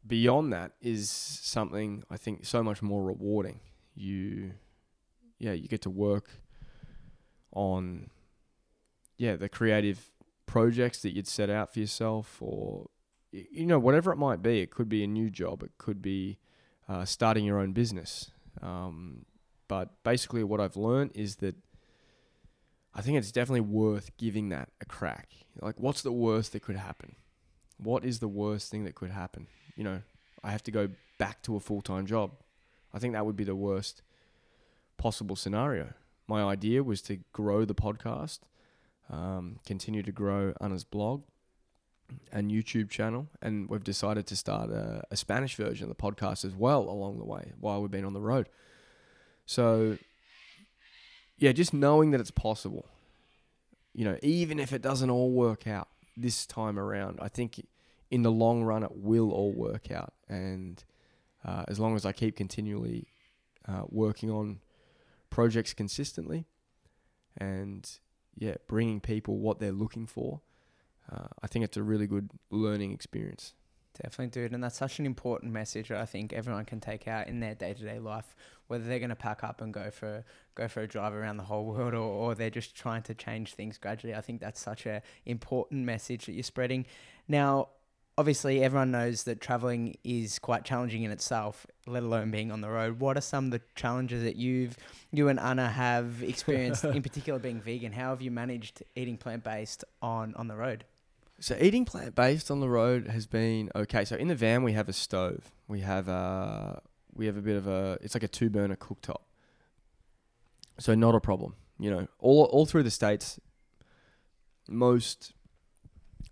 beyond 0.05 0.53
that 0.53 0.73
is 0.81 1.09
something 1.09 2.03
i 2.11 2.17
think 2.17 2.45
so 2.45 2.63
much 2.63 2.81
more 2.81 3.03
rewarding. 3.03 3.59
You 3.95 4.53
yeah 5.39 5.53
you 5.53 5.67
get 5.67 5.81
to 5.83 5.89
work 5.89 6.29
on 7.51 8.09
yeah 9.17 9.35
the 9.35 9.49
creative 9.49 10.11
projects 10.45 11.01
that 11.01 11.15
you'd 11.15 11.27
set 11.27 11.49
out 11.49 11.73
for 11.73 11.79
yourself 11.79 12.37
or 12.41 12.87
you 13.31 13.65
know 13.65 13.79
whatever 13.79 14.11
it 14.11 14.17
might 14.17 14.41
be. 14.41 14.61
It 14.61 14.71
could 14.71 14.89
be 14.89 15.03
a 15.03 15.07
new 15.07 15.29
job. 15.29 15.63
It 15.63 15.71
could 15.77 16.01
be 16.01 16.39
uh, 16.87 17.05
starting 17.05 17.45
your 17.45 17.59
own 17.59 17.73
business. 17.73 18.31
Um, 18.61 19.25
but 19.67 20.03
basically, 20.03 20.43
what 20.43 20.59
I've 20.59 20.77
learned 20.77 21.11
is 21.15 21.37
that 21.37 21.55
I 22.93 23.01
think 23.01 23.17
it's 23.17 23.31
definitely 23.31 23.61
worth 23.61 24.15
giving 24.17 24.49
that 24.49 24.69
a 24.79 24.85
crack. 24.85 25.29
Like, 25.61 25.79
what's 25.79 26.01
the 26.01 26.11
worst 26.11 26.53
that 26.53 26.61
could 26.61 26.77
happen? 26.77 27.15
What 27.77 28.05
is 28.05 28.19
the 28.19 28.27
worst 28.27 28.71
thing 28.71 28.85
that 28.85 28.95
could 28.95 29.11
happen? 29.11 29.47
You 29.75 29.83
know, 29.83 30.01
I 30.43 30.51
have 30.51 30.63
to 30.63 30.71
go 30.71 30.89
back 31.17 31.41
to 31.43 31.55
a 31.55 31.59
full 31.59 31.81
time 31.81 32.05
job. 32.05 32.31
I 32.93 32.99
think 32.99 33.13
that 33.13 33.25
would 33.25 33.35
be 33.35 33.43
the 33.43 33.55
worst 33.55 34.01
possible 34.97 35.35
scenario. 35.35 35.93
My 36.27 36.43
idea 36.43 36.83
was 36.83 37.01
to 37.03 37.19
grow 37.33 37.65
the 37.65 37.75
podcast, 37.75 38.39
um, 39.09 39.59
continue 39.65 40.01
to 40.03 40.11
grow 40.11 40.53
Ana's 40.61 40.83
blog 40.83 41.23
and 42.31 42.51
YouTube 42.51 42.89
channel, 42.89 43.27
and 43.41 43.69
we've 43.69 43.83
decided 43.83 44.25
to 44.27 44.35
start 44.35 44.69
a, 44.69 45.03
a 45.11 45.17
Spanish 45.17 45.55
version 45.55 45.83
of 45.83 45.89
the 45.89 46.01
podcast 46.01 46.45
as 46.45 46.55
well 46.55 46.83
along 46.83 47.19
the 47.19 47.25
way 47.25 47.51
while 47.59 47.81
we've 47.81 47.91
been 47.91 48.05
on 48.05 48.13
the 48.13 48.21
road. 48.21 48.47
So, 49.45 49.97
yeah, 51.37 51.51
just 51.51 51.73
knowing 51.73 52.11
that 52.11 52.19
it's 52.19 52.31
possible, 52.31 52.87
you 53.93 54.05
know, 54.05 54.17
even 54.21 54.59
if 54.59 54.73
it 54.73 54.81
doesn't 54.81 55.09
all 55.09 55.31
work 55.31 55.67
out 55.67 55.87
this 56.17 56.45
time 56.45 56.79
around, 56.79 57.19
I 57.21 57.27
think 57.27 57.65
in 58.09 58.23
the 58.23 58.31
long 58.31 58.63
run 58.63 58.83
it 58.83 58.91
will 58.95 59.31
all 59.31 59.51
work 59.51 59.91
out. 59.91 60.13
And 60.27 60.83
uh, 61.43 61.63
as 61.67 61.79
long 61.79 61.95
as 61.95 62.05
I 62.05 62.11
keep 62.11 62.35
continually 62.35 63.07
uh, 63.67 63.83
working 63.89 64.31
on 64.31 64.59
projects 65.29 65.73
consistently 65.73 66.45
and, 67.37 67.89
yeah, 68.37 68.55
bringing 68.67 68.99
people 68.99 69.37
what 69.37 69.59
they're 69.59 69.71
looking 69.71 70.07
for, 70.07 70.41
uh, 71.11 71.27
I 71.43 71.47
think 71.47 71.65
it's 71.65 71.77
a 71.77 71.83
really 71.83 72.07
good 72.07 72.31
learning 72.49 72.91
experience. 72.91 73.53
Definitely, 74.01 74.41
dude. 74.41 74.51
And 74.51 74.63
that's 74.63 74.77
such 74.77 74.99
an 74.99 75.05
important 75.05 75.53
message 75.53 75.87
that 75.87 75.99
I 75.99 76.05
think 76.05 76.33
everyone 76.33 76.65
can 76.65 76.81
take 76.81 77.07
out 77.07 77.27
in 77.27 77.39
their 77.39 77.55
day 77.55 77.73
to 77.73 77.83
day 77.83 77.99
life, 77.99 78.35
whether 78.67 78.83
they're 78.83 78.99
going 78.99 79.09
to 79.09 79.15
pack 79.15 79.43
up 79.43 79.61
and 79.61 79.73
go 79.73 79.89
for 79.89 80.25
go 80.53 80.67
for 80.67 80.81
a 80.81 80.87
drive 80.87 81.13
around 81.13 81.37
the 81.37 81.43
whole 81.43 81.65
world 81.65 81.93
or, 81.93 81.99
or 81.99 82.35
they're 82.35 82.49
just 82.49 82.75
trying 82.75 83.03
to 83.03 83.13
change 83.13 83.53
things 83.53 83.77
gradually. 83.77 84.13
I 84.13 84.21
think 84.21 84.41
that's 84.41 84.59
such 84.59 84.85
an 84.85 85.01
important 85.25 85.85
message 85.85 86.25
that 86.25 86.33
you're 86.33 86.43
spreading. 86.43 86.85
Now, 87.27 87.69
obviously 88.17 88.63
everyone 88.63 88.91
knows 88.91 89.23
that 89.23 89.39
traveling 89.39 89.95
is 90.03 90.39
quite 90.39 90.65
challenging 90.65 91.03
in 91.03 91.11
itself, 91.11 91.65
let 91.87 92.03
alone 92.03 92.31
being 92.31 92.51
on 92.51 92.61
the 92.61 92.69
road. 92.69 92.99
What 92.99 93.17
are 93.17 93.21
some 93.21 93.45
of 93.45 93.51
the 93.51 93.61
challenges 93.75 94.23
that 94.23 94.35
you've 94.35 94.75
you 95.13 95.29
and 95.29 95.39
Ana 95.39 95.69
have 95.69 96.21
experienced, 96.27 96.83
in 96.83 97.01
particular 97.01 97.39
being 97.39 97.61
vegan? 97.61 97.93
How 97.93 98.09
have 98.09 98.21
you 98.21 98.31
managed 98.31 98.83
eating 98.95 99.17
plant 99.17 99.45
based 99.45 99.85
on 100.01 100.35
on 100.35 100.49
the 100.49 100.55
road? 100.57 100.83
So 101.39 101.57
eating 101.59 101.85
plant 101.85 102.15
based 102.15 102.49
on 102.49 102.59
the 102.59 102.69
road 102.69 103.07
has 103.07 103.27
been 103.27 103.69
okay. 103.75 104.05
So 104.05 104.15
in 104.15 104.29
the 104.29 104.35
van 104.35 104.63
we 104.63 104.73
have 104.73 104.87
a 104.87 104.93
stove. 104.93 105.51
We 105.67 105.81
have 105.81 106.07
a 106.07 106.81
we 107.13 107.25
have 107.25 107.37
a 107.37 107.41
bit 107.41 107.57
of 107.57 107.67
a 107.67 107.97
it's 108.01 108.15
like 108.15 108.23
a 108.23 108.27
two 108.27 108.49
burner 108.49 108.75
cooktop. 108.75 109.21
So 110.79 110.95
not 110.95 111.15
a 111.15 111.19
problem. 111.19 111.55
You 111.79 111.91
know, 111.91 112.07
all 112.19 112.45
all 112.45 112.65
through 112.65 112.83
the 112.83 112.91
states, 112.91 113.39
most 114.67 115.33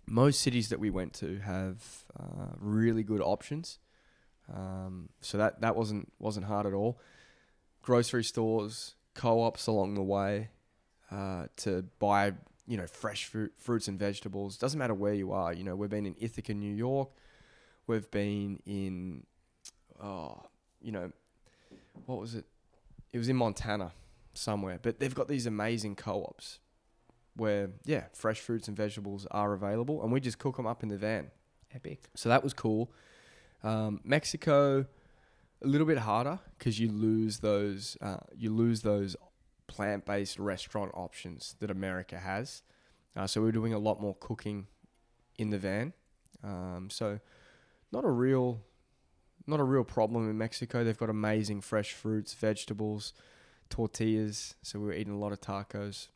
most 0.06 0.40
cities 0.40 0.68
that 0.68 0.80
we 0.80 0.90
went 0.90 1.12
to 1.14 1.38
have 1.38 2.04
uh, 2.18 2.52
really 2.58 3.02
good 3.02 3.20
options. 3.20 3.78
Um, 4.52 5.08
so 5.20 5.38
that 5.38 5.60
that 5.60 5.76
wasn't 5.76 6.12
wasn't 6.18 6.46
hard 6.46 6.66
at 6.66 6.72
all. 6.72 6.98
Grocery 7.82 8.24
stores, 8.24 8.94
co-ops 9.14 9.66
along 9.66 9.94
the 9.94 10.02
way 10.02 10.48
uh, 11.10 11.46
to 11.58 11.84
buy 11.98 12.32
you 12.66 12.76
know 12.76 12.86
fresh 12.86 13.26
fruit, 13.26 13.52
fruits 13.58 13.88
and 13.88 13.98
vegetables. 13.98 14.56
Doesn't 14.56 14.78
matter 14.78 14.94
where 14.94 15.14
you 15.14 15.32
are. 15.32 15.52
You 15.52 15.64
know 15.64 15.76
we've 15.76 15.90
been 15.90 16.06
in 16.06 16.16
Ithaca, 16.18 16.54
New 16.54 16.74
York. 16.74 17.10
We've 17.86 18.10
been 18.10 18.60
in 18.66 19.24
oh 20.02 20.42
you 20.80 20.92
know 20.92 21.12
what 22.06 22.20
was 22.20 22.34
it? 22.34 22.44
It 23.12 23.18
was 23.18 23.28
in 23.28 23.36
Montana 23.36 23.92
somewhere. 24.34 24.78
But 24.80 24.98
they've 24.98 25.14
got 25.14 25.28
these 25.28 25.46
amazing 25.46 25.96
co-ops 25.96 26.58
where 27.36 27.70
yeah, 27.84 28.04
fresh 28.12 28.40
fruits 28.40 28.68
and 28.68 28.76
vegetables 28.76 29.26
are 29.30 29.52
available, 29.52 30.02
and 30.02 30.12
we 30.12 30.20
just 30.20 30.38
cook 30.38 30.56
them 30.56 30.66
up 30.66 30.82
in 30.82 30.88
the 30.88 30.98
van. 30.98 31.30
Epic. 31.74 32.08
So 32.14 32.28
that 32.28 32.44
was 32.44 32.54
cool. 32.54 32.92
Um, 33.64 34.00
Mexico, 34.04 34.86
a 35.62 35.66
little 35.66 35.86
bit 35.86 35.98
harder 35.98 36.38
because 36.56 36.78
you 36.78 36.90
lose 36.90 37.40
those 37.40 37.96
uh, 38.00 38.18
you 38.36 38.50
lose 38.50 38.82
those 38.82 39.16
plant 39.66 40.04
based 40.04 40.38
restaurant 40.38 40.92
options 40.94 41.56
that 41.60 41.70
America 41.70 42.18
has. 42.18 42.62
Uh, 43.16 43.26
so 43.26 43.40
we 43.40 43.46
we're 43.46 43.52
doing 43.52 43.72
a 43.72 43.78
lot 43.78 44.00
more 44.00 44.16
cooking 44.20 44.66
in 45.38 45.50
the 45.50 45.58
van. 45.58 45.92
Um, 46.42 46.88
so 46.90 47.20
not 47.92 48.04
a 48.04 48.10
real 48.10 48.60
not 49.46 49.60
a 49.60 49.64
real 49.64 49.84
problem 49.84 50.28
in 50.28 50.38
Mexico. 50.38 50.84
They've 50.84 50.96
got 50.96 51.10
amazing 51.10 51.60
fresh 51.60 51.92
fruits, 51.92 52.32
vegetables, 52.32 53.12
tortillas. 53.68 54.54
So 54.62 54.78
we 54.78 54.86
were 54.86 54.94
eating 54.94 55.12
a 55.12 55.18
lot 55.18 55.32
of 55.32 55.40
tacos. 55.40 56.08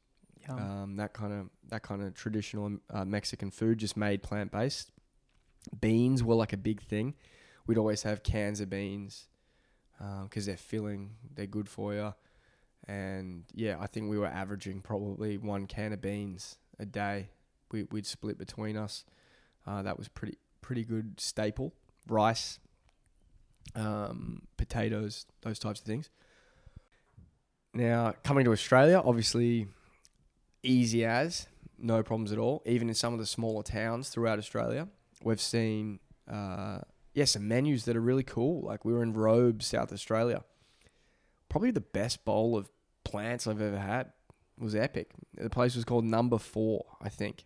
Um, 0.49 0.97
that 0.97 1.13
kind 1.13 1.33
of 1.33 1.51
that 1.69 1.83
kind 1.83 2.03
of 2.03 2.15
traditional 2.15 2.79
uh, 2.91 3.05
Mexican 3.05 3.51
food, 3.51 3.79
just 3.79 3.97
made 3.97 4.23
plant 4.23 4.51
based. 4.51 4.93
Beans 5.79 6.23
were 6.23 6.35
like 6.35 6.55
a 6.55 6.57
big 6.57 6.81
thing. 6.81 7.15
We'd 7.67 7.77
always 7.77 8.03
have 8.05 8.23
cans 8.23 8.61
of 8.61 8.71
beans 8.71 9.29
because 9.99 10.45
um, 10.45 10.47
they're 10.47 10.57
filling, 10.57 11.11
they're 11.35 11.47
good 11.47 11.69
for 11.69 11.93
you. 11.93 12.15
And 12.89 13.45
yeah, 13.55 13.77
I 13.79 13.87
think 13.87 14.09
we 14.09 14.19
were 14.19 14.27
averaging 14.27 14.81
probably 14.81 15.37
one 15.37 15.67
can 15.67 15.93
of 15.93 16.01
beans 16.01 16.57
a 16.79 16.87
day. 16.87 17.29
We, 17.71 17.83
we'd 17.85 18.07
split 18.07 18.39
between 18.39 18.79
us. 18.79 19.05
Uh, 19.67 19.83
that 19.83 19.99
was 19.99 20.09
pretty 20.09 20.39
pretty 20.63 20.85
good 20.85 21.21
staple. 21.21 21.75
Rice, 22.09 22.59
um, 23.75 24.43
potatoes, 24.57 25.27
those 25.43 25.59
types 25.59 25.81
of 25.81 25.87
things. 25.87 26.09
Now 27.75 28.15
coming 28.25 28.47
to 28.47 28.53
Australia, 28.53 29.03
obviously 29.05 29.67
easy 30.63 31.05
as, 31.05 31.47
no 31.79 32.03
problems 32.03 32.33
at 32.33 32.39
all. 32.39 32.63
Even 32.65 32.89
in 32.89 32.95
some 32.95 33.13
of 33.13 33.19
the 33.19 33.27
smaller 33.27 33.63
towns 33.63 34.09
throughout 34.09 34.39
Australia, 34.39 34.89
we've 35.23 35.43
seen 35.43 36.01
uh, 36.27 36.79
yeah 37.13 37.27
some 37.27 37.47
menus 37.47 37.85
that 37.85 37.97
are 37.97 38.01
really 38.01 38.23
cool. 38.23 38.63
Like 38.63 38.87
we 38.87 38.95
were 38.95 39.03
in 39.03 39.13
Robe, 39.13 39.63
South 39.63 39.93
Australia. 39.93 40.43
Probably 41.51 41.71
the 41.71 41.81
best 41.81 42.25
bowl 42.25 42.57
of 42.57 42.71
plants 43.05 43.47
I've 43.47 43.61
ever 43.61 43.79
had. 43.79 44.13
It 44.59 44.65
was 44.65 44.75
epic. 44.75 45.11
The 45.37 45.51
place 45.51 45.77
was 45.77 45.85
called 45.85 46.05
Number 46.05 46.39
Four, 46.39 46.85
I 47.01 47.09
think. 47.09 47.45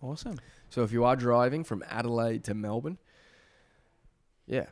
Awesome. 0.00 0.38
So 0.70 0.82
if 0.82 0.92
you 0.92 1.04
are 1.04 1.16
driving 1.16 1.64
from 1.64 1.84
Adelaide 1.88 2.44
to 2.44 2.54
Melbourne, 2.54 2.98
yeah, 4.46 4.66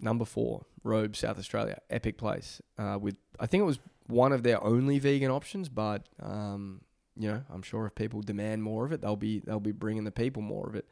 Number 0.00 0.24
Four, 0.24 0.64
Robe, 0.82 1.16
South 1.16 1.38
Australia, 1.38 1.78
epic 1.90 2.16
place. 2.16 2.60
Uh, 2.78 2.98
with 3.00 3.16
I 3.38 3.46
think 3.46 3.62
it 3.62 3.66
was 3.66 3.78
one 4.06 4.32
of 4.32 4.42
their 4.42 4.62
only 4.62 4.98
vegan 4.98 5.30
options, 5.30 5.68
but 5.68 6.06
um, 6.22 6.80
you 7.16 7.28
know, 7.28 7.42
I'm 7.52 7.62
sure 7.62 7.86
if 7.86 7.94
people 7.94 8.22
demand 8.22 8.62
more 8.62 8.84
of 8.84 8.92
it, 8.92 9.02
they'll 9.02 9.16
be 9.16 9.40
they'll 9.40 9.60
be 9.60 9.72
bringing 9.72 10.04
the 10.04 10.10
people 10.10 10.42
more 10.42 10.68
of 10.68 10.74
it. 10.74 10.86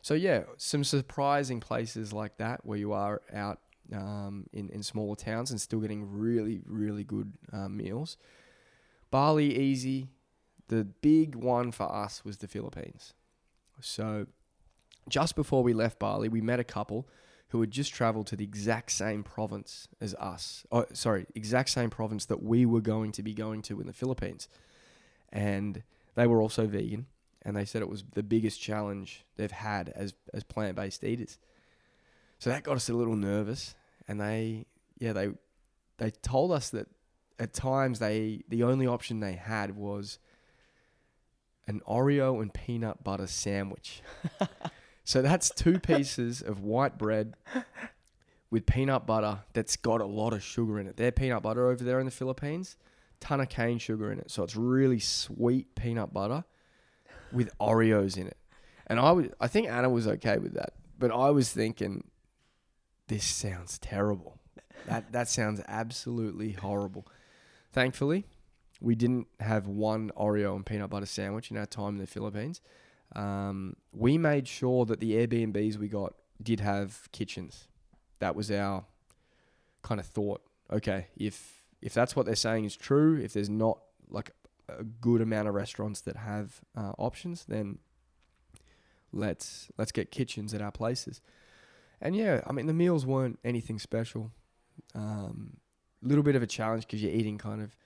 So 0.00 0.14
yeah, 0.14 0.42
some 0.56 0.84
surprising 0.84 1.60
places 1.60 2.12
like 2.12 2.36
that 2.38 2.64
where 2.64 2.78
you 2.78 2.92
are 2.92 3.22
out 3.32 3.60
um, 3.92 4.46
in 4.52 4.68
in 4.70 4.82
smaller 4.82 5.16
towns 5.16 5.50
and 5.50 5.60
still 5.60 5.80
getting 5.80 6.18
really 6.18 6.62
really 6.66 7.04
good 7.04 7.32
uh, 7.52 7.68
meals. 7.68 8.16
Bali 9.10 9.58
easy. 9.58 10.08
The 10.68 10.84
big 10.84 11.34
one 11.34 11.70
for 11.70 11.92
us 11.92 12.24
was 12.24 12.38
the 12.38 12.48
Philippines. 12.48 13.12
So 13.80 14.26
just 15.08 15.36
before 15.36 15.62
we 15.62 15.74
left 15.74 15.98
Bali, 15.98 16.28
we 16.28 16.40
met 16.40 16.60
a 16.60 16.64
couple 16.64 17.06
who 17.48 17.60
had 17.60 17.70
just 17.70 17.92
traveled 17.92 18.26
to 18.28 18.36
the 18.36 18.44
exact 18.44 18.92
same 18.92 19.22
province 19.22 19.88
as 20.00 20.14
us. 20.14 20.64
Oh, 20.72 20.86
sorry, 20.94 21.26
exact 21.34 21.68
same 21.68 21.90
province 21.90 22.24
that 22.26 22.42
we 22.42 22.64
were 22.64 22.80
going 22.80 23.12
to 23.12 23.22
be 23.22 23.34
going 23.34 23.60
to 23.62 23.80
in 23.80 23.86
the 23.86 23.92
Philippines 23.92 24.48
and 25.32 25.82
they 26.14 26.26
were 26.26 26.42
also 26.42 26.66
vegan, 26.66 27.06
and 27.40 27.56
they 27.56 27.64
said 27.64 27.82
it 27.82 27.88
was 27.88 28.04
the 28.12 28.22
biggest 28.22 28.60
challenge 28.60 29.24
they've 29.36 29.50
had 29.50 29.88
as 29.90 30.14
as 30.34 30.44
plant 30.44 30.76
based 30.76 31.02
eaters. 31.02 31.38
So 32.42 32.50
that 32.50 32.64
got 32.64 32.74
us 32.74 32.88
a 32.88 32.92
little 32.92 33.14
nervous, 33.14 33.76
and 34.08 34.20
they 34.20 34.66
yeah 34.98 35.12
they 35.12 35.28
they 35.98 36.10
told 36.10 36.50
us 36.50 36.70
that 36.70 36.88
at 37.38 37.52
times 37.52 38.00
they 38.00 38.42
the 38.48 38.64
only 38.64 38.84
option 38.84 39.20
they 39.20 39.34
had 39.34 39.76
was 39.76 40.18
an 41.68 41.82
Oreo 41.88 42.42
and 42.42 42.52
peanut 42.52 43.04
butter 43.04 43.28
sandwich. 43.28 44.02
so 45.04 45.22
that's 45.22 45.50
two 45.50 45.78
pieces 45.78 46.42
of 46.42 46.64
white 46.64 46.98
bread 46.98 47.34
with 48.50 48.66
peanut 48.66 49.06
butter 49.06 49.44
that's 49.52 49.76
got 49.76 50.00
a 50.00 50.04
lot 50.04 50.32
of 50.32 50.42
sugar 50.42 50.80
in 50.80 50.88
it. 50.88 50.96
Their 50.96 51.12
peanut 51.12 51.44
butter 51.44 51.68
over 51.68 51.84
there 51.84 52.00
in 52.00 52.06
the 52.06 52.10
Philippines 52.10 52.76
ton 53.20 53.40
of 53.40 53.50
cane 53.50 53.78
sugar 53.78 54.10
in 54.10 54.18
it. 54.18 54.32
So 54.32 54.42
it's 54.42 54.56
really 54.56 54.98
sweet 54.98 55.76
peanut 55.76 56.12
butter 56.12 56.42
with 57.30 57.56
Oreos 57.60 58.16
in 58.16 58.26
it. 58.26 58.36
And 58.88 58.98
I 58.98 59.12
was, 59.12 59.26
I 59.40 59.46
think 59.46 59.70
Ana 59.70 59.88
was 59.88 60.08
okay 60.08 60.38
with 60.38 60.54
that, 60.54 60.72
but 60.98 61.12
I 61.12 61.30
was 61.30 61.52
thinking, 61.52 62.02
this 63.08 63.24
sounds 63.24 63.78
terrible. 63.78 64.38
That 64.86 65.12
that 65.12 65.28
sounds 65.28 65.60
absolutely 65.68 66.52
horrible. 66.52 67.06
Thankfully, 67.72 68.26
we 68.80 68.94
didn't 68.94 69.28
have 69.40 69.66
one 69.66 70.10
Oreo 70.16 70.56
and 70.56 70.66
peanut 70.66 70.90
butter 70.90 71.06
sandwich 71.06 71.50
in 71.50 71.56
our 71.56 71.66
time 71.66 71.94
in 71.94 71.98
the 71.98 72.06
Philippines. 72.06 72.60
Um, 73.14 73.76
we 73.92 74.18
made 74.18 74.48
sure 74.48 74.84
that 74.86 75.00
the 75.00 75.12
Airbnbs 75.12 75.76
we 75.76 75.88
got 75.88 76.14
did 76.42 76.60
have 76.60 77.08
kitchens. 77.12 77.68
That 78.18 78.34
was 78.34 78.50
our 78.50 78.84
kind 79.82 80.00
of 80.00 80.06
thought. 80.06 80.42
Okay, 80.70 81.08
if 81.16 81.62
if 81.80 81.92
that's 81.94 82.16
what 82.16 82.26
they're 82.26 82.34
saying 82.34 82.64
is 82.64 82.76
true, 82.76 83.16
if 83.16 83.32
there's 83.32 83.50
not 83.50 83.78
like 84.08 84.30
a 84.68 84.84
good 84.84 85.20
amount 85.20 85.48
of 85.48 85.54
restaurants 85.54 86.00
that 86.02 86.16
have 86.16 86.60
uh, 86.76 86.92
options, 86.98 87.44
then 87.44 87.78
let's 89.12 89.68
let's 89.76 89.92
get 89.92 90.10
kitchens 90.10 90.54
at 90.54 90.62
our 90.62 90.72
places. 90.72 91.20
And 92.02 92.16
yeah, 92.16 92.40
I 92.46 92.52
mean 92.52 92.66
the 92.66 92.74
meals 92.74 93.06
weren't 93.06 93.38
anything 93.44 93.78
special. 93.78 94.32
A 94.94 94.98
um, 94.98 95.56
little 96.02 96.24
bit 96.24 96.34
of 96.34 96.42
a 96.42 96.46
challenge 96.46 96.86
because 96.86 97.02
you're 97.02 97.12
eating 97.12 97.38
kind 97.38 97.62
of 97.62 97.76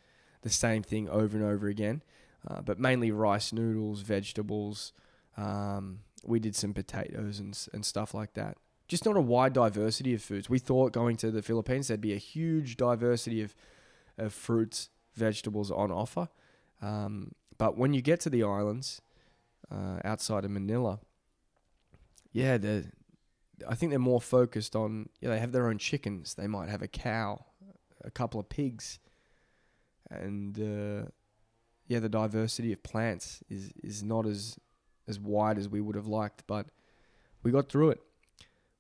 the 0.41 0.49
same 0.49 0.83
thing 0.83 1.09
over 1.09 1.37
and 1.37 1.47
over 1.47 1.69
again, 1.69 2.03
uh, 2.49 2.63
but 2.63 2.81
mainly 2.81 3.11
rice 3.11 3.53
noodles, 3.53 4.01
vegetables. 4.01 4.93
Um, 5.37 6.01
we 6.25 6.41
did 6.41 6.57
some 6.57 6.73
potatoes 6.73 7.39
and 7.39 7.57
and 7.73 7.85
stuff 7.85 8.15
like 8.15 8.33
that. 8.35 8.57
Just 8.89 9.05
not 9.05 9.17
a 9.17 9.21
wide 9.21 9.53
diversity 9.53 10.15
of 10.15 10.23
foods. 10.23 10.49
We 10.49 10.59
thought 10.59 10.93
going 10.93 11.17
to 11.19 11.31
the 11.31 11.43
Philippines 11.43 11.89
there'd 11.89 12.01
be 12.01 12.15
a 12.15 12.19
huge 12.19 12.79
diversity 12.79 13.43
of 13.43 13.55
of 14.17 14.33
fruits, 14.33 14.89
vegetables 15.15 15.71
on 15.71 15.93
offer. 15.93 16.29
Um, 16.81 17.33
but 17.59 17.77
when 17.77 17.93
you 17.93 18.01
get 18.01 18.21
to 18.21 18.31
the 18.31 18.43
islands 18.43 19.03
uh, 19.71 19.99
outside 20.05 20.45
of 20.45 20.51
Manila, 20.51 21.01
yeah, 22.33 22.57
they 22.57 22.85
I 23.69 23.75
think 23.75 23.91
they're 23.91 23.99
more 23.99 24.21
focused 24.21 24.77
on. 24.77 25.09
Yeah, 25.21 25.31
they 25.31 25.39
have 25.39 25.53
their 25.53 25.69
own 25.69 25.79
chickens. 25.79 26.35
They 26.35 26.47
might 26.47 26.69
have 26.69 26.83
a 26.83 26.89
cow, 26.89 27.45
a 28.05 28.11
couple 28.11 28.41
of 28.41 28.49
pigs, 28.49 28.99
and 30.11 30.59
uh, 30.59 31.09
yeah, 31.89 32.01
the 32.01 32.09
diversity 32.09 32.73
of 32.73 32.83
plants 32.83 33.43
is 33.49 33.73
is 33.83 34.03
not 34.03 34.27
as 34.27 34.59
as 35.09 35.19
wide 35.19 35.59
as 35.59 35.69
we 35.69 35.81
would 35.81 35.97
have 35.97 36.07
liked. 36.07 36.45
But 36.47 36.67
we 37.43 37.51
got 37.51 37.69
through 37.69 37.91
it. 37.91 38.01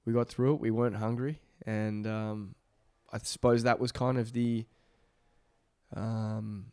We 0.04 0.12
got 0.12 0.28
through 0.28 0.54
it. 0.54 0.60
We 0.60 0.70
weren't 0.70 0.96
hungry, 0.96 1.40
and 1.64 2.06
um, 2.06 2.54
I 3.12 3.18
suppose 3.18 3.62
that 3.62 3.80
was 3.80 3.92
kind 3.92 4.18
of 4.18 4.32
the 4.32 4.66
um, 5.94 6.66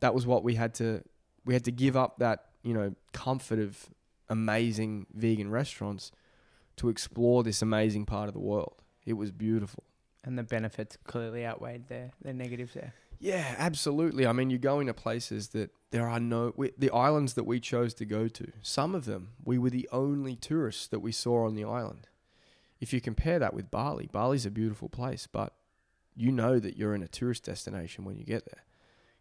that 0.00 0.14
was 0.14 0.26
what 0.26 0.42
we 0.44 0.54
had 0.54 0.74
to 0.74 1.02
we 1.44 1.54
had 1.54 1.64
to 1.64 1.72
give 1.72 1.96
up 1.96 2.18
that 2.18 2.46
you 2.62 2.74
know 2.74 2.94
comfort 3.12 3.58
of 3.58 3.90
amazing 4.28 5.06
vegan 5.12 5.50
restaurants 5.50 6.12
to 6.82 6.88
explore 6.88 7.44
this 7.44 7.62
amazing 7.62 8.04
part 8.04 8.26
of 8.26 8.34
the 8.34 8.40
world. 8.40 8.82
It 9.06 9.12
was 9.12 9.30
beautiful. 9.30 9.84
And 10.24 10.36
the 10.36 10.42
benefits 10.42 10.98
clearly 11.04 11.46
outweighed 11.46 11.86
the, 11.88 12.10
their 12.22 12.32
negatives 12.32 12.74
there. 12.74 12.92
Yeah, 13.20 13.54
absolutely. 13.56 14.26
I 14.26 14.32
mean, 14.32 14.50
you're 14.50 14.58
going 14.58 14.88
to 14.88 14.94
places 14.94 15.50
that 15.50 15.70
there 15.92 16.08
are 16.08 16.18
no 16.18 16.52
we, 16.56 16.72
the 16.76 16.90
islands 16.90 17.34
that 17.34 17.44
we 17.44 17.60
chose 17.60 17.94
to 17.94 18.04
go 18.04 18.26
to. 18.26 18.50
Some 18.62 18.96
of 18.96 19.04
them 19.04 19.30
we 19.44 19.58
were 19.58 19.70
the 19.70 19.88
only 19.92 20.34
tourists 20.34 20.88
that 20.88 20.98
we 20.98 21.12
saw 21.12 21.46
on 21.46 21.54
the 21.54 21.64
island. 21.64 22.08
If 22.80 22.92
you 22.92 23.00
compare 23.00 23.38
that 23.38 23.54
with 23.54 23.70
Bali, 23.70 24.08
Bali's 24.10 24.44
a 24.44 24.50
beautiful 24.50 24.88
place, 24.88 25.28
but 25.30 25.54
you 26.16 26.32
know 26.32 26.58
that 26.58 26.76
you're 26.76 26.96
in 26.96 27.02
a 27.02 27.08
tourist 27.08 27.44
destination 27.44 28.04
when 28.04 28.16
you 28.16 28.24
get 28.24 28.44
there. 28.46 28.64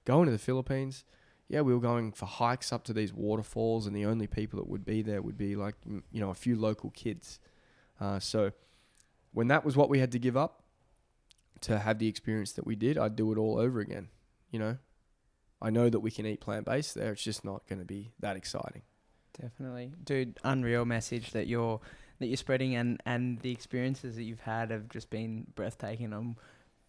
Going 0.04 0.26
to 0.26 0.32
the 0.32 0.40
Philippines, 0.40 1.06
yeah, 1.48 1.62
we 1.62 1.74
were 1.74 1.80
going 1.80 2.12
for 2.12 2.26
hikes 2.26 2.74
up 2.74 2.84
to 2.86 2.94
these 2.94 3.14
waterfalls, 3.14 3.86
and 3.86 3.96
the 3.96 4.06
only 4.06 4.26
people 4.26 4.58
that 4.58 4.68
would 4.68 4.84
be 4.84 5.04
there 5.04 5.22
would 5.22 5.38
be 5.38 5.56
like 5.56 5.76
you 5.86 6.22
know 6.22 6.32
a 6.32 6.34
few 6.34 6.56
local 6.56 6.90
kids. 6.90 7.40
Uh, 8.02 8.20
so 8.20 8.52
when 9.32 9.48
that 9.48 9.64
was 9.64 9.78
what 9.78 9.90
we 9.90 10.00
had 10.00 10.12
to 10.12 10.20
give 10.20 10.36
up 10.36 10.64
to 11.62 11.78
have 11.80 12.00
the 12.00 12.08
experience 12.08 12.52
that 12.54 12.66
we 12.66 12.76
did, 12.76 12.98
I'd 12.98 13.16
do 13.16 13.32
it 13.32 13.38
all 13.38 13.60
over 13.60 13.80
again. 13.80 14.10
You 14.50 14.60
know, 14.60 14.78
I 15.62 15.70
know 15.70 15.90
that 15.90 16.00
we 16.00 16.10
can 16.10 16.26
eat 16.26 16.42
plant 16.42 16.66
based 16.66 16.96
there. 16.96 17.12
It's 17.12 17.24
just 17.24 17.46
not 17.46 17.68
going 17.68 17.80
to 17.80 17.86
be 17.86 18.12
that 18.20 18.36
exciting. 18.36 18.82
Definitely, 19.40 19.94
dude. 20.04 20.40
Unreal 20.44 20.84
message 20.84 21.32
that 21.32 21.48
you're 21.48 21.80
that 22.20 22.28
you're 22.28 22.38
spreading, 22.38 22.76
and 22.76 23.02
and 23.06 23.40
the 23.40 23.52
experiences 23.52 24.16
that 24.16 24.24
you've 24.24 24.42
had 24.42 24.72
have 24.72 24.90
just 24.90 25.10
been 25.10 25.46
breathtaking. 25.56 26.12
I'm 26.12 26.36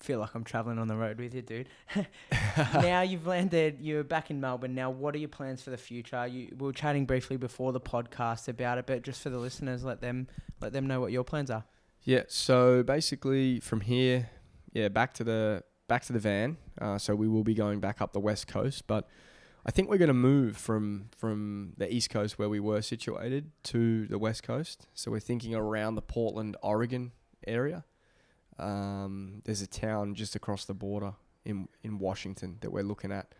feel 0.02 0.18
like 0.18 0.34
I'm 0.34 0.44
traveling 0.44 0.78
on 0.78 0.88
the 0.88 0.96
road 0.96 1.18
with 1.18 1.34
you, 1.34 1.42
dude. 1.42 1.68
now 2.74 3.02
you've 3.02 3.26
landed. 3.26 3.78
You're 3.80 4.04
back 4.04 4.30
in 4.30 4.40
Melbourne. 4.40 4.74
Now, 4.74 4.90
what 4.90 5.14
are 5.14 5.18
your 5.18 5.28
plans 5.28 5.62
for 5.62 5.70
the 5.70 5.76
future? 5.76 6.26
You 6.26 6.54
we 6.58 6.66
were 6.66 6.72
chatting 6.72 7.06
briefly 7.06 7.36
before 7.36 7.72
the 7.72 7.80
podcast 7.80 8.48
about 8.48 8.78
it, 8.78 8.86
but 8.86 9.02
just 9.02 9.22
for 9.22 9.30
the 9.30 9.38
listeners, 9.38 9.84
let 9.84 10.00
them 10.00 10.28
let 10.60 10.72
them 10.72 10.86
know 10.86 11.00
what 11.00 11.12
your 11.12 11.24
plans 11.24 11.50
are. 11.50 11.64
Yeah. 12.02 12.22
So 12.28 12.82
basically, 12.82 13.60
from 13.60 13.80
here, 13.80 14.30
yeah, 14.72 14.88
back 14.88 15.14
to 15.14 15.24
the 15.24 15.64
back 15.88 16.02
to 16.06 16.12
the 16.12 16.18
van. 16.18 16.56
Uh, 16.80 16.98
so 16.98 17.14
we 17.14 17.28
will 17.28 17.44
be 17.44 17.54
going 17.54 17.80
back 17.80 18.00
up 18.00 18.12
the 18.12 18.20
west 18.20 18.46
coast, 18.46 18.86
but 18.86 19.08
I 19.64 19.70
think 19.70 19.88
we're 19.88 19.98
going 19.98 20.08
to 20.08 20.14
move 20.14 20.56
from 20.56 21.10
from 21.16 21.74
the 21.76 21.92
east 21.92 22.10
coast 22.10 22.38
where 22.38 22.48
we 22.48 22.60
were 22.60 22.82
situated 22.82 23.52
to 23.64 24.06
the 24.08 24.18
west 24.18 24.42
coast. 24.42 24.88
So 24.94 25.10
we're 25.10 25.20
thinking 25.20 25.54
around 25.54 25.94
the 25.94 26.02
Portland, 26.02 26.56
Oregon 26.62 27.12
area. 27.46 27.84
Um, 28.58 29.42
there's 29.44 29.62
a 29.62 29.66
town 29.66 30.14
just 30.14 30.36
across 30.36 30.64
the 30.64 30.74
border 30.74 31.14
in 31.44 31.68
in 31.82 31.98
Washington 31.98 32.58
that 32.60 32.70
we're 32.70 32.84
looking 32.84 33.12
at. 33.12 33.34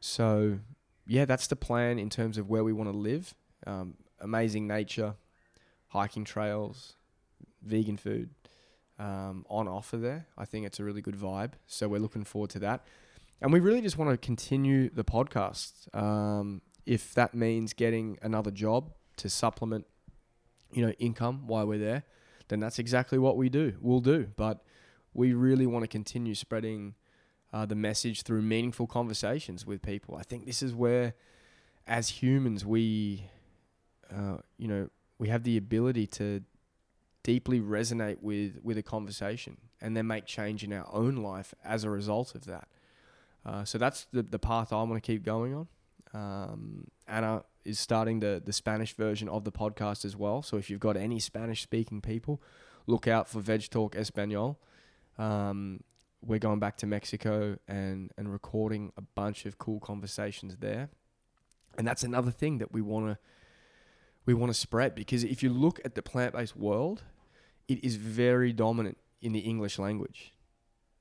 So 0.00 0.58
yeah, 1.06 1.24
that's 1.24 1.46
the 1.46 1.56
plan 1.56 1.98
in 1.98 2.10
terms 2.10 2.38
of 2.38 2.48
where 2.48 2.64
we 2.64 2.72
want 2.72 2.90
to 2.90 2.96
live. 2.96 3.34
Um, 3.66 3.94
amazing 4.20 4.66
nature, 4.66 5.14
hiking 5.88 6.24
trails, 6.24 6.94
vegan 7.62 7.96
food 7.96 8.30
um, 8.98 9.44
on 9.48 9.68
offer 9.68 9.96
there. 9.96 10.26
I 10.38 10.44
think 10.44 10.66
it's 10.66 10.80
a 10.80 10.84
really 10.84 11.02
good 11.02 11.16
vibe. 11.16 11.52
So 11.66 11.88
we're 11.88 12.00
looking 12.00 12.24
forward 12.24 12.50
to 12.50 12.58
that. 12.60 12.84
And 13.40 13.52
we 13.52 13.60
really 13.60 13.80
just 13.80 13.98
want 13.98 14.10
to 14.10 14.16
continue 14.16 14.88
the 14.88 15.04
podcast. 15.04 15.92
Um, 15.94 16.62
if 16.86 17.14
that 17.14 17.34
means 17.34 17.72
getting 17.72 18.18
another 18.22 18.50
job 18.50 18.92
to 19.16 19.28
supplement, 19.28 19.86
you 20.72 20.86
know, 20.86 20.92
income 20.98 21.46
while 21.46 21.66
we're 21.66 21.78
there, 21.78 22.04
then 22.52 22.60
that's 22.60 22.78
exactly 22.78 23.18
what 23.18 23.38
we 23.38 23.48
do. 23.48 23.72
We'll 23.80 24.00
do. 24.00 24.28
But 24.36 24.62
we 25.14 25.32
really 25.32 25.66
want 25.66 25.84
to 25.84 25.88
continue 25.88 26.34
spreading 26.34 26.94
uh, 27.50 27.64
the 27.64 27.74
message 27.74 28.22
through 28.22 28.42
meaningful 28.42 28.86
conversations 28.86 29.66
with 29.66 29.80
people. 29.80 30.16
I 30.16 30.22
think 30.22 30.44
this 30.44 30.62
is 30.62 30.74
where, 30.74 31.14
as 31.86 32.10
humans, 32.10 32.66
we, 32.66 33.24
uh, 34.14 34.36
you 34.58 34.68
know, 34.68 34.90
we 35.18 35.28
have 35.28 35.44
the 35.44 35.56
ability 35.56 36.06
to 36.08 36.42
deeply 37.22 37.60
resonate 37.60 38.18
with 38.20 38.58
with 38.62 38.76
a 38.76 38.82
conversation 38.82 39.56
and 39.80 39.96
then 39.96 40.06
make 40.06 40.26
change 40.26 40.62
in 40.62 40.72
our 40.72 40.88
own 40.92 41.16
life 41.16 41.54
as 41.64 41.84
a 41.84 41.90
result 41.90 42.34
of 42.34 42.44
that. 42.44 42.68
Uh, 43.46 43.64
so 43.64 43.78
that's 43.78 44.06
the 44.12 44.22
the 44.22 44.38
path 44.38 44.72
I 44.72 44.76
want 44.76 44.94
to 44.94 45.00
keep 45.00 45.24
going 45.24 45.54
on. 45.54 45.68
Um, 46.12 46.88
Ana 47.08 47.44
is 47.64 47.78
starting 47.78 48.20
the 48.20 48.42
the 48.44 48.52
Spanish 48.52 48.94
version 48.94 49.28
of 49.28 49.44
the 49.44 49.52
podcast 49.52 50.04
as 50.04 50.16
well. 50.16 50.42
So 50.42 50.56
if 50.56 50.70
you've 50.70 50.80
got 50.80 50.96
any 50.96 51.18
Spanish 51.20 51.62
speaking 51.62 52.00
people, 52.00 52.42
look 52.86 53.06
out 53.06 53.28
for 53.28 53.40
Vedgetalk 53.40 53.96
Espanol. 53.96 54.60
Um, 55.18 55.84
we're 56.24 56.38
going 56.38 56.60
back 56.60 56.76
to 56.78 56.86
Mexico 56.86 57.58
and 57.66 58.10
and 58.16 58.32
recording 58.32 58.92
a 58.96 59.02
bunch 59.02 59.46
of 59.46 59.58
cool 59.58 59.80
conversations 59.80 60.56
there. 60.56 60.90
And 61.78 61.86
that's 61.86 62.02
another 62.02 62.30
thing 62.30 62.58
that 62.58 62.72
we 62.72 62.82
want 62.82 63.08
to 63.08 63.18
we 64.24 64.34
want 64.34 64.52
to 64.52 64.58
spread 64.58 64.94
because 64.94 65.24
if 65.24 65.42
you 65.42 65.50
look 65.50 65.80
at 65.84 65.94
the 65.94 66.02
plant-based 66.02 66.56
world, 66.56 67.02
it 67.66 67.82
is 67.84 67.96
very 67.96 68.52
dominant 68.52 68.98
in 69.20 69.32
the 69.32 69.40
English 69.40 69.78
language. 69.78 70.32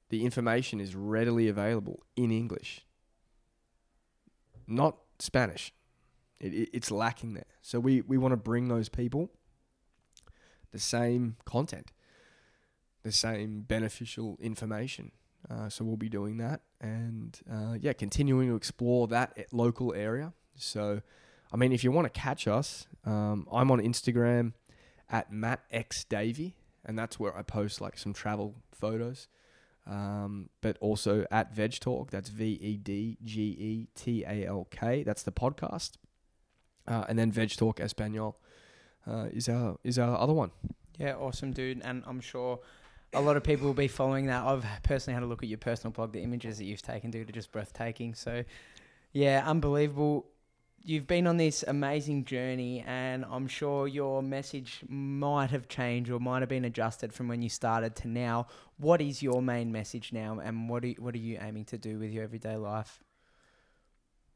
The 0.10 0.26
information 0.26 0.80
is 0.82 0.96
readily 0.96 1.48
available 1.48 2.04
in 2.16 2.32
English, 2.32 2.86
not 4.68 4.98
Spanish. 5.20 5.74
It, 6.42 6.54
it, 6.54 6.70
it's 6.74 6.92
lacking 6.92 7.36
there. 7.36 7.46
So 7.62 7.80
we, 7.80 8.02
we 8.02 8.18
want 8.18 8.34
to 8.34 8.38
bring 8.38 8.68
those 8.68 8.90
people 8.90 9.30
the 10.72 10.80
same 10.80 11.38
content, 11.46 11.92
the 13.04 13.12
same 13.12 13.62
beneficial 13.62 14.38
information. 14.42 15.12
Uh, 15.50 15.70
so 15.70 15.84
we'll 15.84 15.98
be 15.98 16.10
doing 16.10 16.38
that 16.38 16.62
and 16.80 17.40
uh, 17.52 17.76
yeah, 17.80 17.94
continuing 17.94 18.50
to 18.50 18.56
explore 18.56 19.08
that 19.08 19.38
local 19.52 19.94
area. 19.94 20.34
So, 20.56 21.02
I 21.52 21.58
mean, 21.58 21.72
if 21.72 21.84
you 21.84 21.92
want 21.92 22.12
to 22.12 22.20
catch 22.20 22.48
us, 22.48 22.88
um, 23.06 23.48
I'm 23.52 23.72
on 23.72 23.80
Instagram 23.80 24.54
at 25.10 25.32
Matt 25.32 25.62
X 25.72 26.04
Davey, 26.04 26.56
and 26.86 26.98
that's 26.98 27.20
where 27.20 27.38
I 27.38 27.42
post 27.42 27.82
like 27.82 27.98
some 27.98 28.14
travel 28.14 28.56
photos. 28.72 29.28
Um, 29.88 30.50
but 30.62 30.78
also 30.80 31.26
at 31.32 31.56
Vedgetalk, 31.56 32.12
that's 32.12 32.30
V 32.30 32.60
E 32.62 32.78
D 32.78 33.18
G 33.24 33.42
E 33.42 33.88
T 33.96 34.24
A 34.24 34.46
L 34.46 34.68
K. 34.70 35.04
That's 35.04 35.24
the 35.24 35.32
podcast, 35.32 35.94
uh, 36.88 37.06
and 37.08 37.18
then 37.18 37.32
Vedgetalk 37.32 37.80
Espanol 37.80 38.38
uh, 39.08 39.28
is 39.32 39.50
our 39.50 39.78
is 39.84 39.98
our 40.00 40.18
other 40.18 40.34
one. 40.34 40.52
Yeah, 40.98 41.16
awesome, 41.16 41.52
dude. 41.52 41.82
And 41.84 42.04
I'm 42.06 42.20
sure 42.20 42.60
a 43.14 43.22
lot 43.22 43.38
of 43.38 43.44
people 43.44 43.68
will 43.68 43.74
be 43.74 43.88
following 43.88 44.28
that. 44.28 44.44
I've 44.44 44.66
personally 44.84 45.16
had 45.16 45.24
a 45.24 45.26
look 45.26 45.44
at 45.44 45.50
your 45.50 45.58
personal 45.58 45.92
blog. 45.92 46.14
The 46.14 46.22
images 46.22 46.58
that 46.58 46.66
you've 46.66 46.82
taken, 46.82 47.12
dude, 47.12 47.30
are 47.30 47.34
just 47.34 47.52
breathtaking. 47.52 48.14
So, 48.14 48.44
yeah, 49.12 49.44
unbelievable 49.46 50.26
you've 50.84 51.08
been 51.08 51.28
on 51.28 51.38
this 51.38 51.64
amazing 51.68 52.26
journey, 52.26 52.84
and 52.88 53.26
I'm 53.30 53.48
sure 53.48 53.88
your 53.88 54.24
message 54.24 54.80
might 54.88 55.52
have 55.52 55.68
changed 55.68 56.10
or 56.10 56.20
might 56.20 56.42
have 56.42 56.50
been 56.50 56.66
adjusted 56.66 57.14
from 57.14 57.28
when 57.28 57.42
you 57.42 57.50
started 57.50 57.96
to 57.98 58.08
now. 58.08 58.48
What 58.78 59.02
is 59.02 59.22
your 59.22 59.42
main 59.42 59.72
message 59.72 60.12
now, 60.14 60.40
and 60.40 60.70
what 60.70 60.84
are 60.84 60.90
what 61.00 61.16
are 61.16 61.20
you 61.20 61.38
aiming 61.42 61.66
to 61.66 61.78
do 61.78 62.00
with 62.00 62.12
your 62.12 62.24
everyday 62.24 62.56
life? 62.56 63.04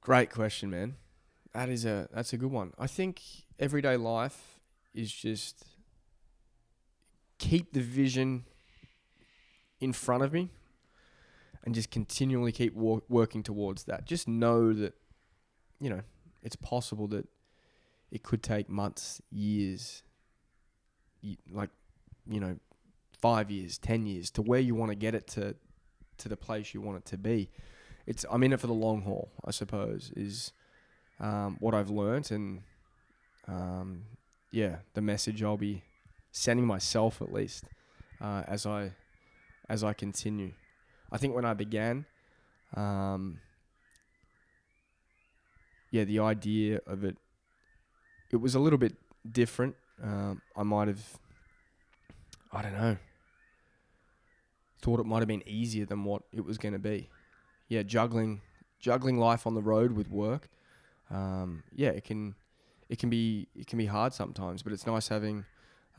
Great 0.01 0.29
question, 0.29 0.69
man. 0.69 0.95
That 1.55 1.69
is 1.69 1.85
a 1.85 2.09
that's 2.13 2.33
a 2.33 2.37
good 2.37 2.51
one. 2.51 2.73
I 2.77 2.85
think 2.85 3.21
everyday 3.57 3.95
life 3.95 4.59
is 4.93 5.09
just 5.09 5.63
keep 7.37 7.71
the 7.71 7.79
vision 7.79 8.43
in 9.79 9.93
front 9.93 10.23
of 10.23 10.33
me 10.33 10.49
and 11.63 11.73
just 11.73 11.91
continually 11.91 12.51
keep 12.51 12.75
wor- 12.75 13.03
working 13.07 13.41
towards 13.41 13.85
that. 13.85 14.05
Just 14.05 14.27
know 14.27 14.73
that 14.73 14.95
you 15.79 15.89
know 15.89 16.01
it's 16.43 16.57
possible 16.57 17.07
that 17.07 17.25
it 18.11 18.21
could 18.21 18.43
take 18.43 18.67
months, 18.67 19.21
years, 19.31 20.03
like 21.49 21.69
you 22.27 22.41
know, 22.41 22.57
five 23.21 23.49
years, 23.49 23.77
ten 23.77 24.05
years 24.05 24.29
to 24.31 24.41
where 24.41 24.59
you 24.59 24.75
want 24.75 24.91
to 24.91 24.95
get 24.95 25.15
it 25.15 25.25
to, 25.27 25.55
to 26.17 26.27
the 26.27 26.35
place 26.35 26.73
you 26.73 26.81
want 26.81 26.97
it 26.97 27.05
to 27.05 27.17
be. 27.17 27.49
It's 28.05 28.25
I'm 28.29 28.43
in 28.43 28.51
it 28.51 28.59
for 28.59 28.67
the 28.67 28.73
long 28.73 29.03
haul, 29.03 29.31
I 29.45 29.51
suppose, 29.51 30.11
is 30.17 30.51
um, 31.19 31.57
what 31.59 31.73
I've 31.73 31.89
learnt, 31.89 32.31
and 32.31 32.61
um, 33.47 34.03
yeah, 34.51 34.77
the 34.93 35.01
message 35.01 35.43
I'll 35.43 35.57
be 35.57 35.83
sending 36.31 36.65
myself 36.65 37.21
at 37.21 37.31
least 37.31 37.63
uh, 38.21 38.43
as 38.47 38.65
I 38.65 38.91
as 39.69 39.83
I 39.83 39.93
continue. 39.93 40.51
I 41.11 41.17
think 41.17 41.35
when 41.35 41.45
I 41.45 41.53
began, 41.53 42.05
um, 42.75 43.39
yeah, 45.91 46.03
the 46.03 46.19
idea 46.19 46.81
of 46.87 47.03
it, 47.03 47.17
it 48.31 48.37
was 48.37 48.55
a 48.55 48.59
little 48.59 48.79
bit 48.79 48.95
different. 49.31 49.75
Um, 50.03 50.41
I 50.57 50.63
might 50.63 50.87
have, 50.87 51.03
I 52.51 52.61
don't 52.61 52.73
know, 52.73 52.97
thought 54.81 54.99
it 54.99 55.05
might 55.05 55.19
have 55.19 55.27
been 55.27 55.47
easier 55.47 55.85
than 55.85 56.03
what 56.03 56.23
it 56.31 56.43
was 56.43 56.57
going 56.57 56.73
to 56.73 56.79
be. 56.79 57.09
Yeah, 57.69 57.83
juggling, 57.83 58.41
juggling 58.79 59.17
life 59.17 59.47
on 59.47 59.55
the 59.55 59.61
road 59.61 59.93
with 59.93 60.09
work. 60.09 60.49
Um, 61.11 61.63
yeah, 61.73 61.89
it 61.89 62.03
can, 62.03 62.35
it 62.89 62.99
can 62.99 63.09
be, 63.09 63.47
it 63.55 63.67
can 63.67 63.77
be 63.77 63.85
hard 63.85 64.13
sometimes, 64.13 64.63
but 64.63 64.73
it's 64.73 64.85
nice 64.85 65.07
having 65.07 65.45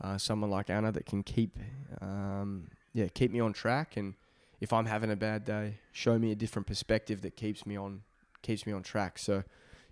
uh, 0.01 0.17
someone 0.17 0.49
like 0.49 0.69
Ana 0.69 0.91
that 0.91 1.05
can 1.05 1.23
keep, 1.23 1.57
um, 2.01 2.67
yeah, 2.93 3.07
keep 3.13 3.31
me 3.31 3.39
on 3.39 3.53
track 3.53 3.97
and 3.97 4.15
if 4.59 4.73
I'm 4.73 4.85
having 4.85 5.11
a 5.11 5.15
bad 5.15 5.45
day, 5.45 5.75
show 5.91 6.17
me 6.17 6.31
a 6.31 6.35
different 6.35 6.67
perspective 6.67 7.21
that 7.21 7.35
keeps 7.35 7.65
me 7.65 7.77
on 7.77 8.01
keeps 8.41 8.65
me 8.65 8.73
on 8.73 8.83
track. 8.83 9.19
So 9.19 9.43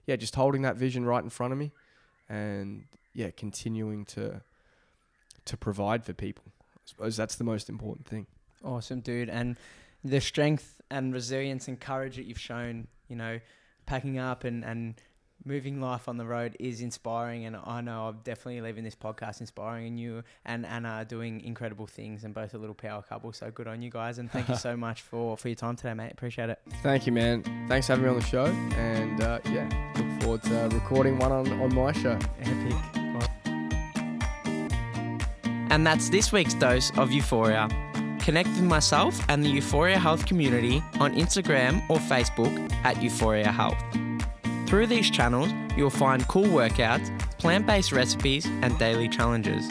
yeah, 0.06 0.16
just 0.16 0.36
holding 0.36 0.62
that 0.64 0.76
vision 0.76 1.06
right 1.06 1.24
in 1.24 1.30
front 1.30 1.54
of 1.54 1.60
me, 1.60 1.72
and 2.30 2.86
yeah, 3.14 3.30
continuing 3.36 4.06
to 4.06 4.42
to 5.46 5.58
provide 5.58 6.04
for 6.04 6.14
people. 6.14 6.44
I 6.58 6.82
suppose 6.86 7.16
that's 7.16 7.36
the 7.36 7.44
most 7.44 7.70
important 7.70 8.08
thing. 8.08 8.28
Awesome, 8.64 9.02
dude. 9.02 9.30
And 9.30 9.58
the 10.04 10.22
strength 10.22 10.82
and 10.90 11.14
resilience 11.14 11.68
and 11.68 11.80
courage 11.80 12.16
that 12.16 12.26
you've 12.26 12.40
shown, 12.40 12.88
you 13.08 13.16
know, 13.16 13.40
packing 13.86 14.18
up 14.18 14.44
and, 14.44 14.64
and 14.64 14.96
moving 15.44 15.80
life 15.80 16.08
on 16.08 16.18
the 16.18 16.26
road 16.26 16.56
is 16.60 16.82
inspiring. 16.82 17.46
And 17.46 17.56
I 17.56 17.82
know 17.82 18.08
I'm 18.08 18.20
definitely 18.24 18.62
leaving 18.62 18.84
this 18.84 18.96
podcast 18.96 19.42
inspiring. 19.42 19.88
And 19.88 20.00
you 20.00 20.24
and 20.46 20.66
Ana 20.66 20.90
are 20.90 21.06
doing 21.06 21.42
incredible 21.42 21.88
things 21.88 22.24
and 22.24 22.34
both 22.34 22.54
a 22.54 22.58
little 22.58 22.76
power 22.76 23.02
couple. 23.02 23.32
So 23.34 23.52
good 23.52 23.68
on 23.68 23.82
you 23.82 23.90
guys. 23.90 24.18
And 24.18 24.32
thank 24.32 24.50
you 24.50 24.56
so 24.56 24.76
much 24.86 25.02
for, 25.02 25.38
for 25.38 25.48
your 25.48 25.56
time 25.56 25.76
today, 25.76 25.94
mate. 25.94 26.12
Appreciate 26.12 26.50
it. 26.50 26.60
Thank 26.82 27.06
you, 27.06 27.12
man. 27.12 27.44
Thanks 27.68 27.88
for 27.88 27.94
having 27.94 28.06
me 28.06 28.10
on 28.12 28.20
the 28.20 28.26
show. 28.26 28.46
And 28.46 29.22
uh, 29.22 29.40
yeah, 29.52 29.70
look 29.96 30.22
forward 30.22 30.44
to 30.44 30.76
recording 30.76 31.18
one 31.20 31.32
on, 31.32 31.48
on 31.62 31.74
my 31.74 31.92
show. 31.92 32.18
Epic. 32.42 32.74
And 35.72 35.86
that's 35.86 36.10
this 36.10 36.32
week's 36.32 36.54
dose 36.54 36.92
of 36.98 37.12
Euphoria. 37.12 37.68
Connect 38.26 38.50
with 38.50 38.64
myself 38.64 39.24
and 39.30 39.46
the 39.46 39.50
Euphoria 39.50 40.00
Health 40.00 40.26
community 40.26 40.84
on 41.00 41.14
Instagram 41.14 41.88
or 41.92 42.00
Facebook 42.00 42.72
at 42.84 43.00
Euphoria 43.00 43.52
Health. 43.52 43.78
Through 44.66 44.88
these 44.88 45.12
channels, 45.12 45.52
you'll 45.78 45.92
find 45.92 46.28
cool 46.28 46.46
workouts, 46.46 47.08
plant 47.38 47.68
based 47.68 47.92
recipes, 47.92 48.48
and 48.64 48.76
daily 48.80 49.08
challenges. 49.08 49.70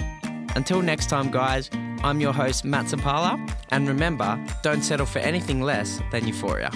Until 0.55 0.83
next 0.83 1.09
time, 1.11 1.33
guys, 1.33 1.69
I'm 2.05 2.21
your 2.21 2.33
host, 2.33 2.65
Matt 2.65 2.87
Zapala, 2.87 3.53
and 3.73 3.89
remember, 3.89 4.39
don't 4.63 4.83
settle 4.83 5.07
for 5.07 5.19
anything 5.19 5.61
less 5.61 6.01
than 6.13 6.25
euphoria. 6.29 6.71